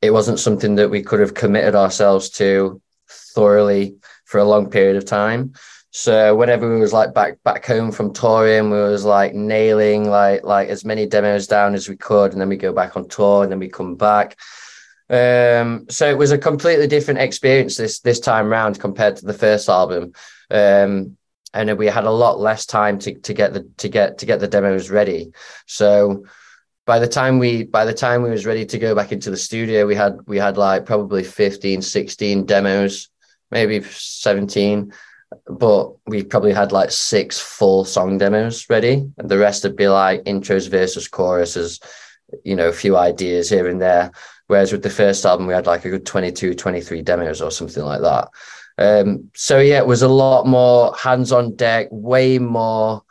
it 0.00 0.12
wasn't 0.12 0.38
something 0.38 0.74
that 0.74 0.90
we 0.90 1.02
could 1.02 1.20
have 1.20 1.34
committed 1.34 1.74
ourselves 1.74 2.28
to 2.30 2.80
thoroughly 3.08 3.96
for 4.24 4.38
a 4.38 4.44
long 4.44 4.70
period 4.70 4.96
of 4.96 5.04
time. 5.04 5.52
So 5.90 6.34
whenever 6.34 6.72
we 6.72 6.80
was 6.80 6.92
like 6.92 7.14
back 7.14 7.42
back 7.44 7.64
home 7.64 7.92
from 7.92 8.12
touring 8.12 8.70
we 8.70 8.78
was 8.78 9.04
like 9.04 9.32
nailing 9.34 10.10
like 10.10 10.42
like 10.42 10.68
as 10.68 10.84
many 10.84 11.06
demos 11.06 11.46
down 11.46 11.74
as 11.74 11.88
we 11.88 11.96
could 11.96 12.32
and 12.32 12.40
then 12.40 12.48
we 12.48 12.56
go 12.56 12.72
back 12.72 12.96
on 12.96 13.08
tour 13.08 13.44
and 13.44 13.52
then 13.52 13.60
we 13.60 13.68
come 13.68 13.94
back 13.94 14.36
um 15.14 15.86
so 15.88 16.08
it 16.08 16.18
was 16.18 16.32
a 16.32 16.38
completely 16.38 16.86
different 16.86 17.20
experience 17.20 17.76
this 17.76 18.00
this 18.00 18.20
time 18.20 18.48
round 18.48 18.80
compared 18.80 19.16
to 19.16 19.26
the 19.26 19.32
first 19.32 19.68
album. 19.68 20.12
Um 20.50 21.16
and 21.54 21.78
we 21.78 21.86
had 21.86 22.04
a 22.04 22.10
lot 22.10 22.40
less 22.40 22.66
time 22.66 22.98
to, 22.98 23.14
to 23.14 23.32
get 23.32 23.54
the 23.54 23.62
to 23.78 23.88
get 23.88 24.18
to 24.18 24.26
get 24.26 24.40
the 24.40 24.48
demos 24.48 24.90
ready. 24.90 25.32
So 25.66 26.24
by 26.84 26.98
the 26.98 27.08
time 27.08 27.38
we 27.38 27.64
by 27.64 27.84
the 27.84 27.94
time 27.94 28.22
we 28.22 28.30
was 28.30 28.44
ready 28.44 28.66
to 28.66 28.78
go 28.78 28.94
back 28.94 29.12
into 29.12 29.30
the 29.30 29.36
studio 29.36 29.86
we 29.86 29.94
had 29.94 30.18
we 30.26 30.36
had 30.36 30.56
like 30.56 30.84
probably 30.84 31.22
15 31.22 31.80
16 31.80 32.44
demos 32.44 33.08
maybe 33.50 33.80
17 33.82 34.92
but 35.48 35.92
we 36.06 36.22
probably 36.22 36.52
had 36.52 36.72
like 36.72 36.90
six 36.90 37.40
full 37.40 37.84
song 37.84 38.18
demos 38.18 38.68
ready. 38.68 39.10
And 39.18 39.28
the 39.28 39.38
rest 39.38 39.64
would 39.64 39.76
be 39.76 39.88
like 39.88 40.24
intros 40.24 40.68
versus 40.68 41.08
choruses 41.08 41.80
you 42.42 42.56
know 42.56 42.68
a 42.68 42.72
few 42.72 42.96
ideas 42.96 43.48
here 43.48 43.68
and 43.68 43.80
there 43.80 44.10
whereas 44.46 44.72
with 44.72 44.82
the 44.82 44.90
first 44.90 45.24
album 45.24 45.46
we 45.46 45.54
had 45.54 45.66
like 45.66 45.84
a 45.84 45.90
good 45.90 46.06
22 46.06 46.54
23 46.54 47.02
demos 47.02 47.40
or 47.40 47.50
something 47.50 47.82
like 47.82 48.00
that. 48.00 48.28
Um, 48.76 49.30
so 49.34 49.60
yeah, 49.60 49.78
it 49.78 49.86
was 49.86 50.02
a 50.02 50.08
lot 50.08 50.46
more 50.46 50.94
hands 50.96 51.32
on 51.32 51.54
deck, 51.54 51.88
way 51.90 52.38
more, 52.38 53.02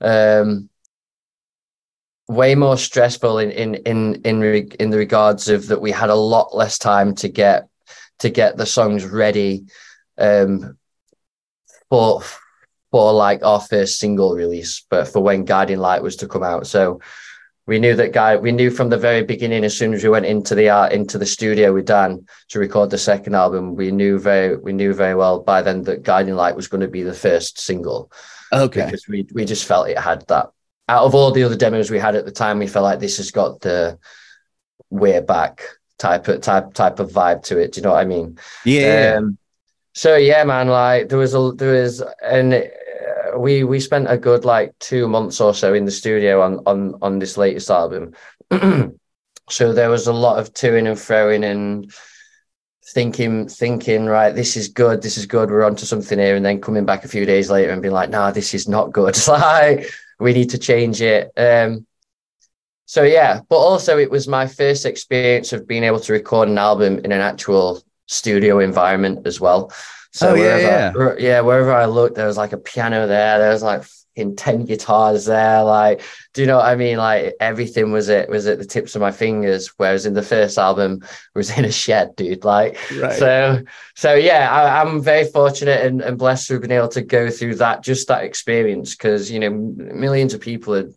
um, 0.00 0.68
way 2.28 2.54
more 2.54 2.76
stressful 2.76 3.38
in 3.38 3.50
in 3.50 3.74
in 3.74 4.14
in 4.24 4.40
re- 4.40 4.70
in 4.80 4.90
the 4.90 4.98
regards 4.98 5.48
of 5.48 5.66
that 5.68 5.80
we 5.80 5.90
had 5.90 6.10
a 6.10 6.14
lot 6.14 6.54
less 6.54 6.78
time 6.78 7.14
to 7.14 7.28
get 7.28 7.68
to 8.18 8.30
get 8.30 8.56
the 8.56 8.64
songs 8.64 9.04
ready 9.04 9.66
um 10.16 10.78
for 11.90 12.22
for 12.90 13.12
like 13.12 13.44
our 13.44 13.60
first 13.60 13.98
single 13.98 14.34
release 14.34 14.86
but 14.88 15.06
for 15.06 15.20
when 15.20 15.44
guiding 15.44 15.78
light 15.78 16.02
was 16.02 16.16
to 16.16 16.28
come 16.28 16.42
out. 16.42 16.66
So 16.66 17.00
we 17.66 17.78
knew 17.78 17.96
that 17.96 18.12
guy 18.12 18.36
we 18.36 18.52
knew 18.52 18.70
from 18.70 18.90
the 18.90 18.98
very 18.98 19.22
beginning 19.22 19.64
as 19.64 19.76
soon 19.76 19.94
as 19.94 20.02
we 20.02 20.10
went 20.10 20.26
into 20.26 20.54
the 20.54 20.68
art 20.68 20.92
into 20.92 21.18
the 21.18 21.26
studio 21.26 21.72
with 21.72 21.86
dan 21.86 22.26
to 22.48 22.58
record 22.58 22.90
the 22.90 22.98
second 22.98 23.34
album 23.34 23.74
we 23.74 23.90
knew 23.90 24.18
very 24.18 24.56
we 24.56 24.72
knew 24.72 24.92
very 24.92 25.14
well 25.14 25.40
by 25.40 25.62
then 25.62 25.82
that 25.82 26.02
guiding 26.02 26.34
light 26.34 26.56
was 26.56 26.68
going 26.68 26.80
to 26.80 26.88
be 26.88 27.02
the 27.02 27.14
first 27.14 27.58
single 27.58 28.10
Okay. 28.54 28.84
because 28.84 29.08
we 29.08 29.26
we 29.32 29.44
just 29.44 29.66
felt 29.66 29.88
it 29.88 29.98
had 29.98 30.24
that. 30.28 30.50
Out 30.88 31.04
of 31.04 31.14
all 31.14 31.32
the 31.32 31.42
other 31.42 31.56
demos 31.56 31.90
we 31.90 31.98
had 31.98 32.14
at 32.14 32.24
the 32.24 32.30
time, 32.30 32.58
we 32.58 32.66
felt 32.66 32.84
like 32.84 33.00
this 33.00 33.16
has 33.16 33.30
got 33.30 33.60
the 33.60 33.98
way 34.90 35.18
back 35.20 35.62
type 35.98 36.28
of 36.28 36.40
type 36.40 36.74
type 36.74 37.00
of 37.00 37.10
vibe 37.10 37.42
to 37.44 37.58
it. 37.58 37.72
Do 37.72 37.80
you 37.80 37.84
know 37.84 37.92
what 37.92 38.00
I 38.00 38.04
mean? 38.04 38.38
Yeah. 38.64 39.16
Um, 39.18 39.38
so 39.94 40.16
yeah, 40.16 40.44
man. 40.44 40.68
Like 40.68 41.08
there 41.08 41.18
was 41.18 41.34
a 41.34 41.52
there 41.56 41.82
was 41.82 42.02
and 42.22 42.54
uh, 42.54 42.62
we 43.38 43.64
we 43.64 43.80
spent 43.80 44.10
a 44.10 44.18
good 44.18 44.44
like 44.44 44.78
two 44.78 45.08
months 45.08 45.40
or 45.40 45.54
so 45.54 45.74
in 45.74 45.84
the 45.84 45.90
studio 45.90 46.42
on 46.42 46.60
on 46.66 46.94
on 47.02 47.18
this 47.18 47.36
latest 47.36 47.70
album. 47.70 48.12
so 49.50 49.72
there 49.72 49.90
was 49.90 50.06
a 50.06 50.12
lot 50.12 50.38
of 50.38 50.52
toing 50.52 50.88
and 50.88 50.98
throwing 50.98 51.44
and 51.44 51.92
thinking 52.92 53.48
thinking 53.48 54.04
right 54.04 54.34
this 54.34 54.56
is 54.56 54.68
good 54.68 55.02
this 55.02 55.16
is 55.16 55.24
good 55.24 55.50
we're 55.50 55.64
onto 55.64 55.86
something 55.86 56.18
here 56.18 56.36
and 56.36 56.44
then 56.44 56.60
coming 56.60 56.84
back 56.84 57.04
a 57.04 57.08
few 57.08 57.24
days 57.24 57.50
later 57.50 57.72
and 57.72 57.80
being 57.80 57.94
like 57.94 58.10
no 58.10 58.30
this 58.30 58.54
is 58.54 58.68
not 58.68 58.92
good. 58.92 59.16
Like 59.28 59.90
we 60.20 60.32
need 60.32 60.50
to 60.50 60.58
change 60.58 61.00
it. 61.02 61.32
Um 61.36 61.86
so 62.86 63.02
yeah 63.02 63.40
but 63.48 63.56
also 63.56 63.98
it 63.98 64.10
was 64.10 64.28
my 64.28 64.46
first 64.46 64.84
experience 64.86 65.52
of 65.52 65.66
being 65.66 65.84
able 65.84 66.00
to 66.00 66.12
record 66.12 66.48
an 66.48 66.58
album 66.58 66.98
in 66.98 67.12
an 67.12 67.20
actual 67.20 67.82
studio 68.06 68.58
environment 68.58 69.26
as 69.26 69.40
well 69.40 69.72
so 70.14 70.30
Oh, 70.30 70.34
yeah, 70.34 70.92
wherever, 70.92 71.20
yeah. 71.20 71.40
wherever 71.40 71.72
i 71.72 71.86
looked 71.86 72.14
there 72.16 72.26
was 72.26 72.36
like 72.36 72.52
a 72.52 72.58
piano 72.58 73.06
there 73.06 73.38
there 73.38 73.50
was 73.50 73.62
like 73.62 73.82
in 74.16 74.36
10 74.36 74.64
guitars 74.66 75.24
there 75.24 75.64
like 75.64 76.00
do 76.34 76.40
you 76.40 76.46
know 76.46 76.58
what 76.58 76.66
i 76.66 76.76
mean? 76.76 76.98
Like 76.98 77.34
everything 77.40 77.90
was 77.90 78.08
it 78.08 78.28
was 78.28 78.46
at 78.46 78.58
the 78.58 78.64
tips 78.64 78.94
of 78.94 79.00
my 79.00 79.10
fingers 79.10 79.72
whereas 79.76 80.06
in 80.06 80.14
the 80.14 80.22
first 80.22 80.56
album 80.56 81.00
it 81.02 81.38
was 81.38 81.50
in 81.58 81.64
a 81.64 81.72
shed 81.72 82.14
dude 82.14 82.44
like 82.44 82.78
Right. 82.96 83.18
so 83.18 83.62
so 83.96 84.14
yeah 84.14 84.48
I, 84.52 84.80
i'm 84.80 85.02
very 85.02 85.24
fortunate 85.26 85.84
and, 85.84 86.00
and 86.00 86.16
blessed 86.16 86.46
to 86.46 86.52
have 86.54 86.62
been 86.62 86.70
able 86.70 86.88
to 86.90 87.02
go 87.02 87.28
through 87.28 87.56
that 87.56 87.82
just 87.82 88.06
that 88.06 88.22
experience 88.22 88.94
because 88.94 89.32
you 89.32 89.40
know 89.40 89.50
millions 89.50 90.32
of 90.32 90.40
people 90.40 90.74
had 90.74 90.90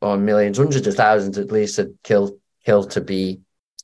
or 0.00 0.16
millions 0.16 0.58
hundreds 0.58 0.86
of 0.86 0.94
thousands 0.94 1.38
at 1.38 1.50
least 1.50 1.76
had 1.78 1.90
killed 2.04 2.38
killed 2.64 2.92
to 2.92 3.00
be 3.00 3.40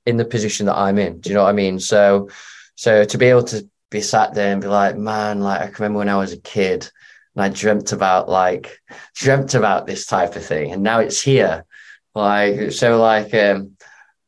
in 0.07 0.17
the 0.17 0.25
position 0.25 0.67
that 0.67 0.77
i'm 0.77 0.99
in 0.99 1.19
do 1.19 1.29
you 1.31 1.35
know 1.35 1.43
what 1.43 1.49
i 1.49 1.53
mean? 1.65 1.81
So 1.81 2.29
so 2.77 3.05
to 3.05 3.19
be 3.19 3.27
able 3.27 3.45
to 3.45 3.69
be 3.95 4.03
sat 4.03 4.35
there 4.35 4.53
and 4.53 4.61
be 4.61 4.69
like 4.69 4.97
man 4.97 5.41
like 5.41 5.61
i 5.61 5.67
can 5.67 5.75
remember 5.75 5.99
when 5.99 6.09
i 6.09 6.17
was 6.17 6.33
a 6.33 6.41
kid 6.41 6.91
and 7.35 7.45
I 7.45 7.49
dreamt 7.49 7.93
about 7.93 8.29
like 8.29 8.81
dreamt 9.15 9.55
about 9.55 9.87
this 9.87 10.07
type 10.07 10.37
of 10.37 10.45
thing, 10.45 10.73
and 10.73 10.83
now 10.83 11.01
it's 11.01 11.21
here. 11.21 11.65
Like 12.15 12.73
so, 12.73 13.01
like 13.01 13.35
um, 13.35 13.77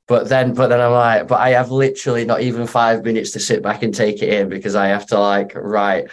but 0.08 0.28
then 0.28 0.54
but 0.54 0.68
then 0.68 0.80
I'm 0.80 0.92
like, 0.92 1.28
but 1.28 1.40
I 1.40 1.50
have 1.50 1.70
literally 1.70 2.24
not 2.24 2.40
even 2.40 2.66
five 2.66 3.04
minutes 3.04 3.30
to 3.32 3.40
sit 3.40 3.62
back 3.62 3.82
and 3.82 3.94
take 3.94 4.22
it 4.22 4.32
in 4.32 4.48
because 4.48 4.74
I 4.74 4.88
have 4.88 5.06
to 5.08 5.20
like 5.20 5.52
write 5.54 6.10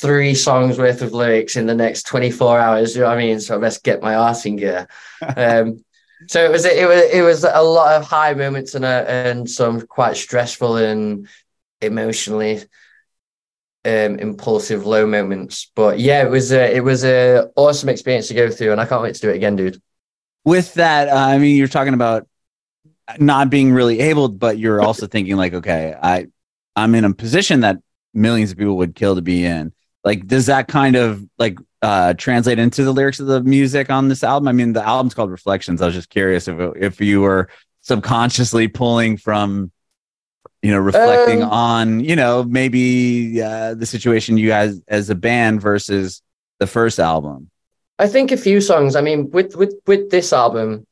three 0.00 0.34
songs 0.34 0.78
worth 0.78 1.02
of 1.02 1.12
lyrics 1.12 1.56
in 1.56 1.66
the 1.66 1.74
next 1.74 2.04
24 2.06 2.58
hours. 2.60 2.94
You 2.94 3.02
know 3.02 3.08
what 3.08 3.18
I 3.18 3.18
mean? 3.18 3.40
So 3.40 3.56
I 3.56 3.58
best 3.58 3.82
get 3.82 4.02
my 4.02 4.14
arse 4.14 4.46
in 4.46 4.56
gear. 4.56 4.88
Um, 5.36 5.84
so 6.28 6.44
it 6.44 6.50
was 6.50 6.64
it 6.64 6.86
was 6.86 7.02
it 7.12 7.22
was 7.22 7.44
a 7.44 7.62
lot 7.62 7.96
of 7.96 8.06
high 8.06 8.34
moments 8.34 8.74
and 8.74 8.84
a, 8.84 9.10
and 9.10 9.50
some 9.50 9.80
quite 9.80 10.16
stressful 10.16 10.76
and 10.76 11.28
emotionally 11.86 12.62
um, 13.84 14.18
impulsive 14.18 14.86
low 14.86 15.06
moments. 15.06 15.70
But 15.74 15.98
yeah, 15.98 16.22
it 16.22 16.30
was 16.30 16.52
a, 16.52 16.74
it 16.74 16.80
was 16.80 17.04
a 17.04 17.50
awesome 17.56 17.88
experience 17.88 18.28
to 18.28 18.34
go 18.34 18.50
through, 18.50 18.72
and 18.72 18.80
I 18.80 18.86
can't 18.86 19.02
wait 19.02 19.14
to 19.14 19.20
do 19.20 19.30
it 19.30 19.36
again, 19.36 19.56
dude. 19.56 19.80
With 20.44 20.74
that, 20.74 21.08
uh, 21.08 21.14
I 21.14 21.38
mean, 21.38 21.56
you're 21.56 21.68
talking 21.68 21.94
about 21.94 22.26
not 23.18 23.50
being 23.50 23.72
really 23.72 24.00
able, 24.00 24.28
but 24.28 24.58
you're 24.58 24.82
also 24.82 25.06
thinking 25.06 25.36
like, 25.36 25.54
okay, 25.54 25.94
I, 26.00 26.26
I'm 26.76 26.94
in 26.94 27.04
a 27.04 27.14
position 27.14 27.60
that 27.60 27.78
millions 28.12 28.50
of 28.50 28.58
people 28.58 28.76
would 28.78 28.94
kill 28.94 29.14
to 29.16 29.22
be 29.22 29.44
in. 29.44 29.72
Like, 30.02 30.26
does 30.26 30.46
that 30.46 30.68
kind 30.68 30.96
of 30.96 31.26
like 31.38 31.58
uh, 31.80 32.14
translate 32.14 32.58
into 32.58 32.84
the 32.84 32.92
lyrics 32.92 33.20
of 33.20 33.26
the 33.26 33.42
music 33.42 33.90
on 33.90 34.08
this 34.08 34.22
album? 34.22 34.48
I 34.48 34.52
mean, 34.52 34.74
the 34.74 34.86
album's 34.86 35.14
called 35.14 35.30
Reflections. 35.30 35.80
I 35.80 35.86
was 35.86 35.94
just 35.94 36.10
curious 36.10 36.46
if 36.48 36.58
if 36.76 37.00
you 37.00 37.22
were 37.22 37.48
subconsciously 37.80 38.68
pulling 38.68 39.16
from, 39.16 39.70
you 40.64 40.70
know, 40.72 40.78
reflecting 40.78 41.42
Um, 41.42 41.50
on, 41.50 42.00
you 42.00 42.16
know, 42.16 42.42
maybe 42.42 43.42
uh, 43.42 43.74
the 43.74 43.84
situation 43.84 44.38
you 44.38 44.48
guys 44.48 44.80
as 44.88 45.10
a 45.10 45.14
band 45.14 45.60
versus 45.60 46.22
the 46.58 46.66
first 46.66 46.98
album. 46.98 47.50
I 47.98 48.08
think 48.08 48.32
a 48.32 48.36
few 48.38 48.60
songs. 48.62 48.96
I 48.96 49.02
mean, 49.02 49.30
with 49.30 49.54
with 49.56 49.74
with 49.86 50.08
this 50.10 50.32
album, 50.32 50.86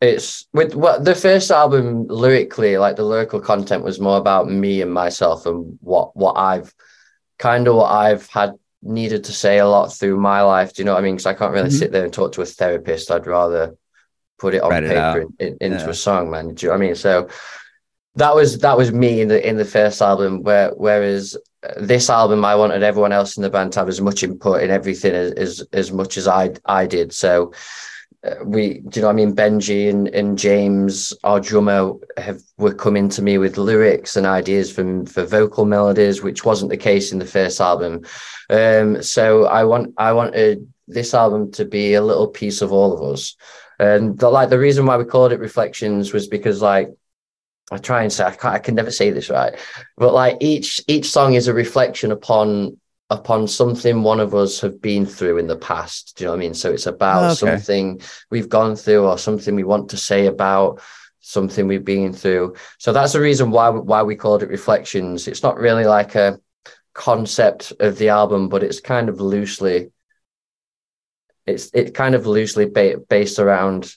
it's 0.00 0.46
with 0.52 0.74
what 0.74 1.04
the 1.04 1.14
first 1.14 1.50
album 1.50 2.06
lyrically, 2.08 2.78
like 2.78 2.96
the 2.96 3.04
lyrical 3.04 3.38
content 3.40 3.84
was 3.84 4.00
more 4.00 4.16
about 4.18 4.50
me 4.50 4.80
and 4.82 4.92
myself 4.92 5.44
and 5.46 5.78
what 5.82 6.16
what 6.16 6.36
I've 6.38 6.72
kind 7.38 7.68
of 7.68 7.76
what 7.76 7.92
I've 7.92 8.26
had 8.28 8.54
needed 8.82 9.24
to 9.24 9.32
say 9.32 9.58
a 9.58 9.66
lot 9.68 9.92
through 9.92 10.16
my 10.18 10.40
life. 10.42 10.72
Do 10.72 10.80
you 10.82 10.86
know 10.86 10.94
what 10.94 11.00
I 11.00 11.02
mean? 11.04 11.16
Because 11.16 11.26
I 11.26 11.34
can't 11.34 11.52
really 11.52 11.68
Mhm. 11.68 11.78
sit 11.78 11.92
there 11.92 12.04
and 12.04 12.12
talk 12.12 12.32
to 12.32 12.42
a 12.42 12.46
therapist. 12.46 13.10
I'd 13.10 13.26
rather 13.26 13.76
put 14.38 14.54
it 14.54 14.62
on 14.62 14.70
Write 14.70 14.84
it 14.84 14.88
paper 14.88 15.20
in, 15.20 15.46
in- 15.46 15.56
into 15.72 15.84
Yeah. 15.84 15.90
a 15.90 15.94
song, 15.94 16.30
man. 16.30 16.54
Do 16.54 16.66
you 16.66 16.68
know 16.68 16.78
what 16.78 16.82
I 16.84 16.86
mean? 16.86 16.94
So 16.96 17.28
that 18.16 18.34
was 18.34 18.58
that 18.58 18.76
was 18.76 18.92
me 18.92 19.20
in 19.20 19.28
the 19.28 19.46
in 19.46 19.56
the 19.56 19.64
first 19.64 20.00
album. 20.00 20.42
Where 20.42 20.70
whereas 20.70 21.36
this 21.76 22.10
album, 22.10 22.44
I 22.44 22.54
wanted 22.54 22.82
everyone 22.82 23.12
else 23.12 23.36
in 23.36 23.42
the 23.42 23.50
band 23.50 23.72
to 23.72 23.80
have 23.80 23.88
as 23.88 24.00
much 24.00 24.22
input 24.22 24.62
in 24.62 24.70
everything 24.70 25.14
as 25.14 25.32
as, 25.32 25.66
as 25.72 25.92
much 25.92 26.16
as 26.16 26.28
I 26.28 26.50
I 26.64 26.86
did. 26.86 27.12
So 27.12 27.52
uh, 28.24 28.36
we, 28.44 28.80
do 28.80 29.00
you 29.00 29.02
know 29.02 29.10
I 29.10 29.12
mean? 29.12 29.34
Benji 29.34 29.90
and, 29.90 30.08
and 30.08 30.38
James, 30.38 31.12
our 31.24 31.40
drummer, 31.40 31.92
have 32.16 32.40
were 32.56 32.74
coming 32.74 33.08
to 33.10 33.22
me 33.22 33.38
with 33.38 33.58
lyrics 33.58 34.16
and 34.16 34.26
ideas 34.26 34.72
from 34.72 35.06
for 35.06 35.24
vocal 35.24 35.64
melodies, 35.64 36.22
which 36.22 36.44
wasn't 36.44 36.70
the 36.70 36.76
case 36.76 37.12
in 37.12 37.18
the 37.18 37.26
first 37.26 37.60
album. 37.60 38.02
Um, 38.48 39.02
so 39.02 39.46
I 39.46 39.64
want 39.64 39.94
I 39.98 40.12
wanted 40.12 40.72
this 40.86 41.14
album 41.14 41.50
to 41.52 41.64
be 41.64 41.94
a 41.94 42.02
little 42.02 42.28
piece 42.28 42.62
of 42.62 42.72
all 42.72 42.92
of 42.92 43.12
us. 43.12 43.36
And 43.78 44.18
the, 44.18 44.28
like 44.28 44.50
the 44.50 44.58
reason 44.58 44.86
why 44.86 44.96
we 44.96 45.04
called 45.04 45.32
it 45.32 45.40
Reflections 45.40 46.12
was 46.12 46.28
because 46.28 46.62
like 46.62 46.90
I 47.72 47.78
try 47.78 48.02
and 48.02 48.12
say 48.12 48.24
I, 48.24 48.30
can't, 48.30 48.54
I 48.54 48.58
can 48.58 48.74
never 48.74 48.90
say 48.90 49.10
this 49.10 49.30
right, 49.30 49.58
but 49.96 50.12
like 50.12 50.36
each 50.40 50.82
each 50.86 51.06
song 51.10 51.34
is 51.34 51.48
a 51.48 51.54
reflection 51.54 52.12
upon 52.12 52.78
upon 53.10 53.46
something 53.48 54.02
one 54.02 54.20
of 54.20 54.34
us 54.34 54.60
have 54.60 54.80
been 54.80 55.06
through 55.06 55.38
in 55.38 55.46
the 55.46 55.56
past. 55.56 56.16
Do 56.16 56.24
you 56.24 56.28
know 56.28 56.32
what 56.32 56.38
I 56.38 56.40
mean? 56.40 56.54
So 56.54 56.72
it's 56.72 56.86
about 56.86 57.24
Okay. 57.24 57.34
something 57.34 58.00
we've 58.30 58.48
gone 58.48 58.76
through 58.76 59.06
or 59.06 59.18
something 59.18 59.54
we 59.54 59.64
want 59.64 59.90
to 59.90 59.96
say 59.96 60.26
about 60.26 60.80
something 61.20 61.66
we've 61.66 61.84
been 61.84 62.12
through. 62.12 62.54
So 62.78 62.92
that's 62.92 63.12
the 63.14 63.20
reason 63.20 63.50
why 63.50 63.70
why 63.70 64.02
we 64.02 64.16
called 64.16 64.42
it 64.42 64.50
Reflections. 64.50 65.26
It's 65.28 65.42
not 65.42 65.58
really 65.58 65.84
like 65.84 66.14
a 66.14 66.38
concept 66.92 67.72
of 67.80 67.98
the 67.98 68.10
album, 68.10 68.48
but 68.48 68.62
it's 68.62 68.80
kind 68.80 69.08
of 69.08 69.20
loosely 69.20 69.90
it's 71.46 71.70
it 71.74 71.94
kind 71.94 72.14
of 72.14 72.26
loosely 72.26 72.66
ba- 72.66 72.98
based 73.08 73.38
around 73.38 73.94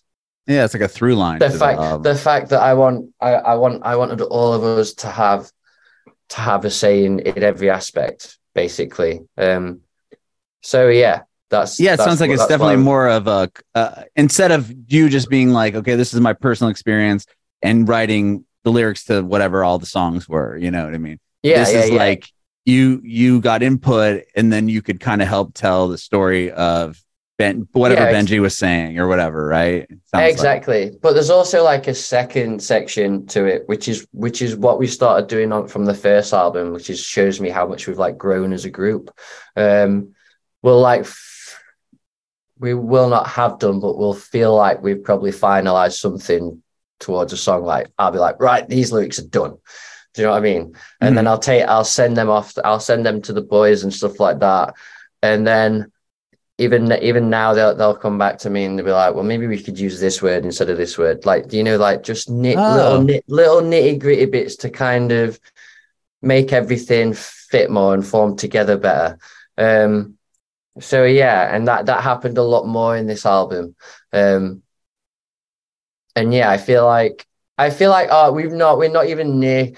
Yeah, 0.47 0.63
it's 0.63 0.73
like 0.73 0.83
a 0.83 0.87
through 0.87 1.15
line. 1.15 1.39
the 1.39 1.49
fact 1.49 1.79
album. 1.79 2.03
the 2.03 2.15
fact 2.15 2.49
that 2.49 2.61
I 2.61 2.73
want 2.73 3.13
I, 3.19 3.33
I 3.33 3.55
want 3.55 3.83
I 3.83 3.95
wanted 3.97 4.21
all 4.21 4.53
of 4.53 4.63
us 4.63 4.93
to 4.95 5.07
have 5.07 5.51
to 6.29 6.41
have 6.41 6.65
a 6.65 6.69
say 6.69 7.05
in, 7.05 7.19
in 7.19 7.43
every 7.43 7.69
aspect, 7.69 8.37
basically. 8.53 9.21
Um 9.37 9.81
so 10.61 10.89
yeah, 10.89 11.23
that's 11.49 11.79
yeah, 11.79 11.93
it 11.93 11.97
that's 11.97 12.07
sounds 12.07 12.21
like 12.21 12.31
it's 12.31 12.47
definitely 12.47 12.77
more 12.77 13.07
of 13.09 13.27
a 13.27 13.49
uh, 13.75 14.03
instead 14.15 14.51
of 14.51 14.73
you 14.87 15.09
just 15.09 15.29
being 15.29 15.51
like, 15.51 15.75
okay, 15.75 15.95
this 15.95 16.13
is 16.13 16.19
my 16.19 16.33
personal 16.33 16.71
experience 16.71 17.25
and 17.61 17.87
writing 17.87 18.45
the 18.63 18.71
lyrics 18.71 19.05
to 19.05 19.21
whatever 19.21 19.63
all 19.63 19.79
the 19.79 19.85
songs 19.85 20.27
were. 20.27 20.57
You 20.57 20.71
know 20.71 20.85
what 20.85 20.93
I 20.93 20.97
mean? 20.97 21.19
yeah, 21.43 21.59
this 21.59 21.73
yeah, 21.73 21.79
is 21.79 21.89
yeah. 21.91 21.97
like 21.97 22.29
you 22.65 23.01
you 23.03 23.41
got 23.41 23.63
input 23.63 24.25
and 24.35 24.51
then 24.51 24.67
you 24.67 24.81
could 24.81 24.99
kind 24.99 25.21
of 25.21 25.27
help 25.27 25.53
tell 25.53 25.87
the 25.87 25.97
story 25.97 26.51
of 26.51 27.01
Ben 27.38 27.67
whatever 27.73 28.09
Yeah, 28.09 28.13
Benji 28.13 28.39
was 28.41 28.57
saying 28.57 28.97
or 28.97 29.07
whatever, 29.07 29.45
right? 29.45 29.88
Sounds 29.89 30.01
like- 30.13 30.31
exactly. 30.31 30.97
But 31.01 31.13
there's 31.13 31.29
also 31.29 31.63
like 31.63 31.88
a 31.88 31.93
second 31.93 32.61
section 32.63 33.27
to 33.27 33.45
it 33.45 33.63
which 33.67 33.88
is 33.88 34.07
which 34.11 34.41
is 34.41 34.55
what 34.55 34.79
we 34.79 34.88
started 34.88 35.27
doing 35.27 35.51
on 35.51 35.67
from 35.67 35.85
the 35.85 35.93
first 35.93 36.33
album 36.33 36.73
which 36.73 36.89
is 36.89 36.99
shows 36.99 37.39
me 37.39 37.49
how 37.49 37.67
much 37.67 37.85
we've 37.88 37.99
like 37.99 38.17
grown 38.17 38.53
as 38.53 38.65
a 38.65 38.71
group. 38.71 39.11
Um 39.55 40.15
we'll 40.63 40.81
like 40.81 41.01
f- 41.01 41.61
we 42.59 42.73
will 42.73 43.09
not 43.09 43.27
have 43.27 43.59
done 43.59 43.79
but 43.79 43.97
we'll 43.97 44.15
feel 44.15 44.55
like 44.55 44.81
we've 44.81 45.03
probably 45.03 45.31
finalized 45.31 45.99
something 45.99 46.63
towards 46.99 47.31
a 47.31 47.38
song 47.38 47.61
like 47.63 47.88
i'll 47.99 48.09
be 48.11 48.17
like 48.17 48.39
right 48.39 48.67
these 48.67 48.91
lyrics 48.91 49.19
are 49.19 49.27
done. 49.27 49.55
Do 50.15 50.21
you 50.23 50.27
know 50.27 50.31
what 50.31 50.38
i 50.38 50.41
mean? 50.41 50.73
And 50.99 51.15
then 51.15 51.27
i'll 51.27 51.38
take 51.38 51.63
i'll 51.67 51.83
send 51.83 52.17
them 52.17 52.31
off 52.31 52.57
i'll 52.65 52.79
send 52.79 53.05
them 53.05 53.21
to 53.21 53.33
the 53.33 53.43
boys 53.43 53.83
and 53.83 53.93
stuff 53.93 54.19
like 54.19 54.39
that. 54.39 54.73
And 55.21 55.45
then 55.45 55.91
even 56.57 56.91
even 57.01 57.29
now 57.29 57.53
they'll 57.53 57.75
they'll 57.75 57.95
come 57.95 58.17
back 58.17 58.37
to 58.39 58.49
me 58.49 58.65
and 58.65 58.77
they'll 58.77 58.85
be 58.85 58.91
like, 58.91 59.13
well, 59.13 59.23
maybe 59.23 59.47
we 59.47 59.61
could 59.61 59.79
use 59.79 59.99
this 59.99 60.21
word 60.21 60.43
instead 60.43 60.69
of 60.69 60.77
this 60.77 60.97
word. 60.97 61.25
Like, 61.25 61.47
do 61.47 61.57
you 61.57 61.63
know, 61.63 61.77
like 61.77 62.03
just 62.03 62.29
nit, 62.29 62.57
Oh. 62.57 62.75
little 62.75 63.01
nit, 63.03 63.23
little 63.27 63.61
nitty 63.61 63.99
gritty 63.99 64.25
bits 64.25 64.55
to 64.57 64.69
kind 64.69 65.11
of 65.11 65.39
make 66.21 66.51
everything 66.53 67.13
fit 67.13 67.69
more 67.69 67.93
and 67.93 68.05
form 68.05 68.35
together 68.35 68.77
better. 68.77 69.19
Um, 69.57 70.15
so 70.79 71.05
yeah, 71.05 71.55
and 71.55 71.67
that 71.67 71.85
that 71.87 72.03
happened 72.03 72.37
a 72.37 72.43
lot 72.43 72.67
more 72.67 72.97
in 72.97 73.05
this 73.07 73.25
album. 73.25 73.75
Um, 74.11 74.63
and 76.15 76.33
yeah, 76.33 76.49
I 76.49 76.57
feel 76.57 76.85
like 76.85 77.25
I 77.57 77.69
feel 77.69 77.91
like 77.91 78.09
oh, 78.11 78.31
we've 78.31 78.51
not 78.51 78.77
we're 78.79 78.89
not 78.91 79.07
even 79.07 79.39
near 79.39 79.73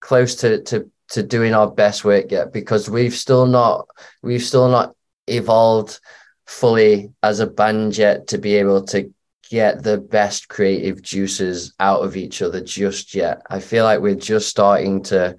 close 0.00 0.36
to 0.36 0.62
to 0.64 0.90
to 1.10 1.22
doing 1.22 1.54
our 1.54 1.70
best 1.70 2.04
work 2.04 2.30
yet 2.32 2.52
because 2.52 2.90
we've 2.90 3.14
still 3.14 3.46
not 3.46 3.86
we've 4.22 4.42
still 4.42 4.68
not 4.68 4.94
evolved 5.28 6.00
fully 6.46 7.12
as 7.22 7.40
a 7.40 7.46
band 7.46 7.96
yet 7.96 8.28
to 8.28 8.38
be 8.38 8.56
able 8.56 8.82
to 8.84 9.12
get 9.50 9.82
the 9.82 9.98
best 9.98 10.48
creative 10.48 11.02
juices 11.02 11.74
out 11.80 12.02
of 12.02 12.16
each 12.16 12.42
other 12.42 12.60
just 12.60 13.14
yet. 13.14 13.42
I 13.48 13.60
feel 13.60 13.84
like 13.84 14.00
we're 14.00 14.14
just 14.14 14.48
starting 14.48 15.02
to 15.04 15.36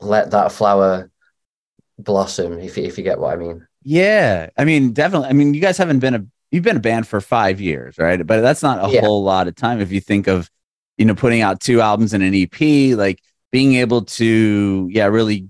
let 0.00 0.30
that 0.32 0.52
flower 0.52 1.10
blossom 1.98 2.58
if 2.60 2.76
you, 2.76 2.84
if 2.84 2.98
you 2.98 3.04
get 3.04 3.18
what 3.18 3.32
I 3.34 3.36
mean. 3.36 3.66
Yeah, 3.82 4.50
I 4.56 4.64
mean, 4.64 4.92
definitely. 4.92 5.28
I 5.28 5.32
mean, 5.32 5.54
you 5.54 5.60
guys 5.60 5.78
haven't 5.78 6.00
been 6.00 6.14
a 6.14 6.26
you've 6.50 6.64
been 6.64 6.76
a 6.76 6.80
band 6.80 7.06
for 7.06 7.20
five 7.20 7.60
years, 7.60 7.98
right? 7.98 8.24
But 8.26 8.40
that's 8.40 8.62
not 8.62 8.84
a 8.84 8.92
Yeah. 8.92 9.00
whole 9.00 9.22
lot 9.22 9.48
of 9.48 9.54
time 9.54 9.80
if 9.80 9.92
you 9.92 10.00
think 10.00 10.26
of 10.26 10.50
you 10.96 11.04
know 11.04 11.14
putting 11.14 11.40
out 11.42 11.60
two 11.60 11.80
albums 11.80 12.12
and 12.12 12.22
an 12.22 12.34
EP, 12.34 12.94
like 12.94 13.20
being 13.52 13.74
able 13.76 14.02
to 14.04 14.88
yeah 14.90 15.06
really 15.06 15.48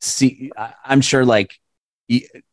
see. 0.00 0.52
I- 0.56 0.74
I'm 0.84 1.00
sure 1.00 1.24
like 1.24 1.58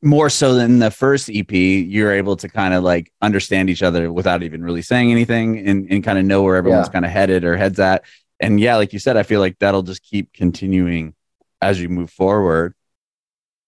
more 0.02 0.30
so 0.30 0.54
than 0.56 0.80
the 0.80 0.92
first 0.92 1.30
EP, 1.30 1.52
you're 1.52 2.14
able 2.14 2.36
to 2.38 2.48
kind 2.48 2.74
of 2.74 2.84
like 2.84 3.12
understand 3.22 3.70
each 3.70 3.84
other 3.84 4.12
without 4.12 4.44
even 4.44 4.64
really 4.64 4.82
saying 4.82 5.12
anything 5.12 5.68
and, 5.68 5.88
and 5.92 6.04
kind 6.04 6.18
of 6.18 6.26
know 6.26 6.42
where 6.44 6.56
everyone's 6.56 6.88
Yeah. 6.88 6.92
kind 6.94 7.06
of 7.06 7.12
headed 7.12 7.44
or 7.44 7.58
heads 7.58 7.80
at. 7.80 8.04
And 8.40 8.60
yeah, 8.60 8.78
like 8.78 8.94
you 8.94 9.00
said, 9.00 9.18
I 9.18 9.24
feel 9.24 9.40
like 9.40 9.60
that'll 9.60 9.84
just 9.84 10.04
keep 10.04 10.32
continuing 10.34 11.14
as 11.62 11.82
you 11.82 11.90
move 11.90 12.10
forward. 12.10 12.74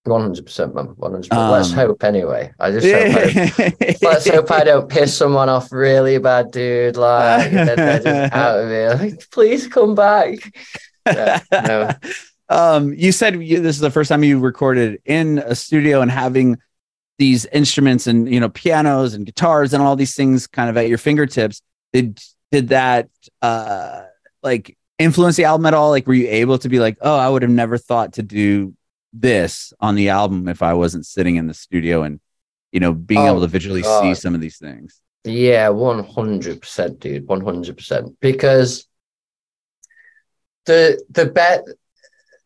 One 0.05 0.21
hundred 0.21 0.45
percent, 0.45 0.75
man. 0.75 0.87
One 0.97 1.11
hundred 1.11 1.29
percent. 1.29 1.51
Let's 1.51 1.69
Um, 1.71 1.75
hope 1.77 2.03
anyway. 2.03 2.51
I 2.59 2.71
just 2.71 2.85
hope 2.85 3.15
I, 3.15 3.95
let's 4.01 4.27
hope 4.27 4.51
I 4.51 4.63
don't 4.65 4.89
piss 4.89 5.15
someone 5.15 5.47
off 5.47 5.71
really 5.71 6.17
bad, 6.17 6.51
dude. 6.51 6.97
Like 6.97 7.51
that 7.51 7.77
they're 7.77 7.99
just 7.99 8.33
out 8.35 8.59
of 8.59 8.69
here. 8.69 8.95
Like, 8.95 9.29
please 9.31 9.67
come 9.67 9.95
back. 9.95 10.39
Yeah, 11.05 11.41
no. 11.51 11.91
um, 12.49 12.93
you 12.93 13.11
said 13.11 13.41
you, 13.41 13.61
this 13.61 13.75
is 13.75 13.81
the 13.81 13.91
first 13.91 14.09
time 14.09 14.23
you 14.23 14.39
recorded 14.39 15.01
in 15.05 15.39
a 15.39 15.55
studio 15.55 16.01
and 16.01 16.11
having 16.11 16.57
these 17.19 17.45
instruments 17.47 18.07
and 18.07 18.31
you 18.31 18.39
know 18.39 18.49
pianos 18.49 19.13
and 19.13 19.25
guitars 19.25 19.73
and 19.73 19.83
all 19.83 19.95
these 19.95 20.15
things 20.15 20.47
kind 20.47 20.69
of 20.69 20.77
at 20.77 20.89
your 20.89 20.97
fingertips. 20.97 21.61
Did 21.93 22.19
did 22.51 22.69
that 22.69 23.09
uh 23.41 24.03
like 24.41 24.77
influence 24.99 25.35
the 25.35 25.45
album 25.45 25.65
at 25.65 25.73
all? 25.73 25.89
Like, 25.89 26.05
were 26.07 26.13
you 26.13 26.27
able 26.27 26.57
to 26.59 26.69
be 26.69 26.79
like, 26.79 26.97
oh, 27.01 27.17
I 27.17 27.29
would 27.29 27.41
have 27.41 27.51
never 27.51 27.77
thought 27.77 28.13
to 28.13 28.23
do 28.23 28.73
this 29.13 29.73
on 29.79 29.95
the 29.95 30.09
album 30.09 30.47
if 30.47 30.61
I 30.63 30.73
wasn't 30.73 31.05
sitting 31.05 31.35
in 31.35 31.47
the 31.47 31.53
studio 31.53 32.03
and 32.03 32.19
you 32.71 32.79
know 32.79 32.93
being 32.93 33.21
Oh, 33.21 33.27
able 33.27 33.41
to 33.41 33.47
visually 33.47 33.83
see 33.83 34.15
some 34.15 34.33
of 34.35 34.41
these 34.41 34.57
things. 34.57 34.99
Yeah, 35.23 35.69
one 35.69 36.03
hundred 36.03 36.61
percent, 36.61 36.99
dude. 36.99 37.27
One 37.27 37.41
hundred 37.41 37.77
percent. 37.77 38.17
Because 38.19 38.87
the 40.65 41.01
the 41.09 41.25
bet 41.25 41.63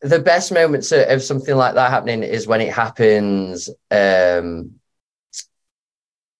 the 0.01 0.19
best 0.19 0.51
moments 0.51 0.91
of 0.91 1.23
something 1.23 1.55
like 1.55 1.75
that 1.75 1.89
happening 1.89 2.23
is 2.23 2.47
when 2.47 2.61
it 2.61 2.71
happens. 2.73 3.69
Um, 3.89 4.75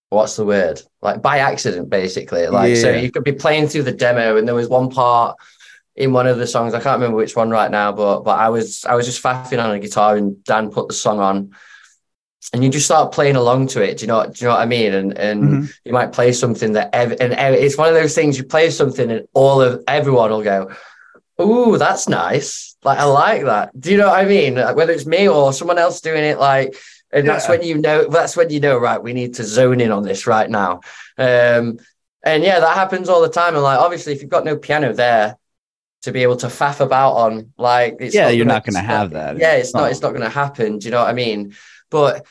what's 0.10 0.36
the 0.36 0.46
word? 0.46 0.82
Like 1.02 1.22
by 1.22 1.40
accident, 1.40 1.90
basically. 1.90 2.48
Like 2.48 2.76
so, 2.76 2.92
you 2.92 3.12
could 3.12 3.24
be 3.24 3.34
playing 3.34 3.68
through 3.68 3.84
the 3.84 3.92
demo, 3.92 4.38
and 4.38 4.48
there 4.48 4.56
was 4.56 4.70
one 4.70 4.90
part 4.90 5.38
in 5.96 6.14
one 6.14 6.28
of 6.28 6.38
the 6.38 6.48
songs. 6.48 6.74
I 6.74 6.80
can't 6.80 7.00
remember 7.00 7.18
which 7.18 7.36
one 7.36 7.50
right 7.50 7.72
now, 7.72 7.92
but 7.92 8.22
but 8.22 8.38
I 8.40 8.50
was 8.50 8.86
I 8.86 8.96
was 8.96 9.06
just 9.06 9.22
faffing 9.24 9.64
on 9.64 9.72
a 9.72 9.80
guitar, 9.80 10.16
and 10.16 10.44
Dan 10.44 10.70
put 10.70 10.88
the 10.88 10.94
song 10.94 11.20
on. 11.20 11.52
And 12.54 12.64
you 12.64 12.70
just 12.70 12.86
start 12.86 13.12
playing 13.12 13.36
along 13.36 13.68
to 13.70 13.82
it. 13.84 13.98
Do 13.98 14.04
you 14.04 14.08
know? 14.08 14.24
Do 14.24 14.32
you 14.40 14.48
know 14.48 14.54
what 14.54 14.62
I 14.62 14.66
mean? 14.66 14.94
And 14.94 15.18
and 15.18 15.44
Mhm. 15.44 15.74
you 15.84 15.92
might 15.92 16.14
play 16.14 16.32
something 16.32 16.74
that 16.74 16.92
ev- 16.94 17.18
and 17.20 17.34
ev- 17.34 17.56
it's 17.56 17.78
one 17.78 17.90
of 17.90 17.96
those 17.96 18.16
things 18.16 18.38
you 18.38 18.46
play 18.46 18.70
something 18.70 19.12
and 19.12 19.28
all 19.34 19.62
of 19.62 19.84
everyone 19.88 20.30
will 20.30 20.44
go 20.44 20.72
ooh 21.42 21.78
that's 21.78 22.08
nice. 22.10 22.76
Like 22.84 23.00
i 23.00 23.04
like 23.06 23.44
that. 23.46 23.80
Do 23.80 23.92
you 23.92 23.98
know 23.98 24.08
what 24.08 24.20
i 24.20 24.26
mean? 24.26 24.56
Like, 24.56 24.76
whether 24.76 24.94
it's 24.94 25.06
me 25.06 25.28
or 25.28 25.54
someone 25.54 25.78
else 25.78 26.02
doing 26.02 26.24
it 26.24 26.40
like 26.40 26.76
and 27.12 27.28
that's 27.28 27.48
when 27.48 27.64
you 27.64 27.78
know 27.78 28.08
that's 28.10 28.36
when 28.36 28.50
you 28.50 28.60
know 28.60 28.78
right 28.78 29.02
we 29.02 29.14
need 29.14 29.36
to 29.36 29.44
zone 29.44 29.80
in 29.82 29.92
on 29.92 30.04
this 30.04 30.28
right 30.28 30.50
now. 30.50 30.82
Um 31.18 31.80
and 32.24 32.44
yeah 32.44 32.60
that 32.60 32.76
happens 32.76 33.10
all 33.10 33.22
the 33.22 33.30
time. 33.30 33.54
And 33.56 33.64
like 33.64 33.80
obviously 33.80 34.14
if 34.14 34.22
you've 34.22 34.30
got 34.32 34.46
no 34.46 34.58
piano 34.58 34.94
there 34.94 35.38
to 36.04 36.12
be 36.12 36.24
able 36.24 36.38
to 36.38 36.48
faff 36.48 36.80
about 36.80 37.14
on 37.14 37.54
like 37.58 37.98
it's 38.00 38.14
Yeah, 38.16 38.30
you're 38.30 38.46
not 38.46 38.64
gonna- 38.66 38.80
gonna 38.80 38.86
it's 38.86 38.94
have 38.96 39.12
that. 39.12 39.38
yeah 39.38 39.54
it's 39.54 39.74
not 39.74 39.84
Oh. 39.84 39.86
it's 39.88 40.02
not 40.02 40.14
gonna 40.14 40.30
happen. 40.30 40.80
Do 40.80 40.86
you 40.86 40.92
know 40.92 41.00
what 41.02 41.10
i 41.10 41.14
mean? 41.14 41.56
But 41.90 42.26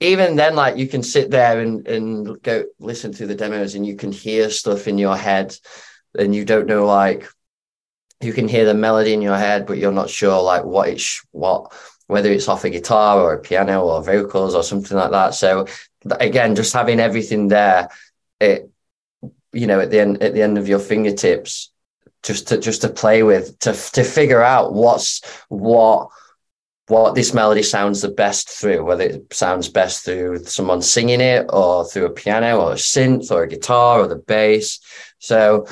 even 0.00 0.36
then 0.36 0.54
like 0.54 0.76
you 0.76 0.86
can 0.86 1.02
sit 1.02 1.30
there 1.30 1.60
and 1.60 1.86
and 1.88 2.40
go 2.42 2.64
listen 2.78 3.12
to 3.12 3.26
the 3.26 3.34
demos 3.34 3.74
and 3.74 3.86
you 3.86 3.96
can 3.96 4.12
hear 4.12 4.50
stuff 4.50 4.86
in 4.88 4.98
your 4.98 5.16
head 5.16 5.56
and 6.18 6.34
you 6.34 6.44
don't 6.44 6.66
know 6.66 6.84
like 6.86 7.28
you 8.20 8.32
can 8.32 8.48
hear 8.48 8.64
the 8.64 8.74
melody 8.74 9.12
in 9.12 9.22
your 9.22 9.36
head 9.36 9.66
but 9.66 9.78
you're 9.78 9.92
not 9.92 10.10
sure 10.10 10.42
like 10.42 10.64
what 10.64 10.88
it's 10.88 11.24
what 11.32 11.72
whether 12.06 12.30
it's 12.30 12.48
off 12.48 12.64
a 12.64 12.70
guitar 12.70 13.20
or 13.20 13.34
a 13.34 13.38
piano 13.38 13.84
or 13.84 14.02
vocals 14.02 14.54
or 14.54 14.62
something 14.62 14.96
like 14.96 15.10
that 15.10 15.34
so 15.34 15.66
again 16.20 16.54
just 16.54 16.72
having 16.72 17.00
everything 17.00 17.48
there 17.48 17.88
it 18.40 18.70
you 19.52 19.66
know 19.66 19.80
at 19.80 19.90
the 19.90 20.00
end 20.00 20.22
at 20.22 20.34
the 20.34 20.42
end 20.42 20.58
of 20.58 20.68
your 20.68 20.78
fingertips 20.78 21.72
just 22.22 22.48
to 22.48 22.58
just 22.58 22.82
to 22.82 22.88
play 22.88 23.22
with 23.22 23.58
to 23.58 23.72
to 23.92 24.02
figure 24.02 24.42
out 24.42 24.72
what's 24.72 25.20
what 25.48 26.10
what 26.88 27.14
this 27.14 27.34
melody 27.34 27.62
sounds 27.62 28.00
the 28.00 28.08
best 28.08 28.48
through, 28.48 28.84
whether 28.84 29.04
it 29.04 29.34
sounds 29.34 29.68
best 29.68 30.04
through 30.04 30.44
someone 30.44 30.80
singing 30.80 31.20
it 31.20 31.46
or 31.48 31.84
through 31.84 32.06
a 32.06 32.10
piano 32.10 32.60
or 32.60 32.72
a 32.72 32.76
synth 32.76 33.30
or 33.30 33.42
a 33.42 33.48
guitar 33.48 34.00
or 34.00 34.06
the 34.06 34.16
bass. 34.16 34.78
So, 35.18 35.66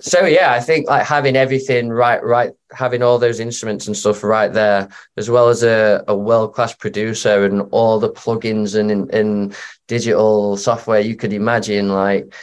so 0.00 0.24
yeah, 0.24 0.52
I 0.52 0.60
think 0.60 0.88
like 0.88 1.06
having 1.06 1.36
everything 1.36 1.90
right, 1.90 2.22
right, 2.22 2.52
having 2.72 3.02
all 3.02 3.18
those 3.18 3.40
instruments 3.40 3.86
and 3.86 3.96
stuff 3.96 4.24
right 4.24 4.52
there, 4.52 4.88
as 5.16 5.30
well 5.30 5.48
as 5.48 5.62
a, 5.62 6.04
a 6.08 6.16
world 6.16 6.54
class 6.54 6.74
producer 6.74 7.44
and 7.44 7.62
all 7.70 8.00
the 8.00 8.10
plugins 8.10 8.78
and, 8.78 9.12
and 9.12 9.54
digital 9.86 10.56
software 10.56 11.00
you 11.00 11.16
could 11.16 11.32
imagine, 11.32 11.88
like, 11.88 12.34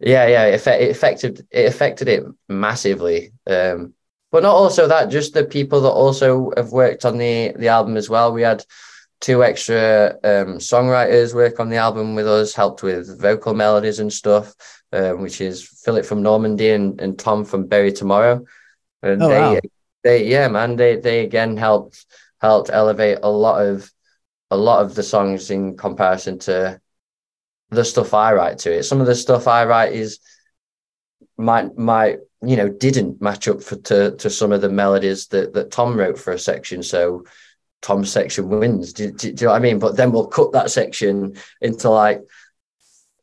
yeah, 0.00 0.26
yeah, 0.26 0.44
it, 0.46 0.66
it 0.66 0.90
affected 0.90 1.46
it 1.50 1.66
affected 1.66 2.08
it 2.08 2.24
massively. 2.48 3.32
Um, 3.46 3.94
but 4.32 4.42
not 4.42 4.54
also 4.54 4.88
that, 4.88 5.10
just 5.10 5.34
the 5.34 5.44
people 5.44 5.82
that 5.82 5.90
also 5.90 6.52
have 6.56 6.72
worked 6.72 7.04
on 7.04 7.18
the 7.18 7.52
the 7.56 7.68
album 7.68 7.96
as 7.96 8.10
well. 8.10 8.32
We 8.32 8.42
had 8.42 8.64
two 9.20 9.44
extra 9.44 10.16
um, 10.24 10.58
songwriters 10.58 11.32
work 11.32 11.60
on 11.60 11.68
the 11.68 11.76
album 11.76 12.16
with 12.16 12.26
us, 12.26 12.54
helped 12.54 12.82
with 12.82 13.20
vocal 13.20 13.54
melodies 13.54 14.00
and 14.00 14.12
stuff, 14.12 14.52
um, 14.92 15.20
which 15.22 15.40
is 15.40 15.66
Philip 15.84 16.04
from 16.04 16.22
Normandie 16.22 16.70
and, 16.70 17.00
and 17.00 17.18
Tom 17.18 17.44
from 17.44 17.66
Bury 17.66 17.92
Tomorrow. 17.92 18.44
And 19.02 19.22
Oh, 19.22 19.28
they, 19.28 19.40
wow. 19.40 19.60
they, 20.04 20.26
yeah, 20.26 20.48
man, 20.48 20.76
they 20.76 20.96
they 20.96 21.24
again 21.24 21.56
helped 21.56 22.06
helped 22.40 22.70
elevate 22.72 23.18
a 23.22 23.30
lot 23.30 23.64
of 23.66 23.90
a 24.50 24.56
lot 24.56 24.84
of 24.84 24.94
the 24.94 25.02
songs 25.02 25.50
in 25.50 25.76
comparison 25.76 26.38
to 26.40 26.80
the 27.70 27.84
stuff 27.84 28.12
I 28.14 28.32
write 28.34 28.58
to 28.58 28.72
it. 28.72 28.82
Some 28.84 29.00
of 29.00 29.06
the 29.06 29.14
stuff 29.14 29.48
I 29.48 29.64
write 29.64 29.92
is 29.92 30.18
might 31.38 31.76
might 31.76 32.18
you 32.42 32.56
know 32.56 32.68
didn't 32.68 33.20
match 33.22 33.48
up 33.48 33.62
for 33.62 33.76
to 33.76 34.16
to 34.16 34.28
some 34.30 34.52
of 34.52 34.60
the 34.60 34.68
melodies 34.68 35.28
that 35.28 35.54
that 35.54 35.70
Tom 35.70 35.96
wrote 35.96 36.18
for 36.18 36.32
a 36.32 36.38
section. 36.38 36.82
So 36.82 37.24
Tom's 37.80 38.12
section 38.12 38.48
wins. 38.48 38.92
Do, 38.92 39.10
do, 39.10 39.32
do 39.32 39.42
you 39.42 39.46
know 39.46 39.52
what 39.52 39.56
I 39.56 39.62
mean? 39.62 39.78
But 39.78 39.96
then 39.96 40.12
we'll 40.12 40.28
cut 40.28 40.52
that 40.52 40.70
section 40.70 41.34
into 41.60 41.88
like 41.90 42.20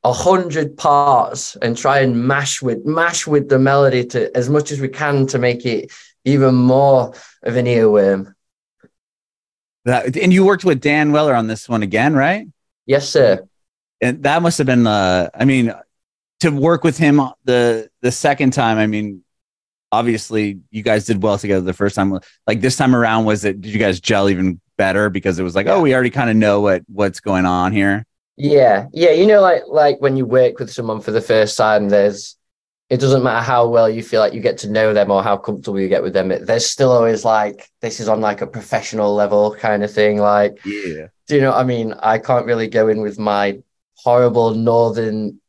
a 0.03 0.13
hundred 0.13 0.77
parts 0.77 1.55
and 1.61 1.77
try 1.77 1.99
and 1.99 2.25
mash 2.27 2.61
with 2.61 2.85
mash 2.85 3.27
with 3.27 3.49
the 3.49 3.59
melody 3.59 4.05
to 4.05 4.35
as 4.37 4.49
much 4.49 4.71
as 4.71 4.79
we 4.79 4.87
can 4.87 5.27
to 5.27 5.37
make 5.37 5.65
it 5.65 5.91
even 6.25 6.55
more 6.55 7.13
of 7.43 7.55
an 7.55 7.65
earworm. 7.65 8.33
That, 9.85 10.15
and 10.17 10.31
you 10.33 10.45
worked 10.45 10.65
with 10.65 10.81
Dan 10.81 11.11
Weller 11.11 11.33
on 11.33 11.47
this 11.47 11.67
one 11.67 11.83
again, 11.83 12.13
right? 12.13 12.47
Yes, 12.85 13.09
sir. 13.09 13.47
and 14.01 14.23
that 14.23 14.41
must 14.41 14.57
have 14.57 14.67
been 14.67 14.87
uh 14.87 15.29
i 15.35 15.45
mean 15.45 15.73
to 16.39 16.49
work 16.49 16.83
with 16.83 16.97
him 16.97 17.21
the 17.43 17.89
the 18.01 18.11
second 18.11 18.51
time 18.51 18.77
i 18.77 18.87
mean 18.87 19.23
obviously 19.91 20.59
you 20.71 20.81
guys 20.81 21.05
did 21.05 21.21
well 21.21 21.37
together 21.37 21.61
the 21.61 21.73
first 21.73 21.95
time 21.95 22.17
like 22.47 22.61
this 22.61 22.77
time 22.77 22.95
around 22.95 23.25
was 23.25 23.43
it 23.45 23.59
did 23.61 23.71
you 23.73 23.79
guys 23.79 23.99
gel 23.99 24.29
even 24.29 24.59
better 24.77 25.09
because 25.09 25.37
it 25.37 25.43
was 25.43 25.53
like 25.55 25.67
oh 25.67 25.81
we 25.81 25.93
already 25.93 26.09
kind 26.09 26.29
of 26.29 26.35
know 26.35 26.61
what 26.61 26.81
what's 26.87 27.19
going 27.19 27.45
on 27.45 27.71
here 27.73 28.05
Yeah, 28.39 28.87
yeah. 28.93 29.11
You 29.11 29.27
know, 29.27 29.41
like 29.41 29.63
like 29.67 29.99
when 29.99 30.15
you 30.15 30.25
work 30.25 30.59
with 30.59 30.71
someone 30.71 31.01
for 31.01 31.11
the 31.11 31.21
first 31.21 31.57
time, 31.57 31.89
there's 31.89 32.37
it 32.89 32.99
doesn't 33.01 33.21
matter 33.21 33.43
how 33.43 33.67
well 33.67 33.89
you 33.89 34.01
feel 34.01 34.21
like 34.21 34.33
you 34.33 34.39
get 34.39 34.59
to 34.59 34.69
know 34.69 34.93
them 34.93 35.11
or 35.11 35.21
how 35.21 35.37
comfortable 35.37 35.79
you 35.79 35.89
get 35.89 36.01
with 36.01 36.13
them. 36.13 36.31
It, 36.31 36.47
There's 36.47 36.65
still 36.65 36.91
always 36.91 37.25
like 37.25 37.69
this 37.81 37.99
is 37.99 38.07
on 38.07 38.21
like 38.21 38.41
a 38.41 38.47
professional 38.47 39.13
level 39.13 39.55
kind 39.55 39.83
of 39.83 39.91
thing. 39.91 40.19
Like, 40.19 40.57
yeah, 40.63 41.07
do 41.27 41.35
you 41.35 41.41
know 41.41 41.51
what 41.51 41.59
I 41.59 41.63
mean? 41.65 41.93
I 41.93 42.17
can't 42.17 42.45
really 42.45 42.69
go 42.69 42.87
in 42.87 43.01
with 43.01 43.19
my 43.19 43.59
horrible 43.95 44.55
northern 44.55 45.41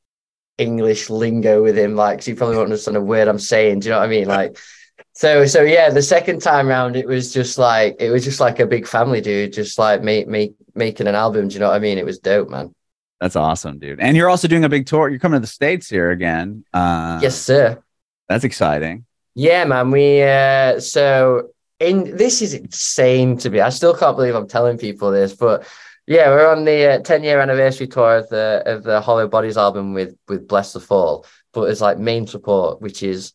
English 0.58 1.08
lingo 1.10 1.62
with 1.62 1.78
him, 1.78 1.96
like, 1.96 2.22
he 2.22 2.34
probably 2.34 2.56
won't 2.56 2.66
understand 2.66 2.96
a 2.96 3.00
word 3.00 3.28
I'm 3.28 3.38
saying. 3.38 3.80
Do 3.80 3.88
you 3.88 3.94
know 3.94 4.00
what 4.00 4.06
I 4.06 4.10
mean? 4.10 4.28
Like, 4.28 4.58
so 5.14 5.46
so 5.46 5.62
yeah, 5.62 5.90
the 5.90 6.02
second 6.02 6.40
time 6.42 6.66
round, 6.68 6.96
it 6.96 7.06
was 7.06 7.32
just 7.32 7.56
like 7.58 7.96
it 8.00 8.10
was 8.10 8.24
just 8.24 8.40
like 8.40 8.58
a 8.60 8.66
big 8.66 8.86
family, 8.86 9.20
dude. 9.20 9.52
Just 9.52 9.78
like 9.78 10.02
make 10.02 10.28
make 10.28 10.54
making 10.74 11.06
an 11.06 11.14
album. 11.14 11.48
Do 11.48 11.54
you 11.54 11.60
know 11.60 11.68
what 11.68 11.76
I 11.76 11.78
mean? 11.78 11.98
It 11.98 12.04
was 12.04 12.18
dope, 12.18 12.50
man. 12.50 12.74
That's 13.20 13.36
awesome, 13.36 13.78
dude. 13.78 14.00
And 14.00 14.16
you're 14.16 14.30
also 14.30 14.48
doing 14.48 14.64
a 14.64 14.68
big 14.68 14.86
tour. 14.86 15.08
You're 15.08 15.18
coming 15.18 15.36
to 15.36 15.40
the 15.40 15.46
states 15.46 15.88
here 15.88 16.10
again. 16.10 16.64
Uh, 16.72 17.20
yes, 17.22 17.36
sir. 17.36 17.82
That's 18.28 18.44
exciting. 18.44 19.04
Yeah, 19.34 19.64
man. 19.64 19.90
We 19.90 20.22
uh, 20.22 20.80
so 20.80 21.50
in 21.78 22.16
this 22.16 22.40
is 22.40 22.54
insane 22.54 23.36
to 23.38 23.50
me. 23.50 23.60
I 23.60 23.68
still 23.68 23.94
can't 23.94 24.16
believe 24.16 24.34
I'm 24.34 24.48
telling 24.48 24.78
people 24.78 25.10
this, 25.10 25.34
but 25.34 25.66
yeah, 26.06 26.28
we're 26.28 26.50
on 26.50 26.64
the 26.64 26.94
uh, 26.94 26.98
10 27.00 27.22
year 27.22 27.40
anniversary 27.40 27.86
tour 27.86 28.16
of 28.16 28.28
the 28.30 28.62
of 28.66 28.82
the 28.82 29.00
Hollow 29.00 29.28
Bodies 29.28 29.56
album 29.56 29.92
with 29.92 30.16
with 30.26 30.48
Blessthefall, 30.48 31.26
but 31.52 31.70
it's 31.70 31.80
like 31.80 31.98
main 31.98 32.26
support, 32.26 32.80
which 32.80 33.02
is 33.02 33.32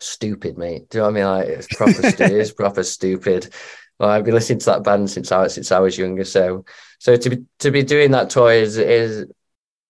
stupid, 0.00 0.58
mate. 0.58 0.88
Do 0.88 0.98
you 0.98 1.02
know 1.02 1.10
what 1.10 1.10
I 1.10 1.14
mean? 1.14 1.24
Like 1.24 1.48
it's 1.48 1.76
proper, 1.76 2.10
stu- 2.10 2.24
it's 2.38 2.52
proper 2.52 2.82
stupid. 2.82 3.52
Well, 3.98 4.10
I've 4.10 4.24
been 4.24 4.34
listening 4.34 4.58
to 4.60 4.66
that 4.66 4.82
band 4.82 5.10
since 5.10 5.30
I 5.30 5.46
since 5.46 5.70
I 5.70 5.78
was 5.78 5.96
younger, 5.96 6.24
so 6.24 6.64
so 7.02 7.16
to 7.16 7.30
be 7.30 7.38
to 7.58 7.70
be 7.72 7.82
doing 7.82 8.12
that 8.12 8.30
tour 8.30 8.52
is 8.52 8.78
is 8.78 9.26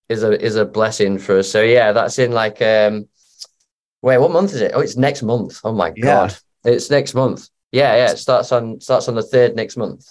is 0.09 0.23
a 0.23 0.33
is 0.49 0.57
a 0.57 0.65
blessing 0.65 1.19
for 1.19 1.39
us. 1.41 1.51
So 1.51 1.61
yeah, 1.61 1.93
that's 1.93 2.19
in 2.19 2.33
like 2.33 2.63
um 2.63 3.07
wait, 4.01 4.17
what 4.17 4.33
month 4.33 4.55
is 4.55 4.63
it? 4.63 4.73
Oh, 4.75 4.81
it's 4.81 4.97
next 4.97 5.23
month. 5.23 5.61
Oh 5.63 5.75
my 5.75 5.93
Yeah. 5.95 6.05
god. 6.05 6.37
It's 6.65 6.89
next 6.91 7.13
month. 7.13 7.51
Yeah, 7.71 7.95
yeah. 7.97 8.11
It 8.13 8.17
starts 8.19 8.51
on 8.51 8.81
starts 8.81 9.09
on 9.09 9.15
the 9.15 9.23
third 9.23 9.55
next 9.57 9.77
month. 9.77 10.07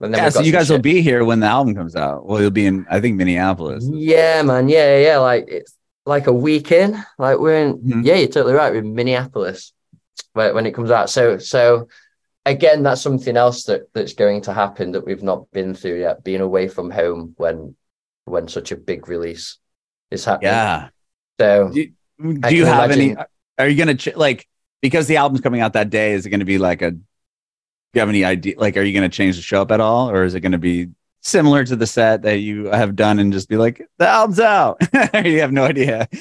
Yeah, 0.00 0.30
so 0.30 0.40
you 0.40 0.52
guys 0.52 0.70
will 0.70 0.78
be 0.92 1.02
here 1.02 1.24
when 1.26 1.40
the 1.40 1.46
album 1.46 1.74
comes 1.74 1.94
out. 1.94 2.24
Well, 2.26 2.40
you'll 2.40 2.50
be 2.62 2.66
in, 2.66 2.86
I 2.90 3.00
think, 3.00 3.16
Minneapolis. 3.16 3.84
Yeah, 3.90 4.40
man. 4.42 4.68
Yeah, 4.70 4.96
yeah. 4.98 5.18
Like 5.18 5.44
it's 5.48 5.76
like 6.06 6.26
a 6.26 6.32
weekend. 6.32 6.96
Like 7.18 7.38
we're 7.38 7.60
in. 7.64 7.78
Mhm. 7.78 8.04
Yeah, 8.04 8.16
you're 8.16 8.28
totally 8.36 8.54
right. 8.54 8.72
We're 8.72 8.80
in 8.80 8.94
Minneapolis 8.94 9.72
when, 10.32 10.54
when 10.54 10.64
it 10.66 10.72
comes 10.74 10.90
out. 10.90 11.10
So, 11.10 11.36
so 11.38 11.88
again, 12.46 12.82
that's 12.82 13.02
something 13.02 13.36
else 13.36 13.64
that 13.64 13.92
that's 13.92 14.14
going 14.14 14.40
to 14.42 14.54
happen 14.54 14.92
that 14.92 15.04
we've 15.04 15.22
not 15.22 15.50
been 15.50 15.74
through 15.74 16.00
yet. 16.00 16.24
Being 16.24 16.40
away 16.40 16.68
from 16.68 16.90
home 16.90 17.34
when 17.36 17.76
when 18.24 18.48
such 18.48 18.72
a 18.72 18.76
big 18.76 19.08
release 19.08 19.58
is 20.10 20.24
happening. 20.24 20.52
Yeah. 20.52 20.88
So 21.38 21.70
Do, 21.70 22.38
do 22.38 22.56
you 22.56 22.64
have 22.64 22.90
any? 22.90 23.14
Are 23.58 23.68
you 23.68 23.76
gonna 23.76 23.94
ch- 23.94 24.16
like 24.16 24.48
because 24.80 25.06
the 25.06 25.16
album's 25.16 25.40
coming 25.40 25.60
out 25.60 25.74
that 25.74 25.90
day? 25.90 26.12
Is 26.12 26.26
it 26.26 26.30
going 26.30 26.40
to 26.40 26.46
be 26.46 26.58
like 26.58 26.82
a? 26.82 26.92
Do 26.92 27.00
you 27.94 28.00
have 28.00 28.08
any 28.08 28.24
idea? 28.24 28.54
Like, 28.58 28.76
are 28.76 28.82
you 28.82 28.92
going 28.92 29.08
to 29.08 29.14
change 29.14 29.36
the 29.36 29.42
show 29.42 29.62
up 29.62 29.70
at 29.70 29.80
all, 29.80 30.10
or 30.10 30.24
is 30.24 30.34
it 30.34 30.40
going 30.40 30.52
to 30.52 30.58
be 30.58 30.88
similar 31.22 31.64
to 31.64 31.74
the 31.76 31.86
set 31.86 32.22
that 32.22 32.38
you 32.38 32.66
have 32.66 32.94
done 32.94 33.18
and 33.18 33.32
just 33.32 33.48
be 33.48 33.56
like 33.56 33.86
the 33.98 34.06
album's 34.06 34.40
out? 34.40 34.78
you 35.24 35.40
have 35.40 35.52
no 35.52 35.64
idea. 35.64 36.08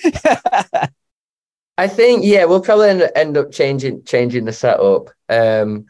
I 1.78 1.88
think 1.88 2.24
yeah, 2.24 2.46
we'll 2.46 2.62
probably 2.62 2.90
end, 2.90 3.12
end 3.16 3.38
up 3.38 3.52
changing 3.52 4.04
changing 4.04 4.46
the 4.46 4.54
setup. 4.54 5.10
Um, 5.30 5.88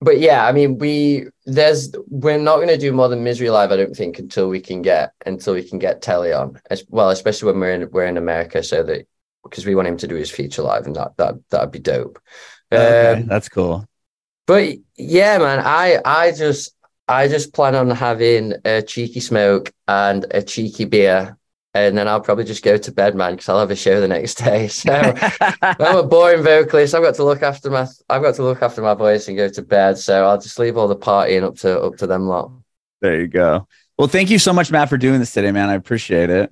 but 0.00 0.18
yeah, 0.20 0.46
I 0.46 0.52
mean, 0.52 0.78
we 0.78 1.26
there's 1.46 1.92
we're 2.08 2.38
not 2.38 2.56
going 2.56 2.68
to 2.68 2.78
do 2.78 2.92
more 2.92 3.08
than 3.08 3.24
Misery 3.24 3.50
Live, 3.50 3.70
I 3.72 3.76
don't 3.76 3.94
think, 3.94 4.18
until 4.18 4.48
we 4.48 4.60
can 4.60 4.82
get 4.82 5.12
until 5.26 5.54
we 5.54 5.62
can 5.62 5.78
get 5.78 6.02
Telly 6.02 6.32
on 6.32 6.60
as 6.70 6.84
well, 6.88 7.10
especially 7.10 7.52
when 7.52 7.60
we're 7.60 7.72
in 7.74 7.90
we're 7.90 8.06
in 8.06 8.16
America, 8.16 8.62
so 8.62 8.82
that 8.84 9.06
because 9.44 9.66
we 9.66 9.74
want 9.74 9.88
him 9.88 9.96
to 9.98 10.08
do 10.08 10.14
his 10.14 10.30
feature 10.30 10.62
live, 10.62 10.86
and 10.86 10.96
that 10.96 11.16
that 11.18 11.34
that'd 11.50 11.70
be 11.70 11.78
dope. 11.78 12.18
okay, 12.72 13.22
Um, 13.22 13.26
that's 13.26 13.48
cool. 13.48 13.84
but 14.46 14.76
yeah, 14.96 15.38
man, 15.38 15.60
I 15.64 16.00
I 16.04 16.32
just 16.32 16.74
I 17.08 17.28
just 17.28 17.52
plan 17.52 17.74
on 17.74 17.90
having 17.90 18.54
a 18.64 18.82
cheeky 18.82 19.20
smoke 19.20 19.72
and 19.88 20.26
a 20.30 20.42
cheeky 20.42 20.84
beer, 20.84 21.36
and 21.74 21.96
then 21.96 22.08
I'll 22.08 22.20
probably 22.20 22.44
just 22.44 22.64
go 22.64 22.76
to 22.76 22.92
bed, 22.92 23.14
man, 23.14 23.32
because 23.32 23.48
I'll 23.48 23.60
have 23.60 23.70
a 23.70 23.76
show 23.76 24.00
the 24.00 24.08
next 24.08 24.34
day. 24.34 24.68
So. 24.80 24.92
I'm 25.62 25.96
a 25.96 26.02
boring 26.02 26.42
vocalist. 26.42 26.94
I've 26.94 27.02
got 27.02 27.14
to 27.16 27.24
look 27.24 27.42
after 27.42 27.70
my 27.70 27.86
I've 28.08 28.22
got 28.22 28.34
to 28.36 28.42
look 28.42 28.62
after 28.62 28.82
my 28.82 28.94
voice 28.94 29.28
and 29.28 29.36
go 29.36 29.48
to 29.48 29.62
bed. 29.62 29.98
So 29.98 30.24
I'll 30.26 30.40
just 30.40 30.58
leave 30.58 30.76
all 30.76 30.88
the 30.88 30.96
partying 30.96 31.42
up 31.44 31.56
to 31.58 31.80
up 31.80 31.96
to 31.98 32.06
them 32.06 32.26
lot. 32.26 32.50
there 33.00 33.20
you 33.20 33.26
go. 33.28 33.66
Well, 33.98 34.08
thank 34.08 34.30
you 34.30 34.38
so 34.38 34.52
much, 34.52 34.70
Matt, 34.70 34.88
for 34.88 34.96
doing 34.96 35.20
this 35.20 35.32
today, 35.32 35.52
man. 35.52 35.68
I 35.68 35.74
appreciate 35.74 36.30
it. 36.30 36.50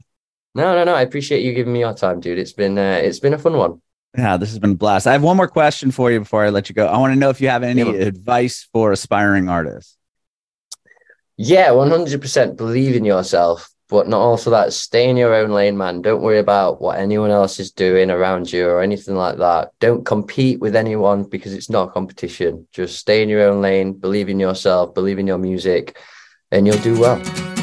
No, 0.55 0.75
no, 0.75 0.85
no. 0.85 0.95
I 0.95 1.03
appreciate 1.03 1.43
you 1.43 1.53
giving 1.55 1.73
me 1.73 1.81
your 1.81 1.95
time, 1.95 2.21
dude. 2.21 2.39
It's 2.39 2.53
been 2.53 2.77
uh, 2.79 3.01
it's 3.03 3.21
been 3.21 3.35
a 3.35 3.39
fun 3.39 3.57
one. 3.57 3.81
Yeah, 4.17 4.37
this 4.39 4.49
has 4.51 4.59
been 4.59 4.73
a 4.73 4.75
blast. 4.75 5.07
I 5.07 5.13
have 5.13 5.23
one 5.23 5.37
more 5.37 5.49
question 5.49 5.91
for 5.91 6.11
you 6.11 6.21
before 6.21 6.45
I 6.45 6.49
let 6.51 6.69
you 6.69 6.75
go. 6.75 6.87
I 6.87 6.97
want 6.99 7.13
to 7.13 7.19
know 7.19 7.29
if 7.31 7.41
you 7.41 7.49
have 7.51 7.63
any 7.63 7.83
Yeah. 7.83 8.07
advice 8.07 8.67
for 8.73 8.91
aspiring 8.93 9.49
artists. 9.49 9.97
Yeah, 11.37 11.71
one 11.73 11.91
hundred 11.91 12.21
percent 12.21 12.57
believe 12.57 12.97
in 12.97 13.05
yourself, 13.05 13.71
but 13.89 14.09
not 14.09 14.21
also 14.21 14.51
that. 14.51 14.73
Stay 14.73 15.09
in 15.09 15.17
your 15.17 15.35
own 15.35 15.51
lane, 15.51 15.77
man. 15.77 16.03
Don't 16.03 16.23
worry 16.23 16.39
about 16.39 16.81
what 16.81 16.99
anyone 16.99 17.31
else 17.31 17.59
is 17.59 17.73
doing 17.73 18.11
around 18.11 18.53
you 18.53 18.69
or 18.69 18.83
anything 18.83 19.17
like 19.17 19.39
that. 19.39 19.73
Don't 19.81 20.05
compete 20.05 20.61
with 20.61 20.77
anyone 20.77 21.25
because 21.25 21.53
it's 21.53 21.71
not 21.71 21.95
competition. 21.95 22.69
Just 22.73 22.99
stay 22.99 23.23
in 23.23 23.29
your 23.29 23.49
own 23.49 23.61
lane, 23.61 23.95
believe 23.95 24.29
in 24.29 24.39
yourself, 24.39 24.95
believe 24.95 25.19
in 25.19 25.27
your 25.27 25.39
music, 25.39 25.99
and 26.51 26.67
you'll 26.67 26.79
do 26.79 27.01
well. 27.01 27.58